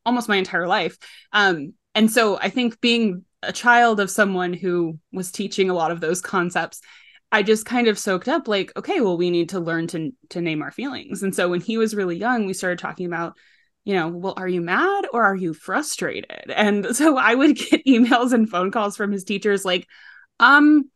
almost 0.06 0.30
my 0.30 0.38
entire 0.38 0.68
life. 0.68 0.98
Um 1.34 1.74
and 1.96 2.12
so 2.12 2.38
I 2.40 2.50
think 2.50 2.82
being 2.82 3.26
a 3.44 3.54
child 3.54 4.00
of 4.00 4.10
someone 4.12 4.54
who 4.54 5.00
was 5.14 5.32
teaching 5.32 5.70
a 5.70 5.74
lot 5.74 5.92
of 5.92 6.02
those 6.02 6.22
concepts 6.22 6.82
I 7.34 7.42
just 7.42 7.66
kind 7.66 7.88
of 7.88 7.98
soaked 8.00 8.30
up 8.30 8.48
like 8.48 8.72
okay, 8.78 9.02
well 9.02 9.18
we 9.18 9.30
need 9.30 9.50
to 9.50 9.60
learn 9.60 9.88
to 9.88 10.12
to 10.30 10.40
name 10.40 10.62
our 10.62 10.72
feelings. 10.72 11.24
And 11.24 11.36
so 11.36 11.50
when 11.50 11.60
he 11.60 11.78
was 11.78 11.96
really 11.96 12.16
young, 12.16 12.46
we 12.46 12.54
started 12.54 12.80
talking 12.80 13.08
about 13.08 13.36
you 13.86 13.96
know, 13.96 14.08
well, 14.08 14.34
are 14.38 14.48
you 14.48 14.62
mad 14.62 15.06
or 15.12 15.24
are 15.24 15.36
you 15.36 15.54
frustrated? 15.54 16.50
And 16.56 16.96
so 16.96 17.18
I 17.18 17.36
would 17.36 17.58
get 17.58 17.86
emails 17.88 18.32
and 18.32 18.50
phone 18.50 18.72
calls 18.72 18.96
from 18.96 19.12
his 19.12 19.26
teachers 19.26 19.66
like, 19.66 19.88
um, 20.40 20.90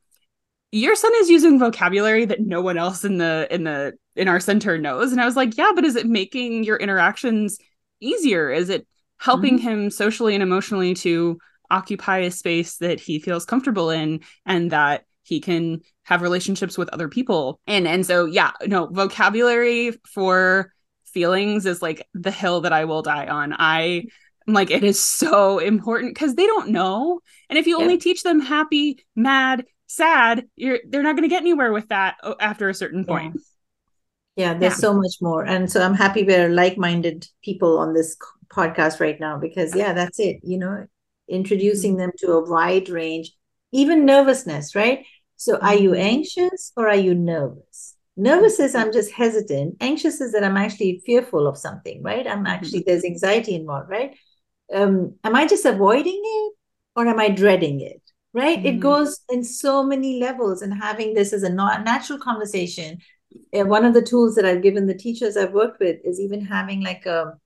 your 0.72 0.96
son 0.96 1.12
is 1.18 1.30
using 1.30 1.60
vocabulary 1.60 2.26
that 2.26 2.42
no 2.42 2.62
one 2.62 2.78
else 2.78 3.04
in 3.04 3.18
the 3.18 3.48
in 3.50 3.64
the 3.64 3.94
in 4.16 4.28
our 4.28 4.40
center 4.40 4.78
knows. 4.78 5.12
And 5.12 5.20
I 5.20 5.26
was 5.26 5.36
like, 5.36 5.58
yeah, 5.58 5.72
but 5.74 5.86
is 5.86 5.96
it 5.96 6.06
making 6.06 6.66
your 6.66 6.78
interactions 6.78 7.58
easier? 8.00 8.52
Is 8.52 8.70
it 8.70 8.86
helping 9.18 9.58
him 9.58 9.90
socially 9.90 10.34
and 10.34 10.44
emotionally 10.44 10.94
to 10.94 11.40
occupy 11.72 12.20
a 12.20 12.32
space 12.32 12.78
that 12.78 13.00
he 13.00 13.20
feels 13.20 13.46
comfortable 13.46 13.90
in 13.90 14.22
and 14.46 14.72
that 14.72 15.06
he 15.24 15.40
can 15.40 15.82
have 16.08 16.22
relationships 16.22 16.78
with 16.78 16.90
other 16.90 17.08
people 17.10 17.60
and 17.68 17.88
and 17.88 18.06
so 18.06 18.26
yeah 18.26 18.52
no 18.66 18.88
vocabulary 18.88 19.92
for 20.06 20.72
feelings 21.06 21.66
is 21.66 21.82
like 21.82 22.08
the 22.14 22.32
hill 22.32 22.62
that 22.62 22.74
I 22.74 22.86
will 22.86 23.02
die 23.02 23.28
on. 23.28 23.54
I 23.58 24.06
am 24.48 24.54
like 24.54 24.70
it 24.72 24.84
is 24.84 25.02
so 25.02 25.60
important 25.60 26.14
because 26.14 26.36
they 26.36 26.46
don't 26.46 26.70
know. 26.70 27.22
And 27.50 27.58
if 27.58 27.66
you 27.68 27.78
Yeah. 27.78 27.84
only 27.84 27.98
teach 27.98 28.24
them 28.24 28.40
happy, 28.40 29.04
mad, 29.16 29.66
sad, 29.88 30.48
you're 30.56 30.80
they're 30.88 31.04
not 31.04 31.16
going 31.16 31.28
to 31.28 31.34
get 31.36 31.42
anywhere 31.42 31.74
with 31.74 31.88
that 31.90 32.18
after 32.40 32.70
a 32.70 32.74
certain 32.74 33.06
point. 33.06 33.36
Yeah, 34.36 34.54
there's 34.54 34.74
Yeah. 34.74 34.78
so 34.78 34.94
much 34.94 35.16
more. 35.22 35.46
And 35.46 35.72
so 35.72 35.82
I'm 35.82 35.96
happy 35.96 36.24
we're 36.24 36.50
like-minded 36.50 37.28
people 37.44 37.80
on 37.80 37.94
this 37.94 38.16
podcast 38.50 39.00
right 39.00 39.20
now 39.20 39.38
because 39.38 39.74
yeah, 39.76 39.94
that's 39.94 40.20
it, 40.20 40.38
you 40.44 40.58
know, 40.60 40.86
introducing 41.28 41.94
Mm-hmm. 41.94 41.98
them 41.98 42.12
to 42.20 42.34
a 42.34 42.50
wide 42.50 42.90
range, 42.90 43.32
even 43.72 44.06
nervousness, 44.06 44.76
right? 44.76 45.06
So 45.38 45.58
are 45.60 45.76
you 45.76 45.94
Mhm. 45.94 46.02
anxious 46.02 46.74
or 46.78 46.90
are 46.90 46.96
you 46.98 47.16
nervous? 47.16 47.96
Nervous 48.18 48.60
is 48.60 48.76
I'm 48.76 48.92
just 48.92 49.12
hesitant. 49.14 49.78
Anxious 49.82 50.22
is 50.22 50.34
that 50.34 50.44
I'm 50.44 50.58
actually 50.58 51.02
fearful 51.06 51.48
of 51.48 51.58
something, 51.58 52.04
right? 52.04 52.28
I'm 52.28 52.48
actually 52.48 52.84
there's 52.86 53.06
anxiety 53.06 53.56
involved, 53.56 53.90
right? 53.90 54.18
Um, 54.74 55.16
am 55.24 55.36
I 55.36 55.48
just 55.48 55.66
avoiding 55.66 56.22
it 56.24 56.54
or 56.96 57.08
am 57.08 57.20
I 57.20 57.30
dreading 57.30 57.82
it? 57.82 58.02
Right? 58.34 58.64
It 58.66 58.74
Mhm. 58.74 58.82
goes 58.82 59.22
in 59.30 59.44
so 59.44 59.84
many 59.84 60.20
levels, 60.20 60.62
and 60.62 60.74
having 60.74 61.14
this 61.16 61.34
as 61.34 61.44
a 61.44 61.50
natural 61.50 62.20
conversation 62.20 63.00
uh, 63.54 63.66
one 63.66 63.86
of 63.86 63.94
the 63.94 64.02
tools 64.02 64.36
that 64.36 64.46
I've 64.46 64.62
given 64.64 64.88
the 64.88 64.94
teachers 64.96 65.38
I've 65.38 65.54
worked 65.54 65.80
with 65.80 65.98
is 66.04 66.20
even 66.20 66.42
having 66.42 66.82
like 66.84 67.06
a 67.06 67.38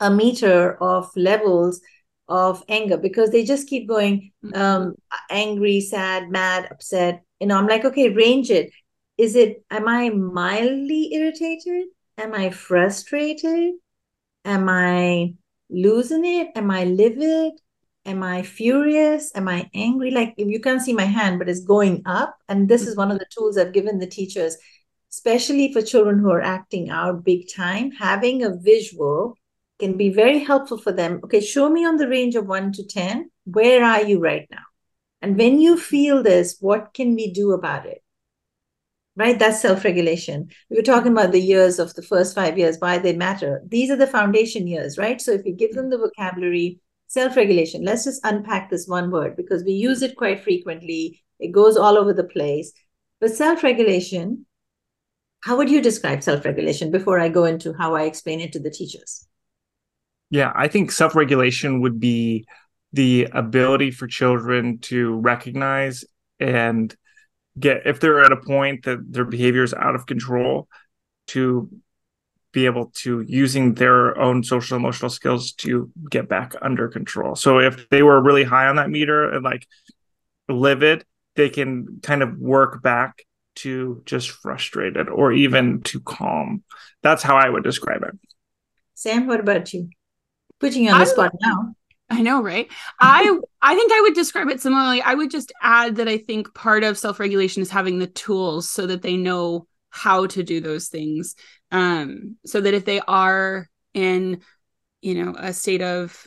a 0.00 0.10
meter 0.10 0.74
of 0.82 1.10
levels 1.16 1.80
of 2.28 2.62
anger 2.68 2.96
because 2.98 3.30
they 3.30 3.44
just 3.44 3.68
keep 3.68 3.88
going 3.88 4.32
um 4.54 4.94
angry, 5.30 5.80
sad, 5.80 6.30
mad, 6.30 6.68
upset. 6.70 7.22
You 7.40 7.46
know, 7.46 7.56
I'm 7.56 7.66
like, 7.66 7.84
okay, 7.84 8.10
range 8.10 8.50
it. 8.50 8.72
Is 9.16 9.34
it 9.36 9.64
am 9.70 9.88
I 9.88 10.10
mildly 10.10 11.12
irritated? 11.14 11.88
Am 12.18 12.34
I 12.34 12.50
frustrated? 12.50 13.74
Am 14.44 14.68
I 14.68 15.34
losing 15.70 16.24
it? 16.24 16.48
Am 16.56 16.70
I 16.70 16.84
livid? 16.84 17.54
Am 18.04 18.22
I 18.22 18.42
furious? 18.42 19.30
Am 19.34 19.48
I 19.48 19.70
angry? 19.74 20.10
Like 20.10 20.34
if 20.36 20.48
you 20.48 20.60
can't 20.60 20.82
see 20.82 20.92
my 20.92 21.04
hand, 21.04 21.38
but 21.38 21.48
it's 21.48 21.64
going 21.64 22.02
up. 22.06 22.36
And 22.48 22.68
this 22.68 22.86
is 22.86 22.96
one 22.96 23.10
of 23.10 23.18
the 23.18 23.26
tools 23.30 23.58
I've 23.58 23.72
given 23.72 23.98
the 23.98 24.06
teachers, 24.06 24.56
especially 25.12 25.72
for 25.72 25.82
children 25.82 26.18
who 26.18 26.30
are 26.30 26.42
acting 26.42 26.90
out 26.90 27.24
big 27.24 27.52
time. 27.54 27.90
Having 27.92 28.44
a 28.44 28.56
visual 28.56 29.36
can 29.78 29.96
be 29.96 30.10
very 30.10 30.40
helpful 30.40 30.78
for 30.78 30.92
them. 30.92 31.20
Okay, 31.24 31.40
show 31.40 31.70
me 31.70 31.84
on 31.84 31.96
the 31.96 32.08
range 32.08 32.34
of 32.34 32.46
one 32.46 32.72
to 32.72 32.86
10, 32.86 33.30
where 33.44 33.84
are 33.84 34.02
you 34.02 34.18
right 34.18 34.46
now? 34.50 34.64
And 35.22 35.36
when 35.36 35.60
you 35.60 35.76
feel 35.76 36.22
this, 36.22 36.56
what 36.60 36.94
can 36.94 37.14
we 37.14 37.32
do 37.32 37.52
about 37.52 37.86
it? 37.86 38.02
Right? 39.16 39.38
That's 39.38 39.60
self 39.60 39.84
regulation. 39.84 40.50
We 40.70 40.76
were 40.76 40.82
talking 40.82 41.10
about 41.10 41.32
the 41.32 41.40
years 41.40 41.80
of 41.80 41.94
the 41.94 42.02
first 42.02 42.34
five 42.34 42.56
years, 42.56 42.76
why 42.78 42.98
they 42.98 43.16
matter. 43.16 43.62
These 43.66 43.90
are 43.90 43.96
the 43.96 44.06
foundation 44.06 44.68
years, 44.68 44.96
right? 44.96 45.20
So 45.20 45.32
if 45.32 45.44
you 45.44 45.54
give 45.54 45.74
them 45.74 45.90
the 45.90 45.98
vocabulary, 45.98 46.80
self 47.08 47.36
regulation, 47.36 47.84
let's 47.84 48.04
just 48.04 48.24
unpack 48.24 48.70
this 48.70 48.86
one 48.86 49.10
word 49.10 49.36
because 49.36 49.64
we 49.64 49.72
use 49.72 50.02
it 50.02 50.16
quite 50.16 50.44
frequently. 50.44 51.24
It 51.40 51.50
goes 51.50 51.76
all 51.76 51.96
over 51.96 52.12
the 52.12 52.24
place. 52.24 52.72
But 53.20 53.34
self 53.34 53.64
regulation, 53.64 54.46
how 55.40 55.56
would 55.56 55.70
you 55.70 55.82
describe 55.82 56.22
self 56.22 56.44
regulation 56.44 56.92
before 56.92 57.18
I 57.18 57.28
go 57.28 57.44
into 57.44 57.72
how 57.72 57.96
I 57.96 58.04
explain 58.04 58.40
it 58.40 58.52
to 58.52 58.60
the 58.60 58.70
teachers? 58.70 59.26
Yeah, 60.30 60.52
I 60.54 60.68
think 60.68 60.92
self 60.92 61.14
regulation 61.14 61.80
would 61.80 61.98
be 61.98 62.46
the 62.92 63.28
ability 63.32 63.90
for 63.90 64.06
children 64.06 64.78
to 64.78 65.14
recognize 65.14 66.04
and 66.40 66.94
get, 67.58 67.86
if 67.86 68.00
they're 68.00 68.22
at 68.22 68.32
a 68.32 68.36
point 68.36 68.84
that 68.84 68.98
their 69.12 69.24
behavior 69.24 69.62
is 69.62 69.74
out 69.74 69.94
of 69.94 70.06
control, 70.06 70.68
to 71.28 71.70
be 72.52 72.66
able 72.66 72.86
to 72.94 73.20
using 73.26 73.74
their 73.74 74.18
own 74.18 74.42
social 74.42 74.76
emotional 74.76 75.10
skills 75.10 75.52
to 75.52 75.90
get 76.10 76.28
back 76.28 76.54
under 76.62 76.88
control. 76.88 77.36
So 77.36 77.58
if 77.58 77.88
they 77.90 78.02
were 78.02 78.20
really 78.22 78.44
high 78.44 78.66
on 78.66 78.76
that 78.76 78.90
meter 78.90 79.30
and 79.30 79.44
like 79.44 79.66
livid, 80.48 81.04
they 81.36 81.50
can 81.50 82.00
kind 82.02 82.22
of 82.22 82.38
work 82.38 82.82
back 82.82 83.22
to 83.56 84.02
just 84.06 84.30
frustrated 84.30 85.08
or 85.08 85.32
even 85.32 85.82
to 85.82 86.00
calm. 86.00 86.62
That's 87.02 87.22
how 87.22 87.36
I 87.36 87.48
would 87.48 87.64
describe 87.64 88.02
it. 88.02 88.18
Sam, 88.94 89.26
what 89.26 89.40
about 89.40 89.72
you? 89.72 89.90
Putting 90.60 90.84
you 90.84 90.90
on 90.90 90.98
the 90.98 91.04
I'm- 91.04 91.12
spot 91.12 91.32
now. 91.40 91.74
I 92.10 92.22
know, 92.22 92.42
right? 92.42 92.70
I 92.98 93.38
I 93.60 93.74
think 93.74 93.92
I 93.92 94.00
would 94.00 94.14
describe 94.14 94.48
it 94.48 94.62
similarly. 94.62 95.02
I 95.02 95.12
would 95.12 95.30
just 95.30 95.52
add 95.60 95.96
that 95.96 96.08
I 96.08 96.16
think 96.16 96.54
part 96.54 96.82
of 96.82 96.96
self-regulation 96.96 97.60
is 97.60 97.70
having 97.70 97.98
the 97.98 98.06
tools 98.06 98.68
so 98.68 98.86
that 98.86 99.02
they 99.02 99.18
know 99.18 99.66
how 99.90 100.26
to 100.28 100.42
do 100.42 100.60
those 100.60 100.88
things. 100.88 101.34
Um, 101.70 102.36
so 102.46 102.62
that 102.62 102.72
if 102.72 102.86
they 102.86 103.00
are 103.00 103.68
in, 103.92 104.40
you 105.02 105.22
know, 105.22 105.34
a 105.36 105.52
state 105.52 105.82
of 105.82 106.26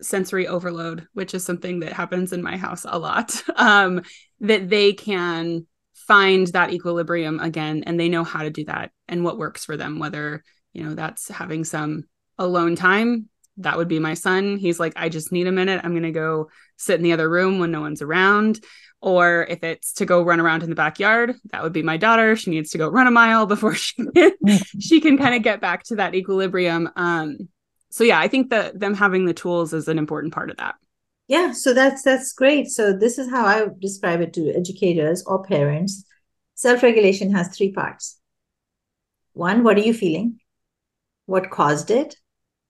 sensory 0.00 0.46
overload, 0.46 1.06
which 1.14 1.34
is 1.34 1.44
something 1.44 1.80
that 1.80 1.92
happens 1.92 2.32
in 2.32 2.42
my 2.42 2.56
house 2.56 2.86
a 2.88 2.98
lot, 2.98 3.42
um, 3.56 4.02
that 4.40 4.68
they 4.68 4.92
can 4.92 5.66
find 5.94 6.46
that 6.48 6.72
equilibrium 6.72 7.40
again 7.40 7.82
and 7.86 7.98
they 7.98 8.08
know 8.08 8.24
how 8.24 8.42
to 8.44 8.50
do 8.50 8.64
that 8.64 8.92
and 9.08 9.24
what 9.24 9.38
works 9.38 9.64
for 9.64 9.76
them, 9.76 9.98
whether, 9.98 10.44
you 10.72 10.84
know, 10.84 10.94
that's 10.94 11.28
having 11.28 11.64
some 11.64 12.04
alone 12.40 12.74
time 12.74 13.30
that 13.60 13.76
would 13.76 13.88
be 13.88 13.98
my 13.98 14.14
son. 14.14 14.56
He's 14.56 14.80
like, 14.80 14.92
I 14.96 15.08
just 15.08 15.32
need 15.32 15.46
a 15.46 15.52
minute. 15.52 15.80
I'm 15.84 15.92
going 15.92 16.02
to 16.02 16.12
go 16.12 16.50
sit 16.76 16.96
in 16.96 17.02
the 17.02 17.12
other 17.12 17.28
room 17.28 17.58
when 17.58 17.70
no 17.70 17.80
one's 17.80 18.02
around. 18.02 18.60
Or 19.02 19.46
if 19.48 19.64
it's 19.64 19.94
to 19.94 20.06
go 20.06 20.22
run 20.22 20.40
around 20.40 20.62
in 20.62 20.68
the 20.68 20.76
backyard, 20.76 21.34
that 21.52 21.62
would 21.62 21.72
be 21.72 21.82
my 21.82 21.96
daughter. 21.96 22.36
She 22.36 22.50
needs 22.50 22.70
to 22.70 22.78
go 22.78 22.88
run 22.88 23.06
a 23.06 23.10
mile 23.10 23.46
before 23.54 23.74
she 23.74 23.94
can, 23.96 24.32
she 24.80 25.00
can 25.00 25.16
kind 25.16 25.34
of 25.34 25.42
get 25.42 25.60
back 25.60 25.84
to 25.84 25.96
that 25.96 26.14
equilibrium. 26.14 26.90
Um, 26.96 27.48
so 27.90 28.04
yeah, 28.04 28.20
I 28.20 28.28
think 28.28 28.50
that 28.50 28.78
them 28.78 28.94
having 28.94 29.24
the 29.24 29.34
tools 29.34 29.72
is 29.72 29.88
an 29.88 29.98
important 29.98 30.34
part 30.34 30.50
of 30.50 30.58
that. 30.58 30.76
Yeah, 31.28 31.52
so 31.52 31.72
that's 31.72 32.02
that's 32.02 32.32
great. 32.32 32.68
So 32.68 32.92
this 32.92 33.16
is 33.16 33.30
how 33.30 33.46
I 33.46 33.62
would 33.62 33.80
describe 33.80 34.20
it 34.20 34.32
to 34.34 34.52
educators 34.52 35.22
or 35.24 35.44
parents. 35.44 36.04
Self-regulation 36.54 37.32
has 37.32 37.56
three 37.56 37.72
parts. 37.72 38.18
One, 39.32 39.62
what 39.62 39.76
are 39.76 39.82
you 39.82 39.94
feeling? 39.94 40.40
What 41.26 41.50
caused 41.50 41.90
it? 41.90 42.16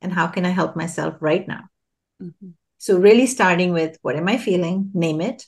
And 0.02 0.12
how 0.12 0.26
can 0.28 0.46
I 0.46 0.50
help 0.50 0.76
myself 0.76 1.16
right 1.20 1.46
now? 1.46 1.68
Mhm. 2.22 2.54
So 2.78 2.98
really 2.98 3.26
starting 3.26 3.72
with 3.72 3.98
what 4.02 4.16
am 4.16 4.28
I 4.28 4.38
feeling? 4.38 4.90
Name 4.94 5.20
it. 5.20 5.46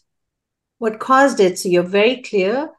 What 0.79 1.01
caused 1.01 1.41
it? 1.41 1.59
So 1.59 1.69
you're 1.69 1.83
very 2.01 2.23
clear. 2.23 2.71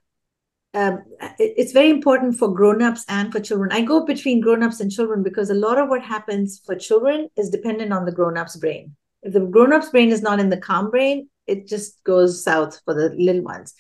um, 0.76 1.04
it's 1.40 1.72
very 1.72 1.90
important 1.90 2.38
for 2.38 2.54
grown-ups 2.54 3.06
and 3.08 3.32
for 3.32 3.40
children 3.40 3.72
i 3.72 3.82
go 3.82 4.06
between 4.06 4.42
grown-ups 4.42 4.80
and 4.80 4.92
children 4.92 5.24
because 5.24 5.50
a 5.50 5.54
lot 5.66 5.78
of 5.78 5.90
what 5.90 6.02
happens 6.04 6.62
for 6.66 6.76
children 6.76 7.30
is 7.38 7.50
dependent 7.50 7.94
on 7.94 8.06
the 8.06 8.12
grown-ups 8.12 8.58
brain 8.58 8.96
if 9.22 9.34
the 9.34 9.40
grown-ups 9.40 9.90
brain 9.90 10.10
is 10.12 10.22
not 10.22 10.40
in 10.40 10.50
the 10.50 10.58
calm 10.58 10.90
brain 10.90 11.30
it 11.48 11.68
just 11.68 12.04
goes 12.04 12.44
south 12.44 12.82
for 12.86 12.94
the 12.94 13.10
little 13.18 13.42
ones 13.44 13.74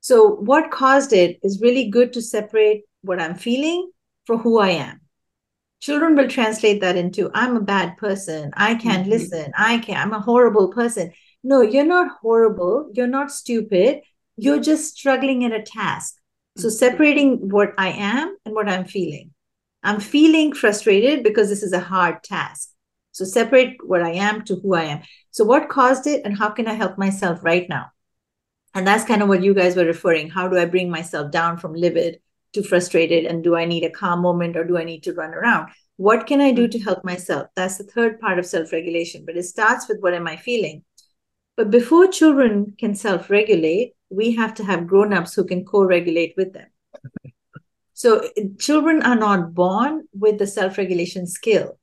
so 0.00 0.28
what 0.52 0.70
caused 0.70 1.12
it 1.12 1.38
is 1.42 1.60
really 1.62 1.88
good 1.90 2.12
to 2.12 2.22
separate 2.22 2.84
what 3.02 3.20
i'm 3.20 3.34
feeling 3.34 3.90
for 4.26 4.38
who 4.38 4.58
i 4.58 4.70
am 4.70 5.00
children 5.84 6.16
will 6.16 6.28
translate 6.28 6.80
that 6.80 6.96
into 6.96 7.30
i'm 7.34 7.56
a 7.56 7.68
bad 7.74 7.96
person 7.98 8.50
i 8.56 8.74
can't 8.74 9.02
mm-hmm. 9.02 9.16
listen 9.16 9.52
i 9.56 9.78
can't 9.78 10.04
i'm 10.04 10.18
a 10.18 10.26
horrible 10.28 10.68
person 10.80 11.12
no 11.42 11.60
you're 11.60 11.92
not 11.96 12.16
horrible 12.22 12.90
you're 12.94 13.14
not 13.18 13.30
stupid 13.30 14.00
you're 14.36 14.60
just 14.60 14.96
struggling 14.96 15.44
at 15.44 15.58
a 15.60 15.62
task 15.62 16.16
so 16.56 16.68
mm-hmm. 16.68 16.76
separating 16.76 17.48
what 17.48 17.74
I 17.76 17.88
am 17.90 18.36
and 18.44 18.54
what 18.54 18.68
I'm 18.68 18.84
feeling. 18.84 19.32
I'm 19.82 20.00
feeling 20.00 20.52
frustrated 20.52 21.22
because 21.22 21.48
this 21.48 21.62
is 21.62 21.72
a 21.72 21.80
hard 21.80 22.22
task. 22.22 22.70
So 23.12 23.24
separate 23.24 23.76
what 23.84 24.02
I 24.02 24.12
am 24.12 24.44
to 24.44 24.56
who 24.56 24.74
I 24.74 24.84
am. 24.84 25.02
So 25.30 25.44
what 25.44 25.68
caused 25.68 26.06
it 26.06 26.22
and 26.24 26.36
how 26.36 26.50
can 26.50 26.66
I 26.66 26.74
help 26.74 26.96
myself 26.96 27.44
right 27.44 27.68
now? 27.68 27.86
And 28.74 28.86
that's 28.86 29.04
kind 29.04 29.22
of 29.22 29.28
what 29.28 29.42
you 29.42 29.54
guys 29.54 29.76
were 29.76 29.84
referring. 29.84 30.30
How 30.30 30.48
do 30.48 30.58
I 30.58 30.64
bring 30.64 30.90
myself 30.90 31.30
down 31.30 31.58
from 31.58 31.74
livid 31.74 32.20
to 32.54 32.62
frustrated? 32.62 33.24
And 33.24 33.44
do 33.44 33.56
I 33.56 33.64
need 33.64 33.84
a 33.84 33.90
calm 33.90 34.22
moment 34.22 34.56
or 34.56 34.64
do 34.64 34.78
I 34.78 34.84
need 34.84 35.02
to 35.04 35.12
run 35.12 35.34
around? 35.34 35.70
What 35.96 36.26
can 36.26 36.40
I 36.40 36.50
do 36.50 36.66
to 36.66 36.78
help 36.78 37.04
myself? 37.04 37.48
That's 37.54 37.78
the 37.78 37.84
third 37.84 38.20
part 38.20 38.38
of 38.38 38.46
self 38.46 38.72
regulation, 38.72 39.24
but 39.24 39.36
it 39.36 39.44
starts 39.44 39.88
with 39.88 40.00
what 40.00 40.14
am 40.14 40.26
I 40.26 40.36
feeling? 40.36 40.84
But 41.56 41.70
before 41.70 42.08
children 42.08 42.74
can 42.78 42.94
self 42.94 43.30
regulate, 43.30 43.94
we 44.14 44.32
have 44.32 44.54
to 44.54 44.64
have 44.64 44.86
grown-ups 44.86 45.34
who 45.34 45.44
can 45.44 45.64
co-regulate 45.64 46.34
with 46.36 46.52
them 46.52 46.66
so 47.92 48.28
children 48.58 49.02
are 49.02 49.16
not 49.16 49.54
born 49.54 50.06
with 50.12 50.38
the 50.38 50.46
self-regulation 50.46 51.26
skill 51.26 51.78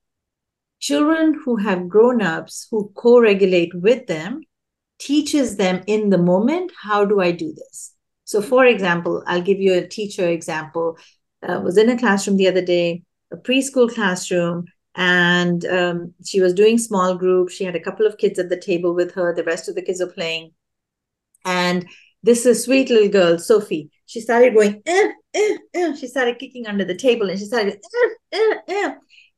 children 0.80 1.40
who 1.46 1.56
have 1.58 1.90
grown-ups 1.90 2.68
who 2.72 2.92
co-regulate 2.96 3.74
with 3.74 4.08
them 4.08 4.42
teaches 5.00 5.56
them 5.58 5.84
in 5.88 6.10
the 6.10 6.18
moment 6.18 6.72
how 6.82 7.04
do 7.06 7.20
i 7.20 7.32
do 7.32 7.54
this 7.54 7.94
so 8.32 8.41
for 8.41 8.65
example 8.65 9.24
i'll 9.28 9.48
give 9.50 9.60
you 9.65 9.74
a 9.74 9.88
teacher 9.88 10.28
example 10.28 10.98
uh, 11.48 11.60
was 11.63 11.78
in 11.78 11.89
a 11.89 11.98
classroom 11.98 12.38
the 12.38 12.48
other 12.48 12.65
day 12.76 13.04
a 13.32 13.38
preschool 13.38 13.91
classroom 13.94 14.65
and 14.96 15.65
um, 15.65 16.13
she 16.26 16.41
was 16.41 16.54
doing 16.54 16.78
small 16.78 17.15
groups 17.15 17.54
she 17.54 17.63
had 17.63 17.76
a 17.76 17.86
couple 17.88 18.06
of 18.06 18.17
kids 18.17 18.38
at 18.39 18.50
the 18.50 18.63
table 18.70 18.94
with 18.94 19.13
her 19.13 19.34
the 19.34 19.50
rest 19.52 19.70
of 19.70 19.76
the 19.76 19.82
kids 19.82 20.02
are 20.02 20.15
playing 20.20 20.52
and 21.46 21.86
this 22.24 22.46
is 22.46 22.63
sweet 22.63 22.89
little 22.89 23.10
girl, 23.10 23.39
Sophie. 23.39 23.89
She 24.06 24.22
started 24.22 24.54
going, 24.54 24.82
eh, 24.86 25.12
eh, 25.34 25.58
eh. 25.74 25.96
she 25.96 26.08
started 26.08 26.38
kicking 26.38 26.67
under 26.67 26.86
the 26.86 26.96
table 26.96 27.30
and 27.30 27.39
she 27.39 27.46
started, 27.46 27.80
eh, 27.94 28.10
eh, 28.32 28.56
eh. 28.67 28.94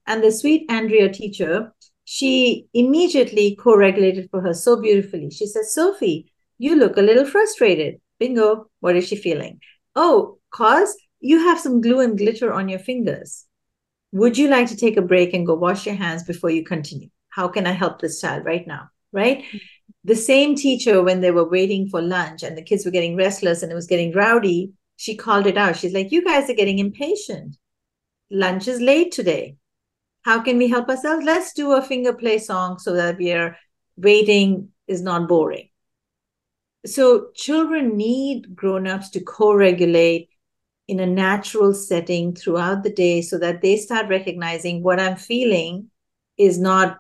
and 0.08 0.24
the 0.24 0.32
sweet 0.32 0.70
Andrea 0.70 1.12
teacher, 1.12 1.74
she 2.06 2.68
immediately 2.74 3.56
co-regulated 3.56 4.30
for 4.30 4.42
her 4.42 4.54
so 4.54 4.82
beautifully. 4.82 5.30
She 5.30 5.46
says, 5.46 5.74
Sophie, 5.74 6.34
you 6.58 6.76
look 6.76 6.98
a 6.98 7.02
little 7.02 7.26
frustrated. 7.26 8.02
Bingo. 8.20 8.70
What 8.80 8.96
is 8.96 9.08
she 9.08 9.16
feeling? 9.16 9.60
Oh, 9.96 10.40
cause 10.52 10.96
you 11.20 11.40
have 11.40 11.60
some 11.60 11.82
glue 11.82 12.00
and 12.00 12.18
glitter 12.18 12.52
on 12.54 12.70
your 12.70 12.80
fingers. 12.80 13.46
Would 14.12 14.38
you 14.38 14.48
like 14.48 14.68
to 14.68 14.78
take 14.78 14.98
a 14.98 15.02
break 15.02 15.34
and 15.34 15.46
go 15.46 15.56
wash 15.56 15.86
your 15.86 15.96
hands 15.96 16.24
before 16.24 16.50
you 16.50 16.64
continue? 16.64 17.10
How 17.30 17.48
can 17.48 17.66
I 17.66 17.72
help 17.72 18.00
this 18.00 18.22
child 18.22 18.46
right 18.46 18.66
now? 18.68 18.90
Right? 19.12 19.44
The 20.04 20.16
same 20.16 20.56
teacher 20.56 21.02
when 21.02 21.22
they 21.22 21.32
were 21.32 21.50
waiting 21.50 21.88
for 21.90 22.02
lunch 22.02 22.44
and 22.44 22.58
the 22.58 22.64
kids 22.64 22.86
were 22.86 22.92
getting 22.92 23.16
restless 23.16 23.64
and 23.64 23.72
it 23.72 23.76
was 23.76 23.88
getting 23.88 24.14
rowdy 24.14 24.74
she 24.98 25.16
called 25.16 25.48
it 25.48 25.58
out 25.58 25.76
she's 25.76 25.94
like 25.94 26.12
you 26.12 26.24
guys 26.24 26.50
are 26.50 26.56
getting 26.56 26.80
impatient 26.80 27.58
lunch 28.32 28.68
is 28.68 28.80
late 28.80 29.12
today 29.12 29.58
how 30.24 30.40
can 30.42 30.58
we 30.58 30.70
help 30.70 30.90
ourselves 30.90 31.26
let's 31.26 31.54
do 31.54 31.74
a 31.74 31.82
finger 31.82 32.14
play 32.14 32.38
song 32.38 32.80
so 32.80 32.94
that 32.94 33.18
we 33.18 33.32
are 33.32 33.58
waiting 33.98 34.70
is 34.88 35.02
not 35.02 35.28
boring 35.28 35.70
so 36.86 37.30
children 37.36 37.96
need 37.96 38.56
grown-ups 38.56 39.10
to 39.10 39.22
co-regulate 39.22 40.30
in 40.88 41.00
a 41.00 41.06
natural 41.06 41.74
setting 41.74 42.36
throughout 42.36 42.84
the 42.84 42.92
day 42.92 43.22
so 43.22 43.38
that 43.38 43.62
they 43.62 43.78
start 43.78 44.08
recognizing 44.10 44.84
what 44.84 45.00
i'm 45.00 45.16
feeling 45.16 45.90
is 46.38 46.60
not 46.60 46.98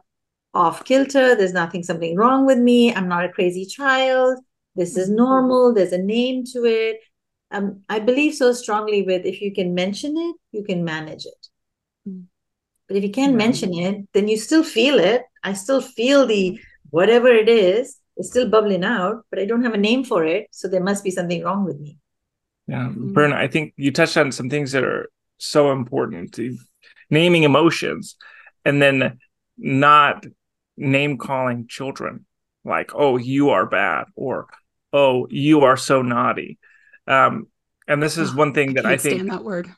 off 0.53 0.85
kilter. 0.85 1.35
There's 1.35 1.53
nothing, 1.53 1.83
something 1.83 2.15
wrong 2.15 2.45
with 2.45 2.59
me. 2.59 2.93
I'm 2.93 3.07
not 3.07 3.25
a 3.25 3.29
crazy 3.29 3.65
child. 3.65 4.39
This 4.75 4.97
is 4.97 5.07
mm-hmm. 5.07 5.17
normal. 5.17 5.73
There's 5.73 5.93
a 5.93 5.97
name 5.97 6.43
to 6.53 6.65
it. 6.65 6.99
Um, 7.51 7.83
I 7.89 7.99
believe 7.99 8.33
so 8.33 8.53
strongly 8.53 9.03
with 9.03 9.25
if 9.25 9.41
you 9.41 9.53
can 9.53 9.73
mention 9.75 10.17
it, 10.17 10.35
you 10.51 10.63
can 10.63 10.83
manage 10.83 11.25
it. 11.25 11.47
Mm. 12.07 12.23
But 12.87 12.97
if 12.97 13.03
you 13.03 13.11
can't 13.11 13.35
mention 13.35 13.73
it, 13.73 14.07
then 14.13 14.27
you 14.27 14.37
still 14.37 14.63
feel 14.63 14.97
it. 14.99 15.23
I 15.43 15.53
still 15.53 15.81
feel 15.81 16.25
the 16.25 16.59
whatever 16.89 17.27
it 17.27 17.47
is, 17.49 17.97
it's 18.17 18.29
still 18.29 18.49
bubbling 18.49 18.83
out, 18.83 19.25
but 19.29 19.39
I 19.39 19.45
don't 19.45 19.63
have 19.63 19.73
a 19.73 19.77
name 19.77 20.03
for 20.03 20.23
it. 20.25 20.47
So 20.51 20.67
there 20.67 20.83
must 20.83 21.03
be 21.03 21.11
something 21.11 21.43
wrong 21.43 21.65
with 21.65 21.79
me. 21.79 21.97
Yeah. 22.67 22.87
Mm-hmm. 22.87 23.13
Prerna, 23.13 23.33
I 23.33 23.47
think 23.47 23.73
you 23.75 23.91
touched 23.91 24.17
on 24.17 24.31
some 24.31 24.49
things 24.49 24.71
that 24.71 24.83
are 24.83 25.09
so 25.37 25.71
important. 25.71 26.39
Naming 27.09 27.43
emotions 27.43 28.15
and 28.65 28.81
then 28.81 29.19
not 29.57 30.25
name 30.77 31.17
calling 31.17 31.67
children 31.67 32.25
like 32.65 32.91
oh 32.95 33.17
you 33.17 33.51
are 33.51 33.65
bad 33.65 34.05
or 34.15 34.47
oh 34.91 35.27
you 35.29 35.61
are 35.61 35.77
so 35.77 36.01
naughty 36.01 36.57
um 37.07 37.47
and 37.87 38.01
this 38.01 38.17
is 38.17 38.33
one 38.33 38.53
thing 38.53 38.73
that 38.73 38.85
i, 38.85 38.93
I 38.93 38.97
think 38.97 39.15
stand 39.15 39.31
that 39.31 39.43
word 39.43 39.69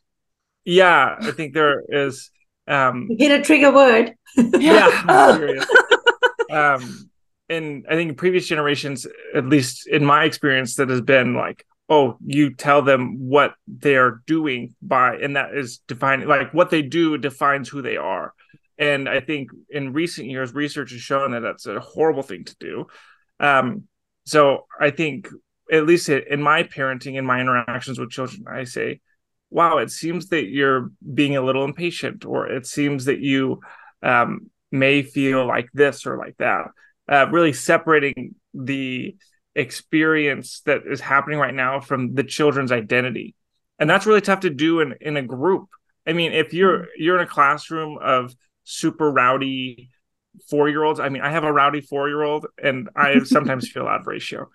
yeah 0.64 1.18
i 1.20 1.32
think 1.32 1.54
there 1.54 1.84
is 1.90 2.32
um 2.68 3.10
get 3.18 3.38
a 3.38 3.44
trigger 3.44 3.72
word 3.72 4.14
yeah 4.38 5.04
um 6.52 7.10
and 7.50 7.86
i 7.90 7.96
think 7.96 8.10
in 8.10 8.16
previous 8.16 8.48
generations 8.48 9.08
at 9.34 9.46
least 9.46 9.88
in 9.88 10.04
my 10.04 10.24
experience 10.24 10.76
that 10.76 10.90
has 10.90 11.02
been 11.02 11.34
like 11.34 11.66
oh 11.90 12.18
you 12.26 12.54
tell 12.54 12.82
them 12.82 13.20
what 13.20 13.54
they're 13.68 14.22
doing 14.26 14.74
by 14.82 15.16
and 15.16 15.36
that 15.36 15.56
is 15.56 15.80
defining 15.88 16.28
like 16.28 16.54
what 16.54 16.70
they 16.70 16.82
do 16.82 17.18
defines 17.18 17.70
who 17.70 17.82
they 17.82 17.98
are 17.98 18.34
and 18.78 19.08
I 19.08 19.22
think 19.22 19.52
in 19.70 19.94
recent 19.94 20.28
years, 20.28 20.54
research 20.54 20.92
has 20.92 21.02
shown 21.02 21.32
that 21.32 21.42
that's 21.42 21.66
a 21.66 21.80
horrible 21.80 22.24
thing 22.24 22.44
to 22.46 22.56
do. 22.60 22.88
Um, 23.40 23.84
so 24.26 24.66
I 24.80 24.90
think, 24.90 25.30
at 25.72 25.86
least 25.86 26.10
in 26.10 26.42
my 26.42 26.64
parenting 26.64 27.18
and 27.18 27.26
my 27.26 27.40
interactions 27.40 28.00
with 28.00 28.12
children, 28.12 28.46
I 28.48 28.66
say, 28.66 29.02
wow, 29.50 29.78
it 29.78 29.92
seems 29.92 30.28
that 30.30 30.46
you're 30.46 30.92
being 31.14 31.38
a 31.38 31.42
little 31.42 31.64
impatient, 31.64 32.26
or 32.26 32.48
it 32.48 32.68
seems 32.68 33.06
that 33.06 33.20
you 33.20 33.62
um, 34.04 34.52
may 34.72 35.02
feel 35.02 35.46
like 35.46 35.70
this 35.74 36.06
or 36.06 36.18
like 36.18 36.36
that. 36.38 36.68
Uh, 37.08 37.28
really 37.32 37.54
separating 37.54 38.36
the 38.54 39.16
experience 39.54 40.62
that 40.66 40.82
is 40.90 41.00
happening 41.00 41.40
right 41.40 41.54
now 41.54 41.80
from 41.80 42.14
the 42.16 42.24
children's 42.24 42.72
identity. 42.72 43.36
And 43.78 43.90
that's 43.90 44.06
really 44.06 44.22
tough 44.22 44.42
to 44.42 44.50
do 44.50 44.80
in, 44.80 44.96
in 45.02 45.18
a 45.18 45.22
group. 45.22 45.70
I 46.08 46.14
mean, 46.14 46.34
if 46.34 46.54
you're 46.54 46.80
mm-hmm. 46.80 47.04
you're 47.04 47.18
in 47.18 47.24
a 47.24 47.30
classroom 47.30 47.98
of 48.02 48.36
super 48.64 49.12
rowdy 49.12 49.90
four 50.50 50.70
year 50.70 50.84
olds. 50.84 51.00
I 51.00 51.10
mean, 51.10 51.22
I 51.22 51.32
have 51.32 51.44
a 51.44 51.54
rowdy 51.54 51.82
four 51.82 52.08
year 52.08 52.22
old 52.22 52.48
and 52.62 52.90
I 52.96 53.20
sometimes 53.24 53.70
feel 53.70 53.88
out 53.88 54.02
of 54.02 54.08
ratio. 54.08 54.50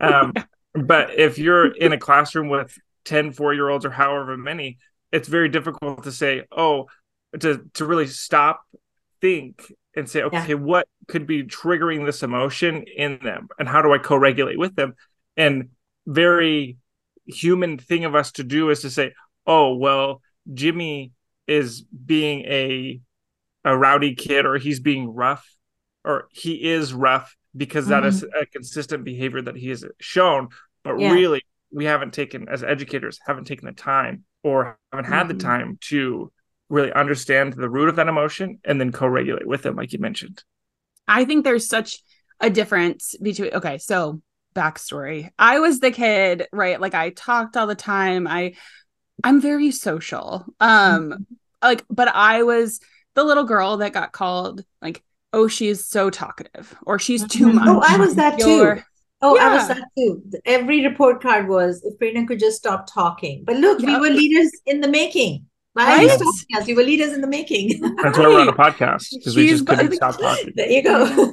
Um, 0.00 0.34
but 0.74 1.18
if 1.18 1.38
you're 1.38 1.74
in 1.74 1.92
a 1.92 1.98
classroom 1.98 2.48
with 2.48 2.76
10 3.04 3.32
four 3.32 3.54
year 3.54 3.68
olds 3.68 3.84
or 3.84 3.90
however 3.90 4.36
many, 4.36 4.78
it's 5.10 5.28
very 5.28 5.48
difficult 5.48 6.04
to 6.04 6.12
say, 6.12 6.44
oh, 6.56 6.86
to, 7.38 7.64
to 7.74 7.86
really 7.86 8.06
stop, 8.06 8.62
think, 9.20 9.72
and 9.96 10.08
say, 10.08 10.22
okay, 10.22 10.50
yeah. 10.50 10.54
what 10.54 10.88
could 11.08 11.26
be 11.26 11.44
triggering 11.44 12.06
this 12.06 12.22
emotion 12.22 12.84
in 12.96 13.18
them? 13.22 13.48
And 13.58 13.68
how 13.68 13.82
do 13.82 13.92
I 13.92 13.98
co 13.98 14.16
regulate 14.16 14.58
with 14.58 14.74
them? 14.74 14.94
And 15.36 15.70
very 16.06 16.78
human 17.26 17.78
thing 17.78 18.04
of 18.04 18.14
us 18.14 18.32
to 18.32 18.44
do 18.44 18.70
is 18.70 18.82
to 18.82 18.90
say, 18.90 19.12
oh, 19.46 19.76
well, 19.76 20.22
Jimmy 20.52 21.12
is 21.46 21.82
being 21.82 22.40
a 22.42 23.00
a 23.64 23.76
rowdy 23.76 24.14
kid 24.14 24.44
or 24.44 24.58
he's 24.58 24.80
being 24.80 25.14
rough 25.14 25.46
or 26.04 26.28
he 26.32 26.70
is 26.70 26.92
rough 26.92 27.36
because 27.56 27.88
that 27.88 28.02
mm-hmm. 28.02 28.08
is 28.08 28.24
a 28.40 28.46
consistent 28.46 29.04
behavior 29.04 29.40
that 29.40 29.56
he 29.56 29.68
has 29.68 29.84
shown 30.00 30.48
but 30.82 30.98
yeah. 30.98 31.12
really 31.12 31.42
we 31.72 31.84
haven't 31.84 32.12
taken 32.12 32.48
as 32.48 32.64
educators 32.64 33.20
haven't 33.24 33.44
taken 33.44 33.66
the 33.66 33.72
time 33.72 34.24
or 34.42 34.78
haven't 34.92 35.10
had 35.10 35.26
mm-hmm. 35.26 35.38
the 35.38 35.44
time 35.44 35.78
to 35.80 36.32
really 36.72 36.92
understand 36.92 37.52
the 37.52 37.68
root 37.68 37.88
of 37.88 37.96
that 37.96 38.08
emotion 38.08 38.58
and 38.64 38.80
then 38.80 38.90
co-regulate 38.92 39.46
with 39.46 39.62
them 39.62 39.76
like 39.76 39.92
you 39.92 39.98
mentioned 39.98 40.42
i 41.06 41.24
think 41.24 41.44
there's 41.44 41.68
such 41.68 42.02
a 42.40 42.50
difference 42.50 43.14
between 43.22 43.52
okay 43.54 43.78
so 43.78 44.20
backstory 44.54 45.30
i 45.38 45.58
was 45.60 45.80
the 45.80 45.90
kid 45.90 46.46
right 46.52 46.80
like 46.80 46.94
i 46.94 47.10
talked 47.10 47.56
all 47.56 47.66
the 47.66 47.74
time 47.74 48.26
i 48.26 48.52
i'm 49.24 49.40
very 49.40 49.70
social 49.70 50.44
um 50.60 51.10
mm-hmm. 51.10 51.22
like 51.62 51.84
but 51.88 52.08
i 52.08 52.42
was 52.42 52.80
the 53.14 53.24
little 53.24 53.44
girl 53.44 53.78
that 53.78 53.92
got 53.92 54.12
called 54.12 54.64
like, 54.80 55.02
oh, 55.32 55.48
she's 55.48 55.86
so 55.86 56.10
talkative 56.10 56.74
or 56.86 56.98
she's 56.98 57.26
too 57.26 57.52
much. 57.52 57.68
Oh, 57.68 57.82
I 57.86 57.96
was 57.98 58.14
that 58.16 58.38
too. 58.38 58.76
Oh, 59.24 59.38
I 59.38 59.54
was 59.54 59.68
that 59.68 59.88
too. 59.96 60.22
Every 60.44 60.86
report 60.86 61.22
card 61.22 61.48
was 61.48 61.82
if 61.84 61.98
Prerna 61.98 62.26
could 62.26 62.40
just 62.40 62.56
stop 62.56 62.88
talking. 62.92 63.44
But 63.44 63.56
look, 63.56 63.78
we 63.78 63.96
were 63.96 64.10
leaders 64.10 64.50
in 64.66 64.80
the 64.80 64.88
making. 64.88 65.46
Why 65.74 65.84
are 65.98 66.02
you 66.02 66.08
Right? 66.08 66.18
stopping 66.18 66.56
us? 66.60 66.66
We 66.66 66.74
were 66.74 66.82
leaders 66.82 67.12
in 67.14 67.20
the 67.22 67.26
making. 67.26 67.80
That's 68.02 68.18
why 68.18 68.26
we're 68.26 68.40
on 68.40 68.48
a 68.48 68.52
podcast 68.64 69.08
because 69.12 69.34
we 69.34 69.48
just 69.48 69.66
couldn't 69.66 69.88
bu- 69.88 69.96
stop 69.96 70.18
talking. 70.18 70.52
there 70.54 70.70
you 70.70 70.82
go. 70.82 71.32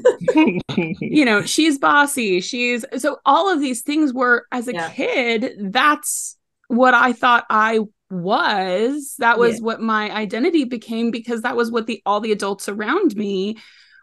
you 1.02 1.26
know, 1.26 1.42
she's 1.42 1.78
bossy. 1.78 2.40
She's 2.42 2.86
so 2.98 3.18
all 3.26 3.52
of 3.52 3.60
these 3.60 3.82
things 3.82 4.14
were 4.14 4.46
as 4.52 4.68
a 4.68 4.74
Yeah. 4.74 4.90
kid, 4.92 5.56
that's 5.74 6.38
what 6.68 6.94
I 6.94 7.12
thought 7.14 7.46
I 7.50 7.80
was. 8.10 9.16
That 9.20 9.40
was 9.40 9.56
Yeah. 9.58 9.64
what 9.66 9.82
my 9.82 10.10
identity 10.16 10.64
became 10.64 11.12
because 11.12 11.42
that 11.42 11.58
was 11.58 11.70
what 11.72 11.86
the 11.88 12.02
all 12.06 12.22
the 12.22 12.32
adults 12.32 12.70
around 12.70 13.16
me 13.16 13.58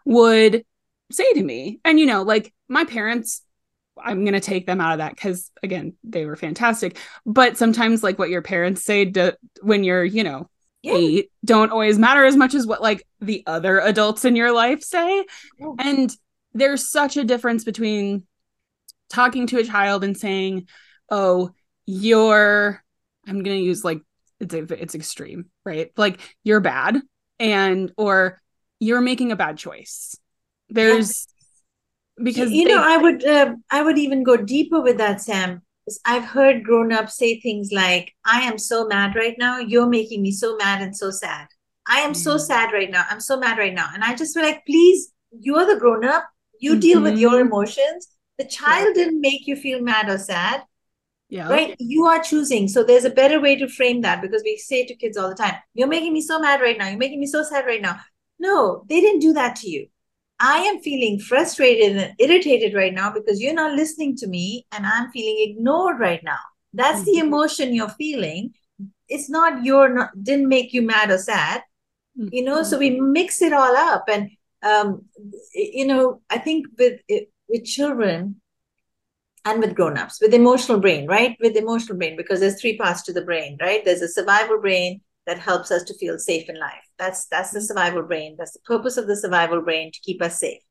would 0.05 0.63
say 1.11 1.33
to 1.33 1.43
me. 1.43 1.79
And 1.83 1.99
you 1.99 2.05
know, 2.05 2.21
like 2.23 2.53
my 2.69 2.83
parents 2.85 3.41
I'm 4.03 4.23
going 4.23 4.33
to 4.33 4.39
take 4.39 4.65
them 4.65 4.81
out 4.81 4.93
of 4.93 4.97
that 4.99 5.17
cuz 5.17 5.51
again, 5.63 5.93
they 6.03 6.25
were 6.25 6.35
fantastic. 6.35 6.97
But 7.25 7.57
sometimes 7.57 8.03
like 8.03 8.19
what 8.19 8.29
your 8.29 8.41
parents 8.41 8.83
say 8.83 9.05
to, 9.11 9.37
when 9.61 9.83
you're, 9.83 10.03
you 10.03 10.23
know, 10.23 10.49
Yeah. 10.83 10.93
eight 10.95 11.31
don't 11.43 11.71
always 11.71 11.97
matter 11.97 12.23
as 12.25 12.35
much 12.35 12.53
as 12.53 12.65
what 12.67 12.81
like 12.81 13.05
the 13.19 13.43
other 13.47 13.79
adults 13.79 14.25
in 14.25 14.35
your 14.35 14.51
life 14.51 14.83
say. 14.83 15.25
Yeah. 15.59 15.73
And 15.79 16.15
there's 16.53 16.89
such 16.89 17.17
a 17.17 17.23
difference 17.23 17.63
between 17.63 18.23
talking 19.09 19.47
to 19.47 19.59
a 19.59 19.63
child 19.63 20.03
and 20.03 20.17
saying, 20.17 20.67
"Oh, 21.09 21.51
you're 21.85 22.83
I'm 23.25 23.43
going 23.43 23.57
to 23.57 23.63
use 23.63 23.83
like 23.83 24.01
it's 24.39 24.53
it's 24.53 24.95
extreme, 24.95 25.45
right? 25.65 25.91
Like 25.97 26.19
you're 26.43 26.59
bad 26.59 27.01
and 27.39 27.91
or 27.97 28.41
you're 28.79 29.01
making 29.01 29.31
a 29.31 29.35
bad 29.35 29.57
choice." 29.57 30.15
There's 30.69 31.27
because 32.21 32.51
you 32.51 32.65
they- 32.67 32.73
know, 32.73 32.81
I 32.83 32.97
would 32.97 33.25
uh, 33.25 33.55
I 33.71 33.81
would 33.81 33.97
even 33.97 34.23
go 34.23 34.37
deeper 34.37 34.81
with 34.81 34.97
that, 34.97 35.21
sam 35.21 35.61
I've 36.05 36.25
heard 36.25 36.63
grown-ups 36.65 37.15
say 37.17 37.39
things 37.39 37.69
like, 37.71 38.13
I 38.25 38.41
am 38.41 38.57
so 38.57 38.85
mad 38.87 39.15
right 39.15 39.35
now, 39.39 39.59
you're 39.59 39.87
making 39.87 40.21
me 40.21 40.31
so 40.31 40.57
mad 40.57 40.81
and 40.81 40.95
so 40.95 41.11
sad. 41.11 41.47
I 41.87 41.99
am 42.01 42.13
so 42.13 42.35
Mm. 42.35 42.41
sad 42.41 42.73
right 42.73 42.91
now. 42.91 43.05
I'm 43.09 43.21
so 43.21 43.37
mad 43.39 43.57
right 43.57 43.73
now. 43.73 43.87
And 43.93 44.03
I 44.03 44.13
just 44.13 44.33
feel 44.33 44.43
like, 44.43 44.65
please, 44.65 45.13
you're 45.39 45.65
the 45.65 45.79
grown-up. 45.79 46.25
You 46.59 46.77
deal 46.77 47.01
with 47.01 47.17
your 47.17 47.35
Mhm. 47.37 47.45
emotions. 47.47 48.09
The 48.37 48.43
child 48.43 48.95
didn't 48.95 49.21
make 49.21 49.47
you 49.47 49.55
feel 49.55 49.79
mad 49.81 50.09
or 50.09 50.17
sad. 50.17 50.63
yeah. 51.29 51.47
right 51.49 51.75
you 51.93 52.05
are 52.09 52.21
choosing 52.23 52.67
so 52.73 52.83
there's 52.83 53.03
a 53.07 53.09
better 53.21 53.39
way 53.45 53.53
to 53.61 53.67
frame 53.77 53.99
that 54.03 54.21
because 54.21 54.43
we 54.45 54.55
say 54.65 54.85
to 54.85 54.95
kids 55.01 55.17
all 55.17 55.27
the 55.31 55.35
time 55.39 55.55
you're 55.73 55.89
making 55.95 56.13
me 56.17 56.21
so 56.21 56.39
mad 56.43 56.61
right 56.65 56.77
now 56.81 56.87
you're 56.87 56.97
making 57.05 57.19
me 57.23 57.27
so 57.31 57.41
sad 57.49 57.65
right 57.65 57.81
now 57.81 57.95
no 58.39 58.53
they 58.91 59.01
didn't 59.05 59.19
do 59.25 59.33
that 59.39 59.57
to 59.57 59.69
you 59.73 59.81
i 60.39 60.57
am 60.59 60.79
feeling 60.79 61.19
frustrated 61.19 61.97
and 61.97 62.13
irritated 62.19 62.73
right 62.73 62.93
now 62.93 63.11
because 63.11 63.41
you're 63.41 63.53
not 63.53 63.75
listening 63.75 64.15
to 64.15 64.27
me 64.27 64.65
and 64.71 64.85
i'm 64.85 65.09
feeling 65.11 65.37
ignored 65.49 65.99
right 65.99 66.23
now. 66.23 66.39
That's 66.73 67.03
the 67.05 67.13
Mhm. 67.17 67.27
emotion 67.27 67.73
you're 67.73 67.89
feeling. 67.89 68.53
It's 69.09 69.29
not 69.29 69.63
you're 69.63 69.93
not 69.93 70.09
didn't 70.23 70.47
make 70.49 70.73
you 70.73 70.81
mad 70.81 71.09
or 71.09 71.17
sad 71.17 71.61
you 72.15 72.43
know 72.43 72.63
so 72.63 72.77
we 72.77 72.89
mix 72.99 73.41
it 73.41 73.53
all 73.53 73.75
up. 73.75 74.05
And 74.07 74.29
um 74.63 75.05
you 75.53 75.85
know 75.87 76.21
i 76.29 76.37
think 76.37 76.67
with 76.77 76.99
with 77.49 77.63
children 77.65 78.41
and 79.45 79.59
with 79.61 79.75
grown-ups 79.75 80.19
with 80.21 80.33
emotional 80.33 80.79
brain 80.79 81.07
right? 81.07 81.37
With 81.39 81.55
emotional 81.55 81.97
brain 81.97 82.17
because 82.17 82.39
there's 82.39 82.59
three 82.59 82.77
parts 82.77 83.01
to 83.03 83.13
the 83.13 83.21
brain 83.21 83.57
right? 83.61 83.83
There's 83.83 84.01
a 84.01 84.07
survival 84.07 84.59
brain 84.59 85.01
that 85.27 85.39
helps 85.39 85.69
us 85.71 85.83
to 85.83 85.93
feel 85.97 86.17
safe 86.17 86.49
in 86.49 86.59
life. 86.59 86.85
That's 86.97 87.27
that's 87.27 87.51
the 87.51 87.61
survival 87.61 88.01
brain. 88.03 88.35
That's 88.39 88.53
the 88.53 88.61
purpose 88.65 88.97
of 88.97 89.07
the 89.07 89.15
survival 89.15 89.61
brain 89.61 89.91
to 89.91 89.99
keep 90.01 90.21
us 90.23 90.39
safe. 90.39 90.61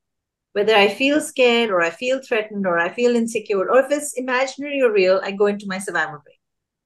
Whether 0.53 0.75
i 0.75 0.87
feel 0.89 1.21
scared 1.21 1.69
or 1.69 1.81
i 1.81 1.91
feel 1.91 2.19
threatened 2.27 2.65
or 2.67 2.79
i 2.79 2.89
feel 2.93 3.15
insecure 3.15 3.69
or 3.69 3.79
if 3.79 3.91
it's 3.91 4.13
imaginary 4.13 4.81
or 4.81 4.91
real 4.91 5.21
i 5.23 5.31
go 5.31 5.45
into 5.45 5.67
my 5.67 5.77
survival 5.77 6.19
brain. 6.23 6.37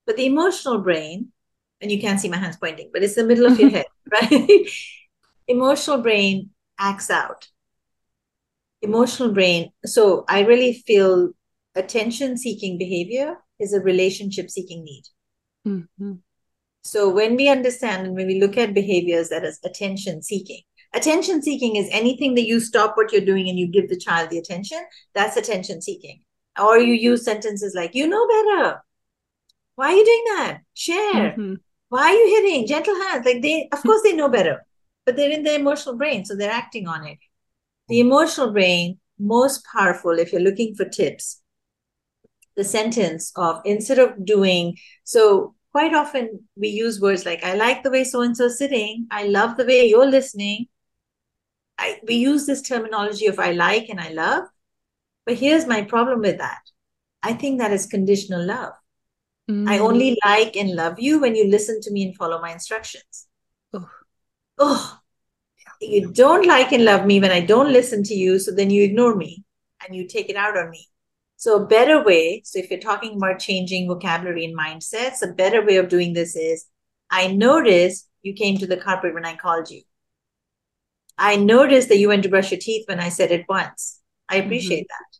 But 0.05 0.17
the 0.17 0.25
emotional 0.25 0.79
brain 0.79 1.31
and 1.81 1.91
you 1.91 1.99
can't 2.01 2.19
see 2.19 2.29
my 2.29 2.38
hands 2.38 2.57
pointing 2.57 2.89
but 2.93 3.03
it's 3.03 3.15
the 3.15 3.23
middle 3.23 3.45
of 3.45 3.60
your 3.60 3.69
head 3.77 3.86
right? 4.12 4.69
Emotional 5.47 5.97
brain 5.99 6.49
acts 6.79 7.10
out. 7.10 7.47
Emotional 8.81 9.31
brain 9.34 9.71
so 9.86 10.25
i 10.27 10.41
really 10.41 10.73
feel 10.73 11.31
attention 11.75 12.38
seeking 12.38 12.77
behavior 12.77 13.38
is 13.60 13.73
a 13.73 13.79
relationship 13.79 14.49
seeking 14.49 14.84
need. 14.84 15.03
Mhm. 15.65 16.19
So 16.83 17.09
when 17.09 17.35
we 17.35 17.47
understand 17.47 18.07
and 18.07 18.15
when 18.15 18.27
we 18.27 18.39
look 18.39 18.57
at 18.57 18.73
behaviors 18.73 19.29
that 19.29 19.43
is 19.43 19.59
attention 19.63 20.21
seeking 20.21 20.61
attention 20.93 21.41
seeking 21.41 21.75
is 21.75 21.87
anything 21.91 22.35
that 22.35 22.45
you 22.47 22.59
stop 22.59 22.97
what 22.97 23.11
you're 23.11 23.25
doing 23.25 23.49
and 23.49 23.57
you 23.57 23.67
give 23.67 23.89
the 23.89 23.97
child 23.97 24.29
the 24.29 24.37
attention 24.37 24.79
that's 25.13 25.37
attention 25.37 25.81
seeking. 25.81 26.21
Or 26.61 26.77
you 26.77 26.93
use 26.93 27.23
sentences 27.23 27.73
like 27.73 27.95
you 27.95 28.07
know 28.07 28.27
better. 28.27 28.83
Why 29.75 29.87
are 29.93 29.95
you 29.95 30.05
doing 30.05 30.23
that? 30.35 30.57
Share. 30.73 31.31
Mhm. 31.37 31.57
why 31.87 32.03
are 32.03 32.13
you 32.13 32.27
hitting? 32.35 32.67
Gentle 32.67 32.95
hands. 33.03 33.25
Like 33.25 33.41
they 33.41 33.69
of 33.71 33.81
course 33.83 34.01
they 34.03 34.13
know 34.13 34.29
better 34.29 34.65
but 35.05 35.15
they're 35.15 35.31
in 35.31 35.43
the 35.43 35.55
emotional 35.55 35.95
brain 35.95 36.25
so 36.25 36.35
they're 36.35 36.51
acting 36.51 36.87
on 36.87 37.05
it. 37.07 37.19
The 37.87 37.99
emotional 38.01 38.51
brain 38.51 38.99
most 39.17 39.65
powerful 39.71 40.19
if 40.19 40.31
you're 40.31 40.41
looking 40.41 40.75
for 40.75 40.85
tips 40.85 41.41
the 42.55 42.63
sentence 42.63 43.31
of 43.35 43.61
instead 43.63 43.99
of 43.99 44.25
doing 44.25 44.77
so 45.03 45.55
quite 45.71 45.93
often 45.93 46.41
we 46.55 46.67
use 46.69 46.99
words 47.01 47.25
like 47.25 47.43
i 47.43 47.53
like 47.53 47.84
the 47.84 47.91
way 47.91 48.03
so 48.03 48.21
and 48.21 48.36
so 48.38 48.45
is 48.45 48.57
sitting 48.57 49.07
i 49.12 49.23
love 49.25 49.57
the 49.57 49.65
way 49.65 49.86
you're 49.88 50.10
listening 50.10 50.67
I, 51.77 51.99
we 52.07 52.15
use 52.15 52.45
this 52.45 52.62
terminology 52.62 53.27
of 53.27 53.39
i 53.39 53.51
like 53.51 53.89
and 53.89 53.99
i 53.99 54.10
love 54.10 54.45
but 55.25 55.36
here's 55.38 55.67
my 55.67 55.84
problem 55.84 56.21
with 56.21 56.38
that 56.38 56.62
i 57.23 57.34
think 57.34 57.60
that 57.60 57.71
is 57.73 57.86
conditional 57.86 58.45
love 58.45 58.73
I 59.67 59.77
Mhm. 59.77 59.81
only 59.81 60.17
like 60.25 60.55
and 60.57 60.75
love 60.75 60.99
you 60.99 61.19
when 61.21 61.36
you 61.36 61.45
listen 61.47 61.81
to 61.81 61.91
me 61.91 62.03
and 62.05 62.15
follow 62.15 62.41
my 62.41 62.51
instructions. 62.51 63.27
Ugh. 63.73 63.88
Oh, 64.57 64.99
you 65.81 66.12
don't 66.12 66.47
like 66.47 66.71
and 66.71 66.86
love 66.86 67.05
me 67.05 67.19
when 67.19 67.31
I 67.31 67.41
don't 67.41 67.73
listen 67.73 68.03
to 68.03 68.13
you, 68.13 68.39
so 68.39 68.51
then 68.51 68.69
you 68.69 68.84
ignore 68.84 69.15
me 69.15 69.43
and 69.86 69.95
you 69.95 70.07
take 70.07 70.29
it 70.29 70.36
out 70.36 70.57
on 70.57 70.69
me. 70.69 70.88
So, 71.41 71.56
a 71.56 71.65
better 71.65 72.04
way, 72.04 72.43
so 72.45 72.60
if 72.60 72.69
you're 72.69 72.80
talking 72.80 73.15
about 73.15 73.39
changing 73.39 73.88
vocabulary 73.88 74.45
and 74.45 74.56
mindsets, 74.56 75.23
a 75.23 75.34
better 75.34 75.65
way 75.65 75.77
of 75.77 75.89
doing 75.89 76.13
this 76.13 76.36
is 76.36 76.67
I 77.10 77.30
noticed 77.30 78.08
you 78.21 78.36
came 78.36 78.60
to 78.60 78.67
the 78.67 78.77
carpet 78.77 79.15
when 79.15 79.25
I 79.25 79.36
called 79.36 79.71
you. 79.71 79.82
I 81.17 81.38
noticed 81.38 81.89
that 81.89 81.97
you 81.97 82.10
went 82.10 82.21
to 82.23 82.30
brush 82.30 82.51
your 82.51 82.60
teeth 82.60 82.88
when 82.88 82.99
I 82.99 83.10
said 83.10 83.32
it 83.32 83.47
once. 83.49 84.01
I 84.30 84.36
appreciate 84.36 84.86
that. 84.88 85.17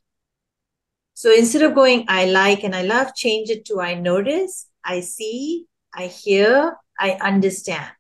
So 1.16 1.34
instead 1.34 1.64
of 1.64 1.74
going, 1.74 2.06
I 2.08 2.26
like 2.26 2.64
and 2.64 2.76
I 2.76 2.84
love, 2.84 3.16
change 3.16 3.50
it 3.50 3.66
to 3.66 3.82
I 3.82 3.96
notice, 3.96 4.68
I 4.86 5.00
see, 5.00 5.66
I 5.92 6.06
hear, 6.06 6.78
I 7.00 7.14
understand. 7.14 7.92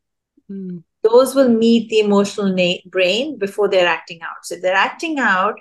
Mhm. 0.47 0.83
Those 1.01 1.33
will 1.33 1.49
meet 1.49 1.89
the 1.89 2.01
emotional 2.01 2.55
na- 2.55 2.85
brain 2.85 3.39
before 3.39 3.67
they're 3.67 3.87
acting 3.87 4.21
out. 4.21 4.43
So 4.45 4.53
if 4.53 4.61
they're 4.61 4.75
acting 4.75 5.17
out, 5.17 5.55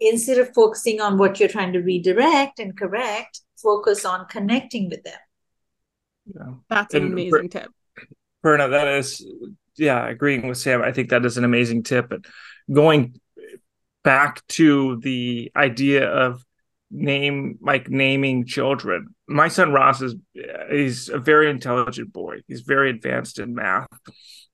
instead 0.00 0.38
of 0.38 0.52
focusing 0.54 1.00
on 1.00 1.18
what 1.18 1.38
you're 1.38 1.48
trying 1.48 1.72
to 1.74 1.80
redirect 1.80 2.58
and 2.58 2.76
correct, 2.76 3.40
focus 3.62 4.04
on 4.04 4.26
connecting 4.26 4.88
with 4.88 5.02
them. 5.04 5.18
Yeah. 6.34 6.54
That's 6.68 6.94
an 6.94 7.02
And 7.04 7.12
amazing 7.12 7.48
tip. 7.50 7.68
Prerna, 8.44 8.70
that 8.70 8.88
is, 8.88 9.24
yeah, 9.76 10.06
agreeing 10.08 10.48
with 10.48 10.58
Sam. 10.58 10.82
I 10.82 10.92
think 10.92 11.10
that 11.10 11.24
is 11.26 11.36
an 11.36 11.44
amazing 11.44 11.82
tip. 11.82 12.10
And 12.12 12.24
going 12.72 13.20
back 14.02 14.46
to 14.48 14.98
the 15.02 15.52
idea 15.54 16.08
of 16.08 16.42
name, 16.90 17.58
like 17.60 17.90
naming 17.90 18.46
children, 18.46 19.14
my 19.28 19.48
son 19.48 19.72
Ross 19.72 20.00
is 20.00 20.14
he's 20.70 21.08
a 21.10 21.18
very 21.18 21.50
intelligent 21.50 22.12
boy. 22.12 22.40
He's 22.48 22.62
very 22.62 22.88
advanced 22.90 23.38
in 23.38 23.54
math, 23.54 23.88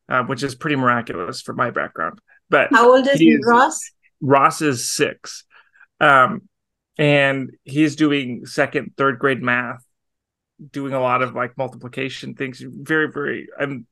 uh, 0.09 0.25
which 0.25 0.43
is 0.43 0.55
pretty 0.57 0.77
miraculous 0.77 1.41
for 1.41 1.53
my 1.55 1.71
background. 1.71 2.19
But 2.51 2.69
How 2.73 2.93
old 2.93 3.07
is 3.07 3.19
He 3.21 3.31
is- 3.31 3.45
Ross? 3.47 3.81
Ross 4.21 4.63
is 4.63 4.89
six, 4.89 5.45
um, 6.01 6.49
and 6.99 7.51
he's 7.65 7.97
doing 7.97 8.47
second, 8.47 8.95
third 8.97 9.19
grade 9.19 9.43
math, 9.43 9.85
doing 10.73 10.93
a 10.95 11.01
lot 11.01 11.23
of 11.23 11.35
like 11.35 11.57
multiplication 11.59 12.35
things. 12.35 12.63
Very, 12.67 13.11
very, 13.11 13.49
I'm 13.59 13.87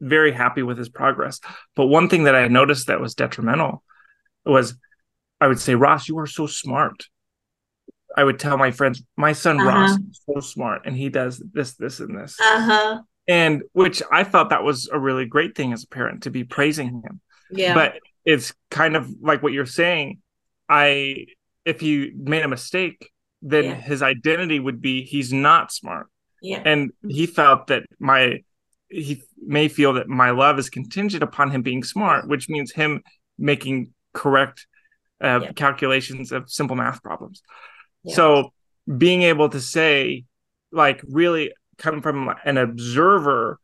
very 0.00 0.32
happy 0.32 0.62
with 0.62 0.78
his 0.78 0.88
progress. 0.88 1.40
But 1.76 1.86
one 1.86 2.08
thing 2.08 2.24
that 2.24 2.34
I 2.34 2.48
noticed 2.48 2.86
that 2.88 3.00
was 3.00 3.14
detrimental 3.14 3.82
was 4.44 4.76
I 5.40 5.46
would 5.46 5.60
say, 5.60 5.74
Ross, 5.76 6.08
you 6.08 6.18
are 6.18 6.26
so 6.26 6.46
smart. 6.46 7.06
I 8.16 8.24
would 8.24 8.40
tell 8.40 8.56
my 8.56 8.72
friends, 8.72 9.02
my 9.16 9.32
son 9.32 9.58
Ross 9.58 9.92
Uh-huh. 9.92 9.98
is 10.10 10.20
so 10.26 10.40
smart, 10.40 10.82
and 10.84 10.96
he 10.96 11.08
does 11.08 11.40
this, 11.52 11.74
this, 11.74 12.00
and 12.00 12.18
this, 12.18 12.36
Uh 12.40 12.60
huh. 12.60 13.02
and 13.28 13.62
which 13.72 14.02
I 14.10 14.24
thought 14.24 14.50
that 14.50 14.64
was 14.64 14.88
a 14.88 14.98
really 14.98 15.26
great 15.26 15.54
thing 15.54 15.72
as 15.72 15.84
a 15.84 15.88
parent 15.88 16.24
to 16.24 16.30
be 16.30 16.42
praising 16.42 17.02
him 17.04 17.20
Yeah. 17.50 17.74
but 17.74 18.00
it's 18.32 18.48
kind 18.70 18.94
of 18.98 19.02
like 19.28 19.40
what 19.42 19.52
you're 19.56 19.74
saying 19.82 20.08
i 20.68 20.88
if 21.64 21.76
he 21.80 21.92
made 22.34 22.44
a 22.44 22.48
mistake 22.56 22.98
then 23.52 23.64
Yeah. 23.64 23.74
his 23.90 24.00
identity 24.14 24.58
would 24.66 24.80
be 24.88 24.94
he's 25.12 25.32
not 25.32 25.64
smart 25.80 26.06
yeah. 26.50 26.62
and 26.70 26.80
he 27.16 27.24
felt 27.26 27.60
that 27.70 27.82
my 28.10 28.22
he 28.90 29.12
may 29.56 29.66
feel 29.68 29.92
that 29.98 30.08
my 30.08 30.30
love 30.42 30.56
is 30.62 30.68
contingent 30.78 31.22
upon 31.22 31.46
him 31.52 31.62
being 31.62 31.82
smart 31.94 32.22
which 32.32 32.48
means 32.54 32.68
him 32.80 33.02
making 33.52 33.76
correct 34.22 34.58
uh, 35.26 35.40
Yeah. 35.42 35.52
calculations 35.64 36.26
of 36.36 36.42
simple 36.58 36.76
math 36.82 37.00
problems 37.08 37.38
Yeah. 38.04 38.14
So 38.18 38.26
being 39.04 39.22
able 39.32 39.48
to 39.56 39.60
say, 39.60 40.24
like, 40.82 40.98
really 41.20 41.44
come 41.84 42.00
from 42.04 42.18
an 42.50 42.56
observer 42.56 43.58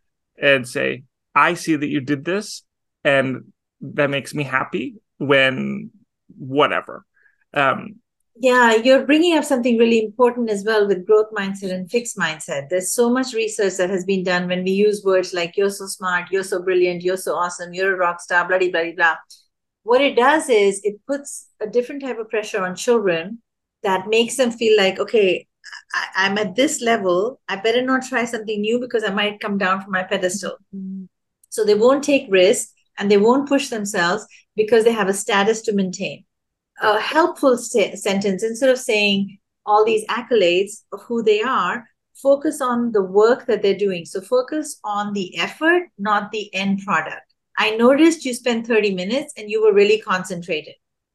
and 0.51 0.61
say, 0.77 0.89
I 1.35 1.55
see 1.55 1.77
that 1.81 1.89
you 1.95 2.01
did 2.13 2.21
this, 2.33 2.63
and 3.17 3.27
that 3.93 4.11
makes 4.11 4.35
me 4.35 4.45
happy 4.45 4.97
when 5.19 5.91
whatever. 6.37 7.05
Um, 7.53 7.97
yeah, 8.37 8.75
you're 8.75 9.07
bringing 9.07 9.37
up 9.39 9.45
something 9.45 9.79
really 9.79 10.01
important 10.05 10.51
as 10.51 10.65
well 10.65 10.89
with 10.89 11.07
growth 11.07 11.31
mindset 11.33 11.73
and 11.73 11.89
fixed 11.89 12.17
mindset. 12.17 12.69
There's 12.69 12.93
so 12.93 13.09
much 13.09 13.33
research 13.33 13.77
that 13.77 13.91
has 13.91 14.05
been 14.05 14.25
done 14.25 14.49
when 14.49 14.65
we 14.65 14.73
use 14.73 15.05
words 15.05 15.33
like 15.33 15.57
you're 15.57 15.71
so 15.71 15.87
smart, 15.87 16.33
you're 16.33 16.43
so 16.43 16.61
brilliant, 16.61 17.03
you're 17.03 17.17
so 17.17 17.37
awesome, 17.37 17.73
you're 17.73 17.95
a 17.95 17.99
rock 17.99 18.21
star, 18.21 18.49
bloody, 18.49 18.71
blah, 18.71 18.83
blah, 18.83 18.93
blah. 18.93 19.17
What 19.85 20.01
it 20.01 20.17
does 20.17 20.49
is 20.49 20.81
it 20.83 20.97
puts 21.07 21.49
a 21.61 21.69
different 21.69 22.03
type 22.03 22.19
of 22.19 22.29
pressure 22.29 22.65
on 22.65 22.75
children 22.75 23.41
that 23.85 24.09
makes 24.09 24.37
them 24.37 24.51
feel 24.51 24.77
like, 24.77 24.99
okay, 24.99 25.47
I, 26.17 26.27
am 26.27 26.39
at 26.39 26.57
this 26.57 26.81
level. 26.81 27.41
I 27.49 27.57
better 27.57 27.83
not 27.83 28.03
try 28.05 28.25
something 28.25 28.61
new 28.61 28.81
because 28.81 29.05
I 29.05 29.11
might 29.11 29.41
come 29.41 29.59
down 29.59 29.81
from 29.81 29.93
my 29.93 30.03
pedestal. 30.03 30.57
Mm-hmm. 30.75 31.05
So 31.51 31.65
they 31.65 31.75
won't 31.75 32.03
take 32.03 32.27
risks 32.31 32.74
and 32.99 33.11
they 33.11 33.17
won't 33.17 33.49
push 33.49 33.69
themselves 33.69 34.27
because 34.57 34.85
they 34.85 34.93
have 34.93 35.09
a 35.09 35.15
status 35.15 35.63
to 35.63 35.73
maintain. 35.73 36.25
A 36.83 36.99
helpful 37.01 37.57
st- 37.57 37.99
sentence 37.99 38.43
instead 38.43 38.71
of 38.71 38.79
saying 38.79 39.39
all 39.67 39.85
these 39.85 40.07
accolades 40.07 40.83
of 40.93 41.03
who 41.03 41.23
they 41.23 41.43
are 41.43 41.89
focus 42.15 42.61
on 42.61 42.93
the 42.93 43.03
work 43.03 43.47
that 43.47 43.63
they're 43.63 43.77
doing. 43.77 44.05
So 44.05 44.21
focus 44.21 44.79
on 44.85 45.13
the 45.13 45.37
effort 45.39 45.83
not 45.99 46.31
the 46.31 46.53
end 46.55 46.81
product. 46.85 47.35
I 47.57 47.77
noticed 47.77 48.25
you 48.25 48.35
spent 48.35 48.67
30 48.67 48.95
minutes 48.95 49.33
and 49.37 49.51
you 49.51 49.63
were 49.63 49.73
really 49.73 50.01
concentrated. 50.01 50.75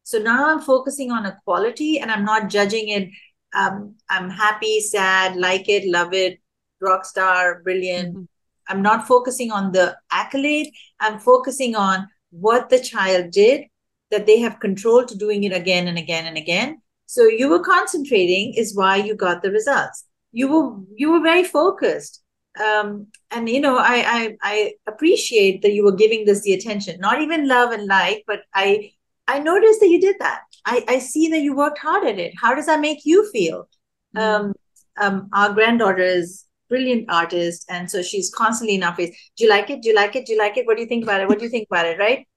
So 0.10 0.18
now 0.18 0.50
i'm 0.50 0.60
focusing 0.60 1.12
on 1.12 1.28
a 1.28 1.38
quality 1.44 2.00
and 2.00 2.10
i'm 2.10 2.26
not 2.26 2.50
judging 2.50 2.90
it 2.90 3.10
um, 3.54 3.96
i'm 4.10 4.28
happy 4.28 4.80
sad 4.80 5.36
like 5.36 5.70
it 5.70 5.88
love 5.88 6.16
it 6.16 6.40
rock 6.82 7.06
star 7.06 7.62
brilliant 7.62 8.16
mm-hmm. 8.16 8.24
I'm 8.70 8.82
not 8.82 9.08
focusing 9.08 9.52
on 9.52 9.72
the 9.72 9.96
accolade 10.12 10.72
i'm 11.00 11.20
focusing 11.20 11.76
on 11.76 12.08
what 12.32 12.70
the 12.70 12.80
child 12.80 13.32
did 13.32 13.64
that 14.12 14.26
they 14.26 14.40
have 14.40 14.60
control 14.60 15.06
to 15.06 15.16
doing 15.16 15.44
it 15.44 15.54
again 15.54 15.88
and 15.88 15.98
again 15.98 16.26
and 16.26 16.38
again. 16.38 16.82
So 17.06 17.24
you 17.24 17.50
were 17.50 17.64
concentrating 17.64 18.54
is 18.56 18.76
why 18.76 18.98
you 18.98 19.16
got 19.16 19.42
the 19.42 19.52
results. 19.52 20.06
You 20.32 20.48
were 20.48 20.76
you 20.96 21.12
were 21.12 21.22
very 21.22 21.44
focused. 21.44 22.22
Um, 22.64 23.08
and 23.32 23.48
you 23.48 23.62
know, 23.62 23.78
I, 23.78 24.04
I 24.06 24.38
I 24.42 24.74
appreciate 24.88 25.62
that 25.62 25.74
you 25.74 25.84
were 25.84 25.96
giving 25.96 26.26
this 26.26 26.42
the 26.42 26.54
attention, 26.54 27.00
not 27.00 27.22
even 27.22 27.48
love 27.48 27.72
and 27.72 27.88
like, 27.88 28.24
but 28.28 28.42
I 28.54 28.92
I 29.28 29.40
noticed 29.40 29.80
that 29.80 29.90
you 29.90 30.00
did 30.00 30.18
that. 30.20 30.42
I, 30.66 30.84
I 30.88 31.00
see 31.00 31.30
that 31.30 31.42
you 31.42 31.56
worked 31.56 31.80
hard 31.80 32.06
at 32.06 32.20
it. 32.20 32.34
How 32.40 32.54
does 32.56 32.66
that 32.66 32.82
make 32.82 33.00
you 33.06 33.30
feel? 33.32 33.68
Mm-hmm. 34.16 34.46
Um, 34.46 34.54
um, 35.00 35.30
our 35.34 35.54
granddaughter 35.54 36.04
is 36.04 36.46
brilliant 36.70 37.10
artist, 37.10 37.66
and 37.70 37.90
so 37.90 38.02
she's 38.02 38.30
constantly 38.30 38.76
in 38.76 38.84
our 38.84 38.96
face. 38.96 39.16
Do 39.36 39.44
you 39.44 39.50
like 39.50 39.70
it? 39.70 39.82
Do 39.82 39.90
you 39.90 39.96
like 39.96 40.16
it? 40.16 40.26
Do 40.26 40.34
you 40.34 40.40
like 40.40 40.58
it? 40.58 40.66
What 40.66 40.78
do 40.78 40.84
you 40.84 40.88
think 40.88 41.04
about 41.04 41.22
it? 41.22 41.28
What 41.28 41.40
do 41.40 41.46
you 41.46 41.52
think 41.52 41.68
about 41.70 41.86
it? 41.86 42.00
Right? 42.00 42.28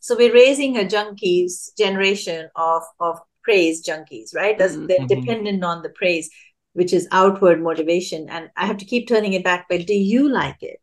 So 0.00 0.16
we're 0.16 0.32
raising 0.32 0.76
a 0.76 0.84
junkies 0.84 1.76
generation 1.76 2.48
of 2.56 2.82
of 3.00 3.18
praise 3.42 3.84
junkies, 3.86 4.34
right? 4.34 4.58
mm-hmm. 4.58 4.86
They're 4.86 5.06
dependent 5.06 5.64
on 5.64 5.82
the 5.82 5.88
praise, 5.90 6.30
which 6.74 6.92
is 6.92 7.08
outward 7.12 7.62
motivation. 7.62 8.28
And 8.28 8.50
I 8.56 8.66
have 8.66 8.78
to 8.78 8.84
keep 8.84 9.08
turning 9.08 9.32
it 9.32 9.44
back. 9.44 9.66
But 9.68 9.86
do 9.86 9.94
you 9.94 10.28
like 10.28 10.62
it? 10.62 10.80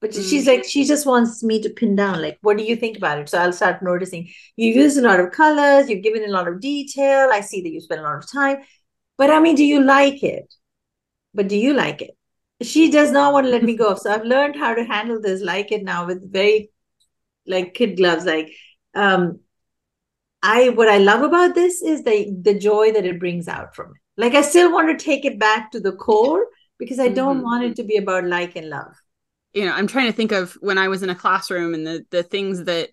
But 0.00 0.10
mm-hmm. 0.10 0.22
she's 0.28 0.46
like, 0.46 0.64
she 0.64 0.84
just 0.84 1.06
wants 1.06 1.42
me 1.42 1.62
to 1.62 1.70
pin 1.70 1.96
down, 1.96 2.20
like, 2.20 2.38
what 2.42 2.58
do 2.58 2.64
you 2.64 2.76
think 2.76 2.98
about 2.98 3.18
it? 3.18 3.30
So 3.30 3.38
I'll 3.38 3.52
start 3.52 3.82
noticing 3.82 4.28
you 4.56 4.72
use 4.72 4.96
a 4.98 5.02
lot 5.02 5.20
of 5.20 5.32
colors, 5.32 5.88
you've 5.88 6.02
given 6.02 6.24
a 6.24 6.32
lot 6.32 6.48
of 6.48 6.60
detail. 6.60 7.30
I 7.32 7.40
see 7.40 7.62
that 7.62 7.70
you 7.70 7.80
spend 7.80 8.02
a 8.02 8.04
lot 8.04 8.18
of 8.18 8.30
time. 8.30 8.58
But 9.16 9.30
I 9.30 9.40
mean, 9.40 9.56
do 9.56 9.64
you 9.64 9.82
like 9.82 10.22
it? 10.22 10.52
But 11.36 11.48
do 11.48 11.56
you 11.56 11.74
like 11.74 12.02
it? 12.02 12.16
She 12.62 12.90
does 12.90 13.12
not 13.12 13.32
want 13.32 13.46
to 13.46 13.50
let 13.50 13.62
me 13.62 13.76
go. 13.76 13.94
So 13.94 14.10
I've 14.10 14.24
learned 14.24 14.56
how 14.56 14.74
to 14.74 14.84
handle 14.84 15.20
this 15.20 15.42
like 15.42 15.70
it 15.70 15.84
now 15.84 16.06
with 16.06 16.32
very 16.32 16.70
like 17.46 17.74
kid 17.74 17.96
gloves 17.96 18.24
like 18.24 18.52
um 18.94 19.38
i 20.42 20.68
what 20.70 20.88
i 20.88 20.98
love 20.98 21.22
about 21.22 21.54
this 21.54 21.82
is 21.82 22.02
the 22.02 22.34
the 22.42 22.58
joy 22.58 22.92
that 22.92 23.04
it 23.04 23.20
brings 23.20 23.48
out 23.48 23.74
from 23.74 23.90
it 23.90 24.20
like 24.20 24.34
i 24.34 24.42
still 24.42 24.72
want 24.72 24.88
to 24.88 25.04
take 25.04 25.24
it 25.24 25.38
back 25.38 25.70
to 25.70 25.80
the 25.80 25.92
core 25.92 26.46
because 26.78 26.98
i 26.98 27.08
don't 27.08 27.36
mm-hmm. 27.36 27.44
want 27.44 27.64
it 27.64 27.76
to 27.76 27.84
be 27.84 27.96
about 27.96 28.24
like 28.24 28.56
and 28.56 28.68
love 28.68 28.94
you 29.52 29.64
know 29.64 29.72
i'm 29.72 29.86
trying 29.86 30.06
to 30.06 30.12
think 30.12 30.32
of 30.32 30.54
when 30.60 30.78
i 30.78 30.88
was 30.88 31.02
in 31.02 31.10
a 31.10 31.14
classroom 31.14 31.74
and 31.74 31.86
the 31.86 32.04
the 32.10 32.22
things 32.22 32.64
that 32.64 32.90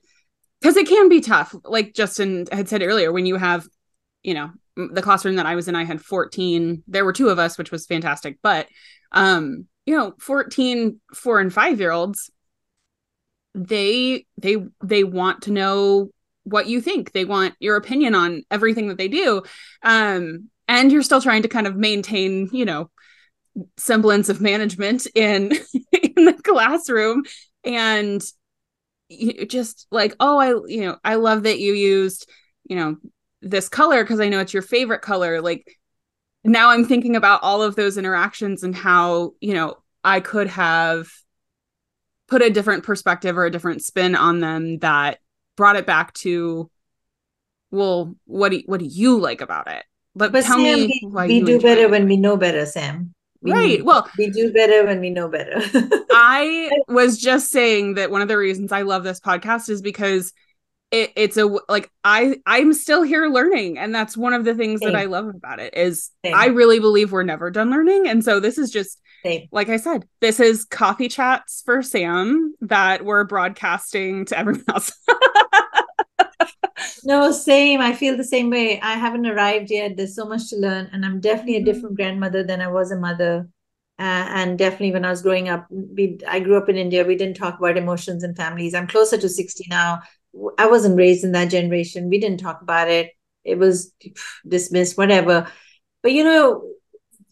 because 0.62 0.78
it 0.78 0.88
can 0.88 1.10
be 1.10 1.22
tough 1.22 1.56
like 1.66 1.94
justin 1.94 2.46
had 2.52 2.70
said 2.70 2.84
earlier 2.84 3.12
when 3.12 3.26
you 3.26 3.36
have 3.36 3.68
you 4.22 4.34
know 4.34 4.52
the 4.76 5.02
classroom 5.02 5.36
that 5.36 5.46
i 5.46 5.56
was 5.56 5.68
in 5.68 5.76
i 5.76 5.84
had 5.84 6.02
14 6.02 6.84
there 6.88 7.06
were 7.06 7.14
two 7.14 7.30
of 7.30 7.40
us 7.40 7.58
which 7.58 7.72
was 7.72 7.86
fantastic 7.86 8.38
but 8.42 8.68
um 9.12 9.68
you 9.86 9.96
know 9.96 10.14
14 10.20 11.00
four 11.14 11.40
and 11.40 11.54
five 11.54 11.80
year 11.80 11.92
olds 11.92 12.32
they 13.56 14.26
they 14.38 14.58
they 14.84 15.04
want 15.04 15.44
to 15.44 15.52
know 15.52 16.10
what 16.44 16.68
you 16.68 16.82
think. 16.82 17.12
They 17.12 17.26
want 17.26 17.56
your 17.60 17.76
opinion 17.76 18.16
on 18.16 18.44
everything 18.52 18.88
that 18.90 18.98
they 18.98 19.08
do 19.08 19.44
um 19.84 20.50
and 20.68 20.92
you're 20.92 21.04
still 21.04 21.22
trying 21.22 21.44
to 21.44 21.48
kind 21.48 21.68
of 21.68 21.76
maintain 21.76 22.50
you 22.52 22.66
know 22.66 22.90
semblance 23.78 24.30
of 24.30 24.42
management 24.42 25.08
in 25.16 25.52
in 25.92 26.26
the 26.26 26.40
classroom. 26.44 27.24
And 27.64 28.22
you 29.10 29.46
just 29.46 29.88
like 29.92 30.16
oh 30.20 30.40
i 30.40 30.48
you 30.68 30.82
know 30.82 30.98
i 31.04 31.16
love 31.16 31.44
that 31.44 31.60
you 31.60 31.74
used 31.74 32.28
you 32.64 32.76
know 32.76 32.96
this 33.44 33.70
color 33.70 34.04
because 34.04 34.20
i 34.20 34.30
know 34.30 34.40
it's 34.40 34.54
your 34.54 34.64
favorite 34.64 35.02
color 35.02 35.42
like 35.42 35.78
now 36.44 36.70
i'm 36.70 36.86
thinking 36.86 37.16
about 37.16 37.42
all 37.44 37.62
of 37.62 37.76
those 37.76 37.98
interactions 37.98 38.64
and 38.64 38.76
how 38.76 39.34
you 39.42 39.54
know 39.54 39.76
i 40.04 40.20
could 40.20 40.48
have 40.48 41.10
put 42.28 42.42
a 42.42 42.50
different 42.50 42.84
perspective 42.84 43.38
or 43.38 43.46
a 43.46 43.52
different 43.52 43.84
spin 43.84 44.16
on 44.16 44.40
them 44.40 44.80
that 44.80 45.20
brought 45.56 45.76
it 45.76 45.86
back 45.86 46.14
to 46.14 46.70
well 47.72 48.16
what 48.26 48.50
do 48.50 48.58
you, 48.58 48.64
what 48.66 48.80
do 48.80 48.86
you 48.86 49.20
like 49.20 49.42
about 49.42 49.68
it? 49.68 49.84
But, 50.16 50.32
but 50.32 50.44
tell 50.44 50.58
Sam, 50.58 50.64
me 50.64 51.02
we, 51.04 51.28
we 51.28 51.42
do 51.44 51.60
better 51.60 51.84
it. 51.84 51.92
when 51.92 52.08
we 52.08 52.18
know 52.18 52.38
better 52.38 52.66
sam. 52.66 53.14
We, 53.42 53.52
right 53.52 53.86
well 53.86 54.10
we 54.18 54.30
do 54.30 54.54
better 54.54 54.86
when 54.86 55.00
we 55.00 55.10
know 55.10 55.28
better. 55.28 55.58
I 56.12 56.72
was 56.88 57.18
just 57.18 57.52
saying 57.52 57.96
that 57.96 58.10
one 58.10 58.22
of 58.22 58.28
the 58.28 58.38
reasons 58.38 58.72
i 58.72 58.84
love 58.84 59.04
this 59.04 59.20
podcast 59.20 59.70
is 59.70 59.82
because 59.82 60.34
it, 60.94 61.12
it's 61.16 61.36
a 61.38 61.46
like 61.68 61.92
i 62.04 62.38
i'm 62.46 62.72
still 62.72 63.02
here 63.02 63.28
learning 63.28 63.78
and 63.78 63.94
that's 63.94 64.16
one 64.16 64.32
of 64.32 64.46
the 64.46 64.56
things 64.56 64.80
Same. 64.80 64.94
that 64.94 64.98
i 64.98 65.06
love 65.06 65.28
about 65.28 65.60
it 65.60 65.76
is 65.76 66.12
Same. 66.24 66.36
i 66.36 66.46
really 66.46 66.80
believe 66.80 67.12
we're 67.12 67.24
never 67.24 67.52
done 67.52 67.72
learning 67.72 68.08
and 68.08 68.24
so 68.24 68.40
this 68.40 68.58
is 68.58 68.70
just 68.72 69.00
same. 69.24 69.48
Like 69.52 69.70
I 69.70 69.78
said, 69.78 70.06
this 70.20 70.40
is 70.40 70.66
coffee 70.66 71.08
chats 71.08 71.64
for 71.66 71.82
Sam 71.82 72.56
that 72.62 73.06
we're 73.06 73.24
broadcasting 73.24 74.26
to 74.26 74.38
everyone 74.38 74.66
else. 74.68 74.92
no, 77.06 77.32
same. 77.32 77.80
I 77.80 77.94
feel 77.94 78.18
the 78.18 78.24
same 78.24 78.50
way. 78.50 78.82
I 78.82 78.96
haven't 78.96 79.26
arrived 79.26 79.72
yet. 79.72 79.96
There's 79.96 80.16
so 80.16 80.26
much 80.26 80.50
to 80.50 80.58
learn, 80.58 80.90
and 80.92 81.06
I'm 81.06 81.22
definitely 81.22 81.56
a 81.56 81.60
mm-hmm. 81.60 81.66
different 81.66 81.96
grandmother 81.96 82.44
than 82.44 82.62
I 82.62 82.68
was 82.68 82.92
a 82.92 83.00
mother. 83.00 83.48
Uh, 84.00 84.28
and 84.30 84.58
definitely, 84.58 84.92
when 84.92 85.06
I 85.06 85.10
was 85.10 85.22
growing 85.22 85.48
up, 85.48 85.68
we 85.70 86.20
I 86.28 86.40
grew 86.40 86.58
up 86.58 86.68
in 86.68 86.76
India. 86.76 87.06
We 87.06 87.16
didn't 87.16 87.38
talk 87.38 87.58
about 87.58 87.78
emotions 87.78 88.24
and 88.24 88.36
families. 88.36 88.74
I'm 88.74 88.88
closer 88.88 89.18
to 89.18 89.30
60 89.30 89.68
now. 89.70 90.02
I 90.58 90.68
wasn't 90.68 90.98
raised 90.98 91.24
in 91.24 91.32
that 91.34 91.52
generation. 91.52 92.10
We 92.10 92.20
didn't 92.20 92.40
talk 92.40 92.62
about 92.62 92.90
it. 92.90 93.12
It 93.44 93.58
was 93.58 93.94
dismissed, 94.48 94.98
whatever. 94.98 95.48
But 96.02 96.14
you 96.14 96.24
know, 96.24 96.64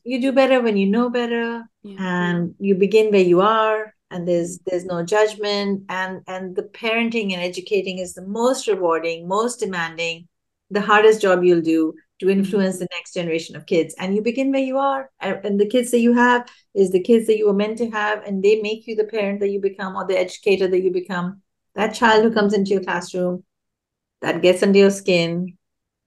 you 0.04 0.22
do 0.22 0.32
better 0.32 0.62
when 0.62 0.78
you 0.78 0.88
know 0.88 1.10
better 1.10 1.64
yeah. 1.84 1.96
and 2.00 2.56
you 2.60 2.76
begin 2.76 3.12
where 3.12 3.22
you 3.22 3.42
are 3.42 3.94
and 4.10 4.28
there's 4.28 4.60
there's 4.66 4.86
no 4.86 5.04
judgment 5.04 5.84
and 5.90 6.22
and 6.28 6.56
the 6.56 6.64
parenting 6.64 7.34
and 7.34 7.42
educating 7.42 7.98
is 7.98 8.14
the 8.14 8.26
most 8.26 8.68
rewarding 8.68 9.28
most 9.28 9.60
demanding 9.60 10.28
the 10.70 10.82
hardest 10.82 11.22
job 11.22 11.44
you'll 11.44 11.62
do 11.62 11.94
to 12.20 12.26
mm-hmm. 12.26 12.40
influence 12.40 12.80
the 12.80 12.88
next 12.92 13.14
generation 13.14 13.56
of 13.56 13.66
kids 13.66 13.96
and 14.00 14.16
you 14.16 14.22
begin 14.22 14.52
where 14.52 14.62
you 14.62 14.78
are 14.78 15.10
and 15.20 15.60
the 15.60 15.68
kids 15.68 15.92
that 15.92 16.00
you 16.00 16.14
have 16.14 16.48
is 16.74 16.92
the 16.92 17.02
kids 17.02 17.28
that 17.28 17.38
you 17.38 17.48
were 17.48 17.54
meant 17.54 17.78
to 17.78 17.90
have 17.90 18.24
and 18.26 18.44
they 18.44 18.62
make 18.62 18.88
you 18.88 18.96
the 18.96 19.06
parent 19.06 19.40
that 19.40 19.50
you 19.50 19.60
become 19.60 19.96
or 19.96 20.06
the 20.08 20.18
educator 20.18 20.68
that 20.68 20.82
you 20.82 20.92
become 20.92 21.41
that 21.76 21.94
child 21.94 22.24
who 22.24 22.34
comes 22.34 22.54
into 22.54 22.72
your 22.72 22.84
classroom 22.84 23.44
that 24.22 24.42
gets 24.42 24.62
under 24.64 24.78
your 24.78 24.92
skin 24.92 25.58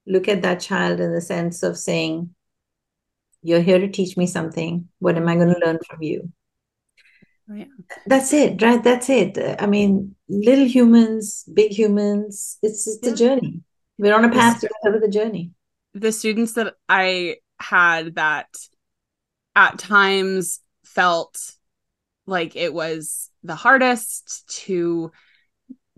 look 0.07 0.27
at 0.27 0.41
that 0.43 0.59
child 0.59 0.99
in 0.99 1.13
the 1.13 1.21
sense 1.21 1.63
of 1.63 1.77
saying 1.77 2.29
you're 3.41 3.61
here 3.61 3.79
to 3.79 3.87
teach 3.89 4.17
me 4.17 4.27
something. 4.27 4.87
What 4.99 5.17
am 5.17 5.27
I 5.27 5.35
going 5.35 5.53
to 5.53 5.65
learn 5.65 5.79
from 5.87 6.01
you? 6.01 6.31
Oh, 7.49 7.53
yeah. 7.53 7.65
That's 8.07 8.33
it, 8.33 8.61
right? 8.61 8.83
That's 8.83 9.09
it. 9.09 9.37
I 9.59 9.67
mean, 9.67 10.15
little 10.27 10.65
humans, 10.65 11.43
big 11.53 11.71
humans, 11.71 12.57
it's 12.63 12.85
just 12.85 13.05
yeah. 13.05 13.11
a 13.11 13.15
journey. 13.15 13.61
We're 13.97 14.15
on 14.15 14.25
a 14.25 14.31
path 14.31 14.61
the, 14.61 14.67
together 14.67 14.93
with 14.93 15.03
the 15.03 15.19
journey. 15.19 15.51
The 15.93 16.11
students 16.11 16.53
that 16.53 16.73
I 16.89 17.37
had 17.59 18.15
that 18.15 18.47
at 19.55 19.77
times 19.77 20.59
felt 20.83 21.37
like 22.25 22.55
it 22.55 22.73
was 22.73 23.29
the 23.43 23.55
hardest 23.55 24.47
to 24.63 25.11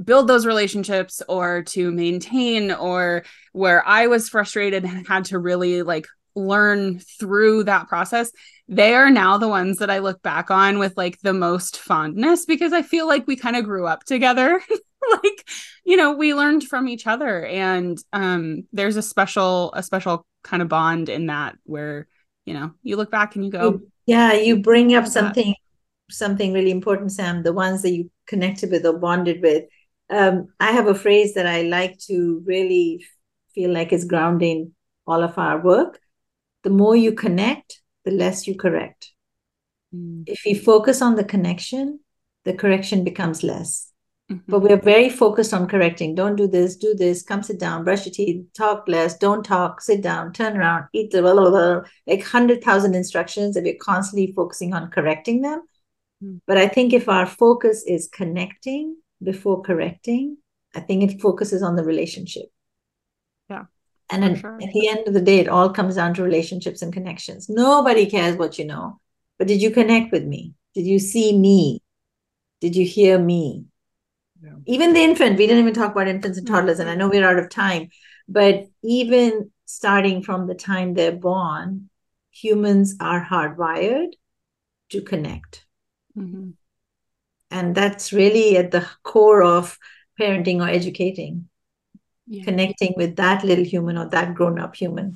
build 0.04 0.28
those 0.28 0.46
relationships 0.46 1.22
or 1.28 1.64
to 1.64 1.92
maintain 1.92 2.72
or 2.72 3.24
where 3.54 3.86
I 3.86 4.08
was 4.08 4.30
frustrated 4.30 4.84
and 4.84 5.08
had 5.08 5.26
to 5.26 5.40
really 5.40 5.82
like 5.82 6.06
learn 6.36 7.00
through 7.20 7.64
that 7.64 7.88
process, 7.88 8.32
they 8.68 8.94
are 8.94 9.10
now 9.10 9.38
the 9.38 9.48
ones 9.48 9.78
that 9.78 9.90
I 9.90 10.00
look 10.00 10.22
back 10.22 10.52
on 10.52 10.78
with 10.78 10.96
like 10.98 11.20
the 11.22 11.34
most 11.34 11.78
fondness 11.80 12.46
because 12.46 12.74
I 12.74 12.82
feel 12.82 13.08
like 13.08 13.26
we 13.26 13.36
kind 13.36 13.56
of 13.56 13.66
grew 13.66 13.88
up 13.88 14.04
together. 14.04 14.62
like, 15.24 15.48
you 15.84 15.98
know, 15.98 16.14
we 16.14 16.34
learned 16.34 16.64
from 16.64 16.88
each 16.88 17.08
other 17.08 17.46
and 17.46 17.98
um 18.14 18.68
there's 18.74 18.98
a 18.98 19.02
special 19.02 19.72
a 19.74 19.82
special 19.82 20.26
kind 20.44 20.62
of 20.62 20.68
bond 20.68 21.10
in 21.10 21.28
that 21.28 21.56
where, 21.64 22.08
you 22.46 22.54
know, 22.54 22.72
you 22.84 22.98
look 22.98 23.10
back 23.10 23.36
and 23.36 23.46
you 23.46 23.52
go, 23.52 23.82
yeah, 24.06 24.34
you 24.34 24.58
bring 24.58 24.94
up 24.96 25.08
something 25.08 25.56
something 26.10 26.54
really 26.54 26.72
important, 26.72 27.12
Sam, 27.12 27.44
the 27.44 27.54
ones 27.54 27.82
that 27.82 27.92
you 27.92 28.10
connected 28.28 28.72
with 28.72 28.86
or 28.86 28.98
bonded 28.98 29.42
with. 29.42 29.66
Um, 30.10 30.48
I 30.60 30.72
have 30.72 30.88
a 30.88 30.96
phrase 30.96 31.34
that 31.34 31.46
I 31.46 31.64
like 31.64 32.00
to 32.08 32.42
really 32.46 33.06
feel 33.54 33.72
like 33.72 33.92
is 33.92 34.06
grounding 34.06 34.74
all 35.06 35.24
of 35.24 35.38
our 35.38 35.62
work. 35.62 36.00
The 36.64 36.70
more 36.70 36.96
you 36.96 37.14
connect, 37.14 37.82
the 38.06 38.12
less 38.12 38.48
you 38.48 38.56
correct. 38.56 39.12
Mm. 39.94 40.24
If 40.28 40.46
you 40.46 40.60
focus 40.60 41.02
on 41.02 41.16
the 41.16 41.24
connection, 41.24 42.00
the 42.46 42.54
correction 42.54 43.04
becomes 43.04 43.44
less. 43.44 43.92
Mm-hmm. 44.32 44.52
But 44.52 44.60
we're 44.60 44.82
very 44.82 45.10
focused 45.10 45.54
on 45.54 45.68
correcting. 45.68 46.16
Don't 46.16 46.36
do 46.36 46.48
this, 46.48 46.76
do 46.76 46.94
this, 46.94 47.22
come 47.22 47.44
sit 47.44 47.60
down, 47.60 47.86
brush 47.86 48.06
your 48.06 48.14
teeth, 48.14 48.46
talk 48.54 48.86
less, 48.88 49.18
don't 49.18 49.44
talk, 49.44 49.82
sit 49.82 50.02
down, 50.02 50.34
turn 50.34 50.58
around, 50.58 50.86
eat 50.94 51.12
the 51.12 51.22
blah, 51.22 51.34
blah, 51.34 51.50
blah, 51.50 51.82
like 52.06 52.20
100,000 52.20 52.94
instructions 52.94 53.56
that 53.56 53.64
we're 53.64 53.76
constantly 53.82 54.34
focusing 54.34 54.74
on 54.74 54.92
correcting 54.92 55.42
them. 55.42 55.62
Mm-hmm. 56.24 56.38
But 56.46 56.58
I 56.58 56.68
think 56.68 56.94
if 56.94 57.08
our 57.08 57.26
focus 57.26 57.84
is 57.88 58.10
connecting 58.12 58.98
before 59.22 59.62
correcting, 59.62 60.38
I 60.76 60.80
think 60.80 61.04
it 61.04 61.22
focuses 61.22 61.64
on 61.64 61.76
the 61.76 61.84
relationship. 61.84 62.46
Yeah. 63.50 63.66
And 64.10 64.24
then 64.24 64.36
sure. 64.36 64.56
at 64.62 64.72
the 64.74 64.88
end 64.88 65.08
of 65.08 65.14
the 65.14 65.22
day, 65.22 65.40
it 65.40 65.50
all 65.50 65.70
comes 65.70 65.96
down 65.96 66.14
to 66.16 66.24
relationships 66.24 66.82
and 66.82 66.94
connections. 66.94 67.50
Nobody 67.50 68.06
cares 68.06 68.38
what 68.38 68.58
you 68.58 68.66
know, 68.66 69.00
but 69.38 69.48
did 69.48 69.62
you 69.62 69.72
connect 69.72 70.12
with 70.12 70.24
me? 70.24 70.54
Did 70.74 70.86
you 70.86 71.00
see 71.00 71.38
me? 71.38 71.82
Did 72.62 72.76
you 72.76 72.86
hear 72.86 73.20
me? 73.20 73.66
Yeah. 74.42 74.56
Even 74.66 74.94
the 74.94 75.02
infant, 75.02 75.38
we 75.38 75.48
didn't 75.48 75.64
even 75.64 75.74
talk 75.74 75.92
about 75.92 76.08
infants 76.08 76.38
and 76.38 76.48
toddlers, 76.48 76.80
and 76.80 76.90
I 76.90 76.96
know 76.96 77.10
we're 77.10 77.28
out 77.28 77.40
of 77.40 77.50
time, 77.50 77.90
but 78.28 78.68
even 78.84 79.52
starting 79.66 80.22
from 80.22 80.48
the 80.48 80.56
time 80.56 80.94
they're 80.94 81.12
born, 81.12 81.90
humans 82.32 82.96
are 83.00 83.26
hardwired 83.26 84.14
to 84.90 85.02
connect. 85.02 85.66
Mm-hmm. 86.18 86.52
And 87.50 87.74
that's 87.74 88.12
really 88.12 88.58
at 88.58 88.72
the 88.72 88.86
core 89.04 89.44
of 89.44 89.78
parenting 90.20 90.62
or 90.62 90.70
educating, 90.70 91.48
yeah. 92.28 92.44
connecting 92.44 92.94
with 92.98 93.16
that 93.16 93.44
little 93.44 93.64
human 93.64 93.98
or 93.98 94.10
that 94.10 94.36
grown 94.36 94.60
up 94.60 94.76
human. 94.76 95.16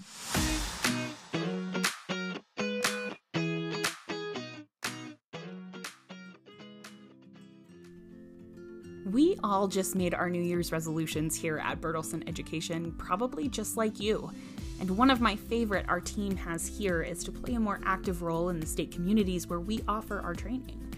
We 9.11 9.37
all 9.43 9.67
just 9.67 9.93
made 9.93 10.13
our 10.13 10.29
New 10.29 10.41
Year's 10.41 10.71
resolutions 10.71 11.35
here 11.35 11.57
at 11.57 11.81
Bertelsen 11.81 12.25
Education, 12.29 12.93
probably 12.93 13.49
just 13.49 13.75
like 13.75 13.99
you. 13.99 14.31
And 14.79 14.97
one 14.97 15.11
of 15.11 15.19
my 15.19 15.35
favorite 15.35 15.85
our 15.89 15.99
team 15.99 16.37
has 16.37 16.65
here 16.65 17.01
is 17.01 17.21
to 17.25 17.31
play 17.31 17.55
a 17.55 17.59
more 17.59 17.81
active 17.85 18.21
role 18.21 18.47
in 18.47 18.61
the 18.61 18.65
state 18.65 18.91
communities 18.91 19.47
where 19.47 19.59
we 19.59 19.83
offer 19.85 20.21
our 20.21 20.33
training. 20.33 20.90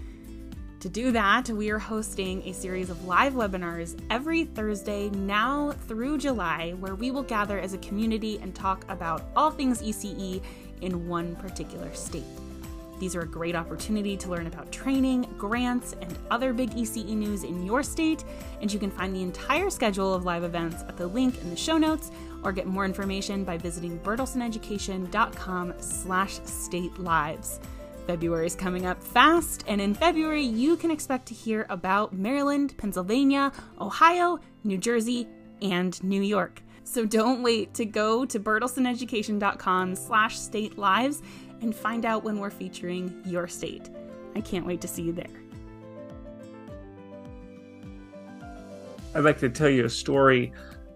To 0.84 0.90
do 0.90 1.14
that, 1.14 1.50
we 1.50 1.70
are 1.70 1.80
hosting 1.80 2.46
a 2.46 2.52
series 2.52 2.90
of 2.90 3.06
live 3.06 3.32
webinars 3.32 3.98
every 4.10 4.44
Thursday 4.44 5.10
now 5.12 5.72
through 5.88 6.18
July, 6.18 6.72
where 6.72 6.94
we 6.94 7.10
will 7.10 7.24
gather 7.24 7.58
as 7.58 7.74
a 7.74 7.78
community 7.78 8.38
and 8.42 8.54
talk 8.54 8.84
about 8.90 9.24
all 9.34 9.50
things 9.50 9.82
ECE 9.82 10.44
in 10.82 11.08
one 11.08 11.38
particular 11.38 11.94
state. 11.94 12.26
These 13.00 13.16
are 13.16 13.22
a 13.22 13.26
great 13.26 13.56
opportunity 13.56 14.18
to 14.18 14.30
learn 14.30 14.46
about 14.46 14.74
training, 14.74 15.34
grants, 15.38 15.96
and 16.02 16.20
other 16.30 16.52
big 16.52 16.72
ECE 16.72 17.16
news 17.16 17.46
in 17.46 17.66
your 17.66 17.82
state, 17.82 18.26
and 18.60 18.72
you 18.72 18.78
can 18.78 18.92
find 18.92 19.16
the 19.16 19.24
entire 19.24 19.70
schedule 19.70 20.14
of 20.14 20.26
live 20.26 20.44
events 20.44 20.84
at 20.90 20.98
the 20.98 21.08
link 21.08 21.42
in 21.42 21.50
the 21.50 21.56
show 21.56 21.78
notes 21.78 22.12
or 22.44 22.52
get 22.52 22.68
more 22.68 22.84
information 22.84 23.46
by 23.46 23.58
visiting 23.58 23.98
bertelseneducation.com 24.00 25.76
slash 25.80 26.42
state 26.44 27.00
lives. 27.00 27.62
February 28.08 28.46
is 28.46 28.56
coming 28.56 28.86
up 28.86 29.02
fast, 29.02 29.64
and 29.68 29.80
in 29.80 29.94
February, 29.94 30.44
you 30.44 30.76
can 30.76 30.92
expect 30.92 31.26
to 31.28 31.34
hear 31.34 31.66
about 31.70 32.14
Maryland, 32.14 32.76
Pennsylvania, 32.78 33.52
Ohio, 33.80 34.40
New 34.64 34.78
Jersey, 34.78 35.28
and 35.62 36.02
New 36.04 36.22
York. 36.22 36.62
So 36.84 37.06
don't 37.06 37.42
wait 37.42 37.74
to 37.76 37.86
go 37.86 38.26
to 38.26 38.40
bertelseneducation.com 38.40 39.96
slash 39.96 40.38
state 40.38 40.78
lives 40.78 41.22
and 41.62 41.74
find 41.74 42.06
out 42.06 42.26
when 42.26 42.40
we're 42.40 42.50
featuring 42.50 43.22
your 43.26 43.48
state. 43.48 43.90
I 44.36 44.42
can't 44.42 44.66
wait 44.66 44.82
to 44.82 44.88
see 44.88 45.04
you 45.04 45.14
there. 45.14 45.26
I'd 49.16 49.24
like 49.24 49.40
to 49.40 49.50
tell 49.50 49.70
you 49.70 49.86
a 49.86 49.90
story. 49.90 50.52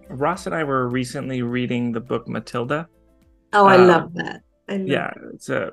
Ross 0.09 0.45
and 0.45 0.53
I 0.53 0.63
were 0.63 0.89
recently 0.89 1.41
reading 1.41 1.93
the 1.93 2.01
book 2.01 2.27
Matilda. 2.27 2.89
Oh, 3.53 3.65
I 3.65 3.75
um, 3.75 3.87
love 3.87 4.13
that. 4.15 4.41
I 4.67 4.77
love 4.77 4.87
yeah, 4.87 5.13
it's 5.33 5.49
a 5.49 5.71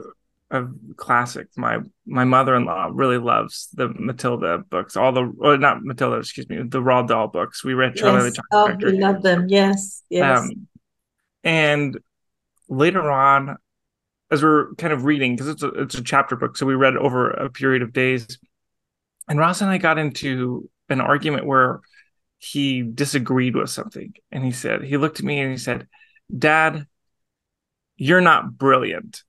a 0.55 0.69
classic. 0.97 1.49
My 1.57 1.81
my 2.07 2.25
mother 2.25 2.55
in 2.55 2.65
law 2.65 2.89
really 2.93 3.19
loves 3.19 3.69
the 3.75 3.89
Matilda 3.89 4.59
books. 4.59 4.97
All 4.97 5.13
the 5.13 5.33
or 5.39 5.59
not 5.59 5.83
Matilda, 5.83 6.17
excuse 6.19 6.49
me, 6.49 6.59
the 6.59 6.81
Roald 6.81 7.09
Dahl 7.09 7.29
books. 7.29 7.65
We 7.65 7.75
read 7.75 7.97
Charlie 7.97 8.25
yes. 8.25 8.37
the 8.37 8.43
Chocolate 8.53 8.85
Oh, 8.85 8.91
we 8.91 8.99
love 8.99 9.23
them. 9.23 9.49
Yes, 9.49 10.03
yes. 10.09 10.39
Um, 10.39 10.69
and 11.43 11.99
later 12.69 13.11
on, 13.11 13.57
as 14.31 14.43
we're 14.43 14.75
kind 14.77 14.93
of 14.93 15.05
reading 15.05 15.35
because 15.35 15.49
it's 15.49 15.63
a 15.63 15.69
it's 15.71 15.97
a 15.97 16.03
chapter 16.03 16.37
book, 16.37 16.57
so 16.57 16.67
we 16.67 16.77
read 16.77 16.97
over 16.97 17.31
a 17.31 17.51
period 17.51 17.83
of 17.83 17.93
days. 17.93 18.39
And 19.29 19.39
Ross 19.39 19.61
and 19.61 19.71
I 19.71 19.79
got 19.79 19.99
into 19.99 20.71
an 20.89 21.01
argument 21.01 21.47
where 21.47 21.81
he 22.39 22.83
disagreed 22.83 23.57
with 23.57 23.71
something, 23.71 24.13
and 24.31 24.45
he 24.45 24.53
said 24.53 24.85
he 24.85 24.99
looked 24.99 25.19
at 25.19 25.27
me 25.27 25.41
and 25.41 25.51
he 25.51 25.59
said, 25.59 25.89
"Dad, 26.37 26.87
you're 27.97 28.21
not 28.21 28.57
brilliant," 28.57 29.24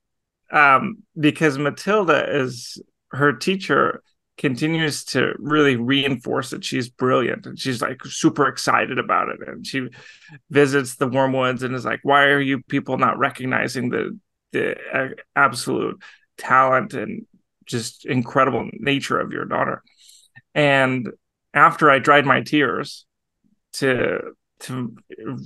um, 0.52 1.02
because 1.18 1.58
Matilda 1.58 2.40
is 2.40 2.80
her 3.12 3.32
teacher 3.32 4.02
continues 4.38 5.04
to 5.04 5.32
really 5.38 5.76
reinforce 5.76 6.50
that 6.50 6.62
she's 6.62 6.90
brilliant 6.90 7.46
and 7.46 7.58
she's 7.58 7.80
like 7.80 8.04
super 8.04 8.46
excited 8.46 8.98
about 8.98 9.30
it 9.30 9.48
and 9.48 9.66
she 9.66 9.88
visits 10.50 10.96
the 10.96 11.08
wormwoods 11.08 11.62
and 11.62 11.74
is 11.74 11.86
like 11.86 12.00
why 12.02 12.24
are 12.24 12.40
you 12.40 12.62
people 12.64 12.98
not 12.98 13.18
recognizing 13.18 13.88
the 13.88 14.18
the 14.52 15.14
absolute 15.34 16.00
talent 16.36 16.94
and 16.94 17.26
just 17.66 18.06
incredible 18.06 18.68
nature 18.72 19.18
of 19.18 19.32
your 19.32 19.44
daughter. 19.44 19.82
And 20.54 21.10
after 21.52 21.90
I 21.90 21.98
dried 21.98 22.24
my 22.24 22.42
tears 22.42 23.04
to 23.74 24.32
to 24.60 24.96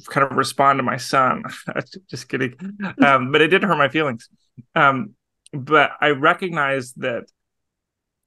kind 0.09 0.31
of 0.31 0.37
respond 0.37 0.79
to 0.79 0.83
my 0.83 0.97
son, 0.97 1.43
just 2.11 2.29
kidding, 2.29 2.55
um, 3.03 3.33
but 3.33 3.41
it 3.41 3.49
did 3.49 3.63
hurt 3.63 3.77
my 3.77 3.89
feelings. 3.89 4.29
Um, 4.75 5.15
but 5.53 5.93
I 6.01 6.11
recognized 6.11 7.01
that 7.01 7.25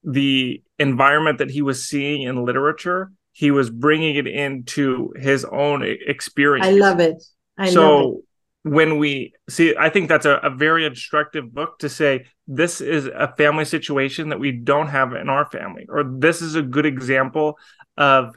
the 0.04 0.62
environment 0.80 1.38
that 1.38 1.50
he 1.50 1.62
was 1.62 1.88
seeing 1.88 2.24
in 2.24 2.44
literature, 2.44 3.12
he 3.32 3.52
was 3.52 3.70
bringing 3.70 4.16
it 4.16 4.28
into 4.28 5.14
his 5.16 5.46
own 5.46 5.84
experience. 5.84 6.68
I 6.68 6.72
love 6.72 7.00
it. 7.00 7.24
I 7.58 7.70
so 7.70 7.98
love 7.98 8.16
it 8.16 8.24
when 8.64 8.98
we 8.98 9.34
see 9.50 9.76
i 9.78 9.90
think 9.90 10.08
that's 10.08 10.26
a, 10.26 10.36
a, 10.38 10.50
very 10.50 10.86
instructive 10.86 11.54
book 11.54 11.78
to 11.80 11.90
say 11.90 12.26
this 12.48 12.80
is 12.80 13.06
a 13.06 13.34
family 13.38 13.66
situation 13.66 14.30
that 14.30 14.40
we 14.40 14.52
don't 14.52 14.88
have 14.88 15.14
in 15.14 15.30
our 15.30 15.46
family 15.52 15.86
or 15.90 16.04
this 16.04 16.42
is 16.42 16.56
a 16.56 16.62
good 16.62 16.86
example 16.86 17.58
of 17.98 18.34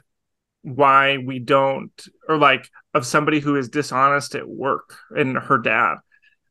why 0.67 1.17
we 1.17 1.39
don't 1.39 2.07
or 2.27 2.37
like 2.37 2.69
of 2.93 3.05
somebody 3.05 3.39
who 3.39 3.55
is 3.55 3.69
dishonest 3.69 4.35
at 4.35 4.47
work 4.47 4.97
and 5.11 5.37
her 5.37 5.57
dad 5.57 5.95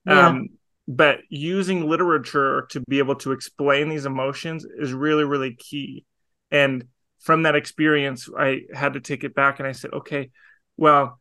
yeah. 0.06 0.28
um 0.28 0.48
but 0.88 1.18
using 1.28 1.88
literature 1.88 2.66
to 2.70 2.80
be 2.88 2.98
able 2.98 3.16
to 3.16 3.32
explain 3.32 3.88
these 3.88 4.06
emotions 4.06 4.64
is 4.78 4.92
really 4.92 5.24
really 5.24 5.54
key 5.54 6.04
and 6.50 6.84
from 7.20 7.42
that 7.42 7.56
experience 7.56 8.28
i 8.38 8.62
had 8.72 8.94
to 8.94 9.00
take 9.00 9.22
it 9.22 9.34
back 9.34 9.58
and 9.58 9.68
i 9.68 9.72
said 9.72 9.92
okay 9.92 10.30
well 10.76 11.20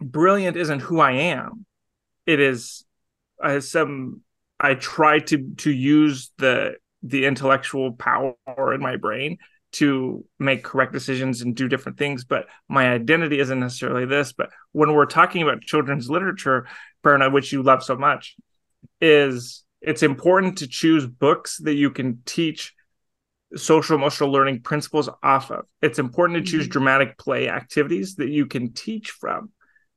brilliant 0.00 0.56
isn't 0.56 0.80
who 0.80 1.00
I 1.00 1.12
am. 1.12 1.66
It 2.26 2.40
is 2.40 2.84
uh, 3.42 3.60
some 3.60 4.22
I 4.58 4.74
try 4.74 5.20
to 5.20 5.54
to 5.58 5.70
use 5.70 6.32
the 6.38 6.76
the 7.02 7.26
intellectual 7.26 7.92
power 7.92 8.74
in 8.74 8.80
my 8.80 8.96
brain 8.96 9.38
to 9.76 10.24
make 10.38 10.62
correct 10.62 10.92
decisions 10.92 11.42
and 11.42 11.54
do 11.54 11.68
different 11.68 11.98
things 11.98 12.24
but 12.24 12.46
my 12.68 12.88
identity 12.88 13.38
isn't 13.38 13.60
necessarily 13.60 14.04
this 14.04 14.32
but 14.32 14.50
when 14.72 14.92
we're 14.92 15.06
talking 15.06 15.42
about 15.42 15.62
children's 15.62 16.10
literature 16.10 16.66
Prerna 17.04 17.32
which 17.32 17.52
you 17.52 17.62
love 17.62 17.82
so 17.82 17.96
much 17.96 18.36
is 19.00 19.64
it's 19.80 20.02
important 20.02 20.58
to 20.58 20.66
choose 20.66 21.06
books 21.06 21.58
that 21.58 21.74
you 21.74 21.90
can 21.90 22.22
teach 22.24 22.74
social 23.54 23.96
emotional 23.96 24.30
learning 24.30 24.60
principles 24.60 25.08
off 25.22 25.50
of 25.50 25.64
it's 25.82 25.98
important 25.98 26.44
to 26.44 26.50
choose 26.50 26.64
mm-hmm. 26.64 26.72
dramatic 26.72 27.18
play 27.18 27.48
activities 27.48 28.16
that 28.16 28.28
you 28.28 28.46
can 28.46 28.72
teach 28.72 29.10
from 29.10 29.50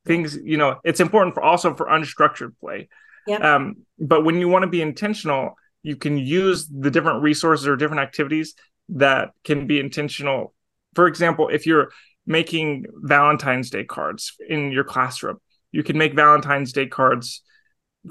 things 0.05 0.37
you 0.43 0.57
know 0.57 0.79
it's 0.83 0.99
important 0.99 1.33
for 1.33 1.41
also 1.41 1.73
for 1.73 1.87
unstructured 1.87 2.51
play 2.59 2.87
Yeah. 3.29 3.55
Um, 3.55 3.85
but 3.99 4.23
when 4.23 4.39
you 4.39 4.47
want 4.47 4.63
to 4.63 4.69
be 4.69 4.81
intentional, 4.81 5.55
you 5.83 5.95
can 5.95 6.17
use 6.17 6.67
the 6.67 6.91
different 6.91 7.21
resources 7.21 7.67
or 7.67 7.75
different 7.75 8.01
activities 8.01 8.55
that 8.89 9.31
can 9.43 9.67
be 9.67 9.79
intentional. 9.79 10.53
For 10.95 11.07
example, 11.07 11.49
if 11.49 11.65
you're 11.65 11.91
making 12.25 12.85
Valentine's 12.93 13.69
Day 13.69 13.83
cards 13.83 14.35
in 14.47 14.71
your 14.71 14.83
classroom, 14.83 15.37
you 15.71 15.83
can 15.83 15.97
make 15.97 16.15
Valentine's 16.15 16.73
Day 16.73 16.87
cards 16.87 17.43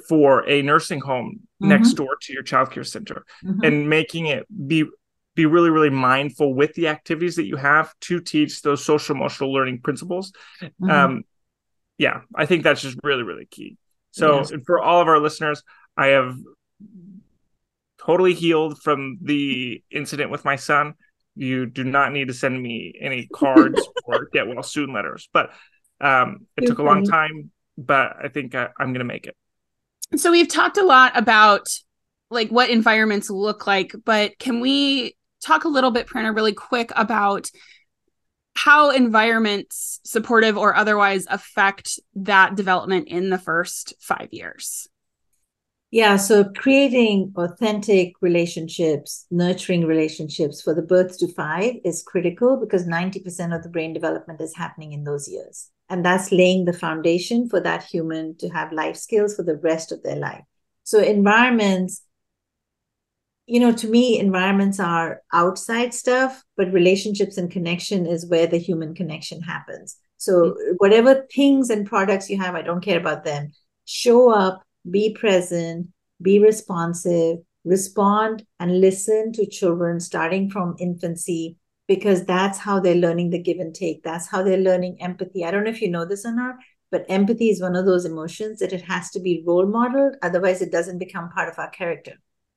for 0.08 0.48
a 0.48 0.62
nursing 0.62 1.00
home 1.00 1.40
mm-hmm. 1.62 1.68
next 1.68 1.94
door 1.94 2.16
to 2.20 2.32
your 2.32 2.42
childcare 2.42 2.86
center 2.86 3.24
mm-hmm. 3.44 3.64
and 3.64 3.88
making 3.88 4.26
it 4.26 4.46
be 4.66 4.84
be 5.34 5.46
really 5.46 5.70
really 5.70 5.90
mindful 5.90 6.52
with 6.52 6.74
the 6.74 6.88
activities 6.88 7.36
that 7.36 7.46
you 7.46 7.56
have 7.56 7.94
to 8.00 8.20
teach 8.20 8.60
those 8.62 8.84
social 8.84 9.14
emotional 9.14 9.52
learning 9.52 9.80
principles 9.80 10.32
mm-hmm. 10.60 10.90
um 10.90 11.22
yeah 11.96 12.20
i 12.34 12.44
think 12.44 12.62
that's 12.62 12.82
just 12.82 12.98
really 13.02 13.22
really 13.22 13.46
key 13.46 13.76
so 14.10 14.38
yes. 14.38 14.52
for 14.66 14.82
all 14.82 15.00
of 15.00 15.08
our 15.08 15.20
listeners 15.20 15.62
i 15.96 16.08
have 16.08 16.36
totally 18.08 18.32
healed 18.32 18.80
from 18.80 19.18
the 19.20 19.82
incident 19.90 20.30
with 20.30 20.44
my 20.44 20.56
son. 20.56 20.94
You 21.34 21.66
do 21.66 21.84
not 21.84 22.12
need 22.12 22.28
to 22.28 22.34
send 22.34 22.60
me 22.60 22.94
any 23.00 23.28
cards 23.32 23.86
or 24.04 24.28
get 24.32 24.48
well 24.48 24.62
soon 24.62 24.92
letters 24.92 25.28
but 25.32 25.50
um 26.00 26.46
it 26.56 26.66
took 26.66 26.78
a 26.78 26.82
long 26.82 27.04
time 27.04 27.50
but 27.76 28.12
i 28.22 28.28
think 28.28 28.54
I, 28.54 28.68
i'm 28.78 28.92
gonna 28.92 29.04
make 29.04 29.26
it. 29.26 29.36
So 30.16 30.30
we've 30.30 30.48
talked 30.48 30.78
a 30.78 30.84
lot 30.84 31.12
about 31.16 31.68
like 32.30 32.48
what 32.50 32.70
environments 32.70 33.30
look 33.30 33.66
like 33.66 33.94
but 34.04 34.38
can 34.38 34.60
we 34.60 35.16
talk 35.40 35.64
a 35.64 35.68
little 35.68 35.90
bit, 35.90 36.06
Prerna, 36.06 36.34
really 36.34 36.52
quick 36.52 36.90
about 36.96 37.50
how 38.54 38.90
environments, 38.90 40.00
supportive 40.04 40.58
or 40.58 40.74
otherwise, 40.74 41.26
affect 41.28 42.00
that 42.16 42.56
development 42.56 43.08
in 43.08 43.30
the 43.30 43.38
first 43.38 43.94
five 44.00 44.28
years. 44.32 44.88
Yeah, 45.90 46.16
so 46.16 46.44
creating 46.44 47.32
authentic 47.36 48.12
relationships, 48.20 49.26
nurturing 49.30 49.86
relationships 49.86 50.60
for 50.60 50.74
the 50.74 50.82
birth 50.82 51.18
to 51.18 51.32
five 51.32 51.76
is 51.82 52.02
critical 52.02 52.58
because 52.58 52.86
90% 52.86 53.54
of 53.54 53.62
the 53.62 53.70
brain 53.70 53.94
development 53.94 54.40
is 54.42 54.54
happening 54.54 54.92
in 54.92 55.04
those 55.04 55.28
years. 55.28 55.70
And 55.88 56.04
that's 56.04 56.30
laying 56.30 56.66
the 56.66 56.74
foundation 56.74 57.48
for 57.48 57.60
that 57.60 57.84
human 57.84 58.36
to 58.36 58.50
have 58.50 58.70
life 58.70 58.96
skills 58.96 59.34
for 59.34 59.42
the 59.42 59.56
rest 59.56 59.90
of 59.90 60.02
their 60.02 60.16
life. 60.16 60.44
So, 60.84 61.00
environments 61.00 62.02
you 63.48 63.60
know, 63.60 63.72
to 63.72 63.88
me, 63.88 64.18
environments 64.18 64.78
are 64.78 65.22
outside 65.32 65.94
stuff, 65.94 66.44
but 66.58 66.70
relationships 66.70 67.38
and 67.38 67.50
connection 67.50 68.04
is 68.06 68.28
where 68.28 68.46
the 68.46 68.58
human 68.58 68.94
connection 68.94 69.40
happens. 69.40 69.96
So, 70.18 70.32
mm-hmm. 70.34 70.74
whatever 70.76 71.26
things 71.34 71.70
and 71.70 71.86
products 71.86 72.28
you 72.28 72.36
have, 72.36 72.54
I 72.54 72.60
don't 72.60 72.84
care 72.84 73.00
about 73.00 73.24
them. 73.24 73.52
Show 73.86 74.30
up, 74.30 74.62
be 74.88 75.14
present, 75.14 75.88
be 76.20 76.38
responsive, 76.38 77.38
respond, 77.64 78.44
and 78.58 78.80
listen 78.80 79.32
to 79.32 79.46
children 79.46 80.00
starting 80.00 80.50
from 80.50 80.76
infancy 80.78 81.56
because 81.86 82.24
that's 82.24 82.58
how 82.58 82.78
they're 82.80 82.94
learning 82.94 83.30
the 83.30 83.42
give 83.42 83.58
and 83.58 83.74
take. 83.74 84.02
That's 84.02 84.28
how 84.28 84.42
they're 84.42 84.58
learning 84.58 85.00
empathy. 85.00 85.44
I 85.44 85.50
don't 85.50 85.64
know 85.64 85.70
if 85.70 85.80
you 85.80 85.90
know 85.90 86.04
this 86.04 86.24
or 86.24 86.34
not, 86.34 86.56
but 86.90 87.06
empathy 87.08 87.50
is 87.50 87.60
one 87.60 87.76
of 87.76 87.86
those 87.86 88.04
emotions 88.04 88.60
that 88.60 88.72
it 88.72 88.82
has 88.82 89.10
to 89.10 89.20
be 89.20 89.42
role 89.46 89.66
modeled. 89.66 90.16
Otherwise, 90.22 90.62
it 90.62 90.72
doesn't 90.72 90.98
become 90.98 91.30
part 91.30 91.48
of 91.48 91.58
our 91.58 91.70
character. 91.70 92.12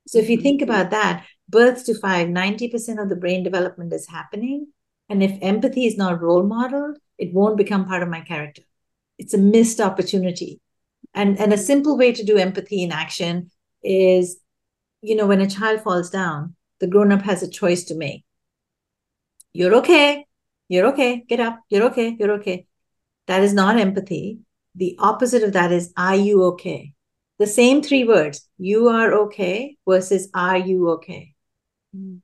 So 0.07 0.19
if 0.19 0.29
you 0.29 0.37
mm-hmm. 0.37 0.43
think 0.43 0.61
about 0.61 0.91
that, 0.91 1.25
birth 1.47 1.85
to 1.85 1.97
five, 1.97 2.27
90% 2.27 3.01
of 3.01 3.09
the 3.09 3.15
brain 3.15 3.43
development 3.43 3.93
is 3.93 4.07
happening. 4.07 4.67
And 5.09 5.21
if 5.21 5.37
empathy 5.41 5.85
is 5.85 5.97
not 5.97 6.21
role 6.21 6.43
modeled, 6.43 6.97
it 7.17 7.33
won't 7.33 7.57
become 7.57 7.85
part 7.85 8.03
of 8.03 8.09
my 8.09 8.21
character. 8.21 8.63
It's 9.17 9.33
a 9.33 9.37
missed 9.37 9.79
opportunity. 9.79 10.59
And, 11.13 11.39
and 11.39 11.53
a 11.53 11.57
simple 11.57 11.97
way 11.97 12.13
to 12.13 12.23
do 12.23 12.37
empathy 12.37 12.83
in 12.83 12.91
action 12.91 13.51
is, 13.83 14.39
you 15.01 15.15
know, 15.15 15.27
when 15.27 15.41
a 15.41 15.49
child 15.49 15.81
falls 15.81 16.09
down, 16.09 16.55
the 16.79 16.87
grown 16.87 17.11
up 17.11 17.23
has 17.23 17.43
a 17.43 17.49
choice 17.49 17.83
to 17.85 17.95
make. 17.95 18.23
You're 19.53 19.75
okay. 19.75 20.25
You're 20.69 20.87
okay. 20.87 21.25
Get 21.27 21.39
up. 21.39 21.59
You're 21.69 21.85
okay. 21.87 22.15
You're 22.17 22.33
okay. 22.33 22.67
That 23.27 23.43
is 23.43 23.53
not 23.53 23.77
empathy. 23.77 24.39
The 24.75 24.95
opposite 24.99 25.43
of 25.43 25.53
that 25.53 25.71
is, 25.71 25.91
are 25.97 26.15
you 26.15 26.43
okay? 26.45 26.93
the 27.41 27.47
same 27.47 27.81
three 27.81 28.03
words 28.03 28.47
you 28.59 28.87
are 28.87 29.13
okay 29.13 29.75
versus 29.89 30.29
are 30.31 30.59
you 30.59 30.89
okay 30.91 31.33
mm. 31.95 32.19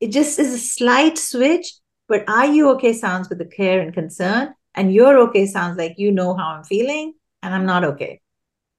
it 0.00 0.12
just 0.12 0.38
is 0.38 0.54
a 0.54 0.58
slight 0.58 1.18
switch 1.18 1.74
but 2.06 2.22
are 2.28 2.46
you 2.46 2.70
okay 2.70 2.92
sounds 2.92 3.28
with 3.28 3.38
the 3.38 3.50
care 3.56 3.80
and 3.80 3.92
concern 3.92 4.54
and 4.76 4.94
you're 4.94 5.18
okay 5.18 5.46
sounds 5.46 5.76
like 5.76 5.94
you 5.98 6.12
know 6.12 6.36
how 6.36 6.46
i'm 6.50 6.62
feeling 6.62 7.12
and 7.42 7.54
i'm 7.54 7.66
not 7.66 7.84
okay 7.84 8.20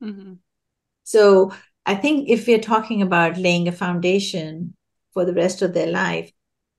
mm-hmm. 0.02 0.34
so 1.04 1.52
i 1.86 1.96
think 1.96 2.30
if 2.30 2.48
we're 2.48 2.60
talking 2.60 3.02
about 3.02 3.38
laying 3.38 3.68
a 3.68 3.72
foundation 3.72 4.74
for 5.14 5.26
the 5.26 5.34
rest 5.34 5.62
of 5.62 5.74
their 5.74 5.88
life 5.88 6.32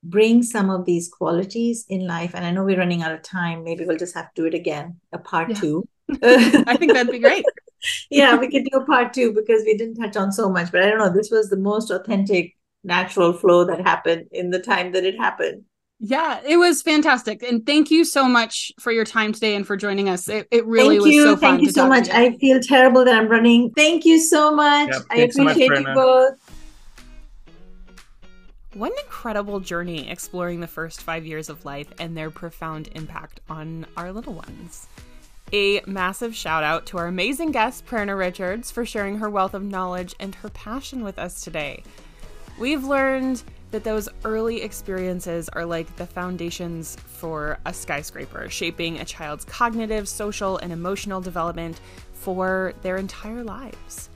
bring 0.03 0.43
some 0.43 0.69
of 0.69 0.85
these 0.85 1.07
qualities 1.07 1.85
in 1.89 2.05
life 2.05 2.31
and 2.35 2.45
i 2.45 2.51
know 2.51 2.63
we're 2.63 2.77
running 2.77 3.01
out 3.01 3.11
of 3.11 3.21
time 3.21 3.63
maybe 3.63 3.85
we'll 3.85 3.97
just 3.97 4.13
have 4.13 4.31
to 4.33 4.41
do 4.41 4.47
it 4.47 4.53
again 4.53 4.99
a 5.13 5.17
part 5.17 5.49
yeah. 5.49 5.55
two 5.55 5.87
i 6.23 6.77
think 6.77 6.93
that'd 6.93 7.11
be 7.11 7.19
great 7.19 7.43
yeah, 8.09 8.35
we 8.35 8.49
could 8.49 8.65
do 8.65 8.77
a 8.77 8.85
part 8.85 9.13
two 9.13 9.33
because 9.33 9.63
we 9.63 9.77
didn't 9.77 9.95
touch 9.95 10.15
on 10.15 10.31
so 10.31 10.49
much. 10.49 10.71
But 10.71 10.83
I 10.83 10.89
don't 10.89 10.99
know, 10.99 11.13
this 11.13 11.31
was 11.31 11.49
the 11.49 11.57
most 11.57 11.91
authentic, 11.91 12.55
natural 12.83 13.33
flow 13.33 13.65
that 13.65 13.81
happened 13.81 14.27
in 14.31 14.51
the 14.51 14.59
time 14.59 14.91
that 14.93 15.03
it 15.03 15.17
happened. 15.17 15.63
Yeah, 15.99 16.41
it 16.45 16.57
was 16.57 16.81
fantastic. 16.81 17.41
And 17.41 17.65
thank 17.65 17.89
you 17.89 18.03
so 18.03 18.27
much 18.27 18.71
for 18.79 18.91
your 18.91 19.05
time 19.05 19.31
today 19.31 19.55
and 19.55 19.65
for 19.65 19.77
joining 19.77 20.09
us. 20.09 20.27
It, 20.27 20.47
it 20.51 20.65
really 20.65 20.97
thank 20.97 21.05
was 21.05 21.13
you. 21.13 21.23
so 21.23 21.37
fun. 21.37 21.51
Thank 21.51 21.61
you 21.61 21.71
so 21.71 21.87
much. 21.87 22.07
You. 22.07 22.13
I 22.13 22.37
feel 22.37 22.59
terrible 22.59 23.05
that 23.05 23.15
I'm 23.15 23.29
running. 23.29 23.71
Thank 23.71 24.05
you 24.05 24.19
so 24.19 24.53
much. 24.53 24.89
Yep, 24.91 25.01
I 25.09 25.15
appreciate 25.15 25.33
so 25.33 25.43
much, 25.43 25.87
you 25.87 25.93
both. 25.93 26.55
What 28.73 28.91
an 28.91 28.97
incredible 29.05 29.61
journey 29.61 30.09
exploring 30.09 30.59
the 30.59 30.67
first 30.67 31.01
five 31.01 31.25
years 31.25 31.47
of 31.47 31.63
life 31.63 31.87
and 31.97 32.15
their 32.15 32.29
profound 32.29 32.89
impact 32.91 33.39
on 33.49 33.85
our 33.95 34.11
little 34.11 34.33
ones. 34.33 34.87
A 35.53 35.79
massive 35.85 36.35
shout 36.35 36.65
out 36.65 36.85
to 36.87 36.97
our 36.97 37.07
amazing 37.07 37.51
guest, 37.51 37.85
Prerna 37.85 38.17
Richards, 38.17 38.71
for 38.71 38.85
sharing 38.85 39.19
her 39.19 39.29
wealth 39.29 39.53
of 39.53 39.63
knowledge 39.63 40.13
and 40.19 40.35
her 40.35 40.49
passion 40.49 41.05
with 41.05 41.17
us 41.17 41.41
today. 41.41 41.83
We've 42.59 42.83
learned 42.83 43.43
that 43.75 43.83
those 43.83 44.07
early 44.23 44.61
experiences 44.61 45.49
are 45.49 45.65
like 45.65 45.93
the 45.97 46.07
foundations 46.07 46.95
for 47.07 47.59
a 47.65 47.73
skyscraper, 47.73 48.49
shaping 48.49 49.01
a 49.01 49.03
child's 49.05 49.43
cognitive, 49.43 50.07
social, 50.07 50.55
and 50.59 50.71
emotional 50.71 51.19
development 51.19 51.81
for 52.13 52.73
their 52.83 52.95
entire 52.95 53.43
lives. 53.43 54.09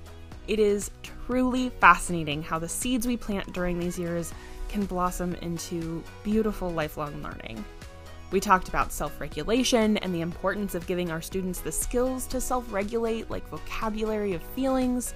It 0.47 0.59
is 0.59 0.91
truly 1.03 1.71
fascinating 1.81 2.41
how 2.41 2.57
the 2.57 2.69
seeds 2.69 3.05
we 3.05 3.17
plant 3.17 3.51
during 3.51 3.77
these 3.77 3.99
years 3.99 4.33
can 4.69 4.85
blossom 4.85 5.35
into 5.41 6.01
beautiful 6.23 6.69
lifelong 6.69 7.21
learning. 7.21 7.61
We 8.31 8.39
talked 8.39 8.69
about 8.69 8.93
self 8.93 9.19
regulation 9.19 9.97
and 9.97 10.15
the 10.15 10.21
importance 10.21 10.73
of 10.73 10.87
giving 10.87 11.11
our 11.11 11.21
students 11.21 11.59
the 11.59 11.71
skills 11.73 12.27
to 12.27 12.39
self 12.39 12.71
regulate, 12.71 13.29
like 13.29 13.45
vocabulary 13.49 14.31
of 14.31 14.41
feelings. 14.55 15.13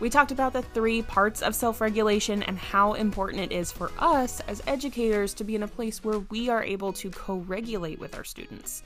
We 0.00 0.08
talked 0.08 0.32
about 0.32 0.54
the 0.54 0.62
three 0.62 1.02
parts 1.02 1.42
of 1.42 1.54
self 1.54 1.82
regulation 1.82 2.42
and 2.42 2.58
how 2.58 2.94
important 2.94 3.42
it 3.42 3.52
is 3.52 3.70
for 3.70 3.92
us 3.98 4.40
as 4.48 4.62
educators 4.66 5.34
to 5.34 5.44
be 5.44 5.54
in 5.54 5.62
a 5.62 5.68
place 5.68 6.02
where 6.02 6.20
we 6.30 6.48
are 6.48 6.62
able 6.62 6.94
to 6.94 7.10
co 7.10 7.36
regulate 7.36 8.00
with 8.00 8.16
our 8.16 8.24
students. 8.24 8.82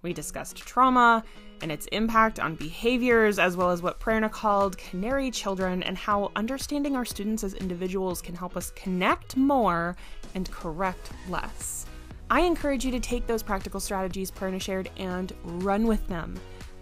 We 0.00 0.14
discussed 0.14 0.56
trauma 0.56 1.22
and 1.60 1.70
its 1.70 1.86
impact 1.88 2.40
on 2.40 2.54
behaviors, 2.54 3.38
as 3.38 3.58
well 3.58 3.70
as 3.70 3.82
what 3.82 4.00
Prerna 4.00 4.30
called 4.30 4.78
canary 4.78 5.30
children, 5.30 5.82
and 5.82 5.98
how 5.98 6.30
understanding 6.34 6.96
our 6.96 7.04
students 7.04 7.44
as 7.44 7.52
individuals 7.52 8.22
can 8.22 8.34
help 8.34 8.56
us 8.56 8.70
connect 8.70 9.36
more 9.36 9.96
and 10.34 10.50
correct 10.50 11.10
less. 11.28 11.84
I 12.30 12.40
encourage 12.40 12.86
you 12.86 12.90
to 12.92 13.00
take 13.00 13.26
those 13.26 13.42
practical 13.42 13.80
strategies 13.80 14.30
Prerna 14.30 14.62
shared 14.62 14.90
and 14.96 15.30
run 15.42 15.86
with 15.86 16.06
them. 16.08 16.40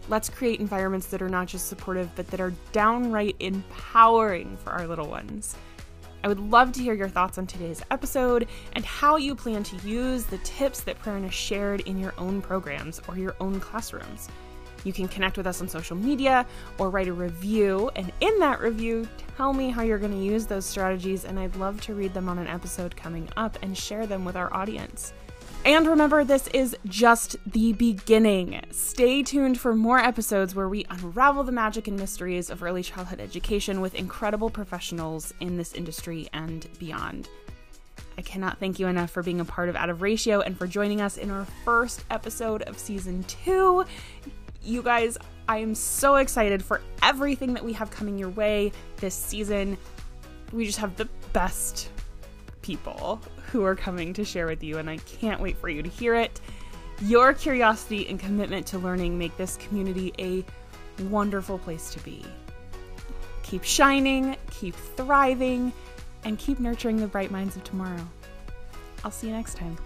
Let's 0.09 0.29
create 0.29 0.61
environments 0.61 1.07
that 1.09 1.21
are 1.21 1.29
not 1.29 1.49
just 1.49 1.67
supportive, 1.67 2.15
but 2.15 2.29
that 2.29 2.41
are 2.41 2.53
downright 2.71 3.35
empowering 3.41 4.57
for 4.59 4.71
our 4.71 4.87
little 4.87 5.09
ones. 5.09 5.57
I 6.23 6.29
would 6.29 6.39
love 6.39 6.73
to 6.73 6.83
hear 6.83 6.95
your 6.95 7.09
thoughts 7.09 7.39
on 7.39 7.47
today's 7.47 7.83
episode 7.91 8.49
and 8.75 8.85
how 8.85 9.17
you 9.17 9.35
plan 9.35 9.63
to 9.65 9.89
use 9.89 10.25
the 10.25 10.39
tips 10.39 10.81
that 10.83 11.01
Prerna 11.03 11.31
shared 11.31 11.81
in 11.83 11.99
your 11.99 12.15
own 12.19 12.41
programs 12.41 13.01
or 13.09 13.19
your 13.19 13.35
own 13.41 13.59
classrooms. 13.61 14.29
You 14.85 14.93
can 14.93 15.09
connect 15.09 15.37
with 15.37 15.49
us 15.49 15.61
on 15.61 15.69
social 15.69 15.97
media 15.97 16.47
or 16.79 16.91
write 16.91 17.09
a 17.09 17.13
review, 17.13 17.91
and 17.97 18.13
in 18.21 18.39
that 18.39 18.61
review, 18.61 19.09
tell 19.37 19.53
me 19.53 19.71
how 19.71 19.83
you're 19.83 19.99
going 19.99 20.13
to 20.13 20.19
use 20.19 20.47
those 20.47 20.65
strategies, 20.65 21.25
and 21.25 21.39
I'd 21.39 21.57
love 21.57 21.81
to 21.83 21.95
read 21.95 22.15
them 22.15 22.29
on 22.29 22.39
an 22.39 22.47
episode 22.47 22.97
coming 22.97 23.29
up 23.37 23.59
and 23.63 23.77
share 23.77 24.07
them 24.07 24.25
with 24.25 24.37
our 24.37 24.53
audience. 24.55 25.13
And 25.67 25.89
remember, 25.89 26.23
this 26.23 26.47
is 26.55 26.77
just 26.85 27.35
the 27.45 27.73
beginning. 27.73 28.63
Stay 28.71 29.25
tuned 29.25 29.59
for 29.59 29.75
more 29.75 29.99
episodes 29.99 30.55
where 30.55 30.69
we 30.69 30.87
unravel 30.91 31.43
the 31.43 31.51
magic 31.51 31.89
and 31.89 31.99
mysteries 31.99 32.51
of 32.51 32.63
early 32.63 32.85
childhood 32.85 33.19
education 33.19 33.81
with 33.81 33.97
incredible 33.97 34.49
professionals 34.49 35.35
in 35.41 35.57
this 35.57 35.73
industry 35.73 36.29
and 36.33 36.69
beyond. 36.79 37.29
I 38.17 38.23
cannot 38.23 38.61
thank 38.61 38.79
you 38.79 38.87
enough 38.87 39.11
for 39.11 39.25
being 39.25 39.41
a 39.41 39.45
part 39.45 39.69
of 39.69 39.75
Out 39.75 39.91
of 39.91 40.03
Ratio 40.03 40.41
and 40.41 40.57
for 40.57 40.69
joining 40.69 41.01
us 41.01 41.17
in 41.17 41.33
our 41.33 41.47
first 41.65 42.05
episode 42.13 42.63
of 42.63 42.79
season 42.79 43.25
two. 43.25 43.85
You 44.63 44.85
guys, 44.85 45.19
I 45.49 45.59
am 45.59 45.75
so 45.75 46.15
excited 46.15 46.65
for 46.65 46.81
everything 47.03 47.55
that 47.55 47.65
we 47.65 47.73
have 47.73 47.91
coming 47.91 48.17
your 48.17 48.31
way 48.31 48.71
this 48.99 49.17
season. 49.17 49.79
We 50.53 50.65
just 50.65 50.79
have 50.79 50.95
the 50.95 51.09
best 51.33 51.91
people 52.63 53.21
who 53.57 53.65
are 53.65 53.75
coming 53.75 54.13
to 54.13 54.23
share 54.23 54.47
with 54.47 54.63
you, 54.63 54.77
and 54.77 54.91
I 54.91 54.99
can't 54.99 55.41
wait 55.41 55.57
for 55.57 55.71
you 55.71 55.83
to 55.83 55.89
hear 55.89 56.15
it. 56.15 56.43
Your 57.01 57.33
curiosity 57.33 58.07
and 58.07 58.21
commitment 58.21 58.67
to 58.67 58.79
learning 58.79 59.17
make 59.17 59.35
this 59.39 59.57
community 59.57 60.13
a 60.19 60.45
wonderful 61.05 61.59
place 61.59 61.89
to 61.95 62.01
be. 62.01 62.23
Keep 63.43 63.65
shining, 63.65 64.37
keep 64.51 64.75
thriving, 64.75 65.73
and 66.25 66.39
keep 66.39 66.61
nurturing 66.61 66.99
the 66.99 67.07
bright 67.07 67.31
minds 67.31 67.57
of 67.57 67.65
tomorrow. 67.65 68.07
I'll 69.03 69.11
see 69.11 69.29
you 69.29 69.33
next 69.33 69.57
time. 69.57 69.79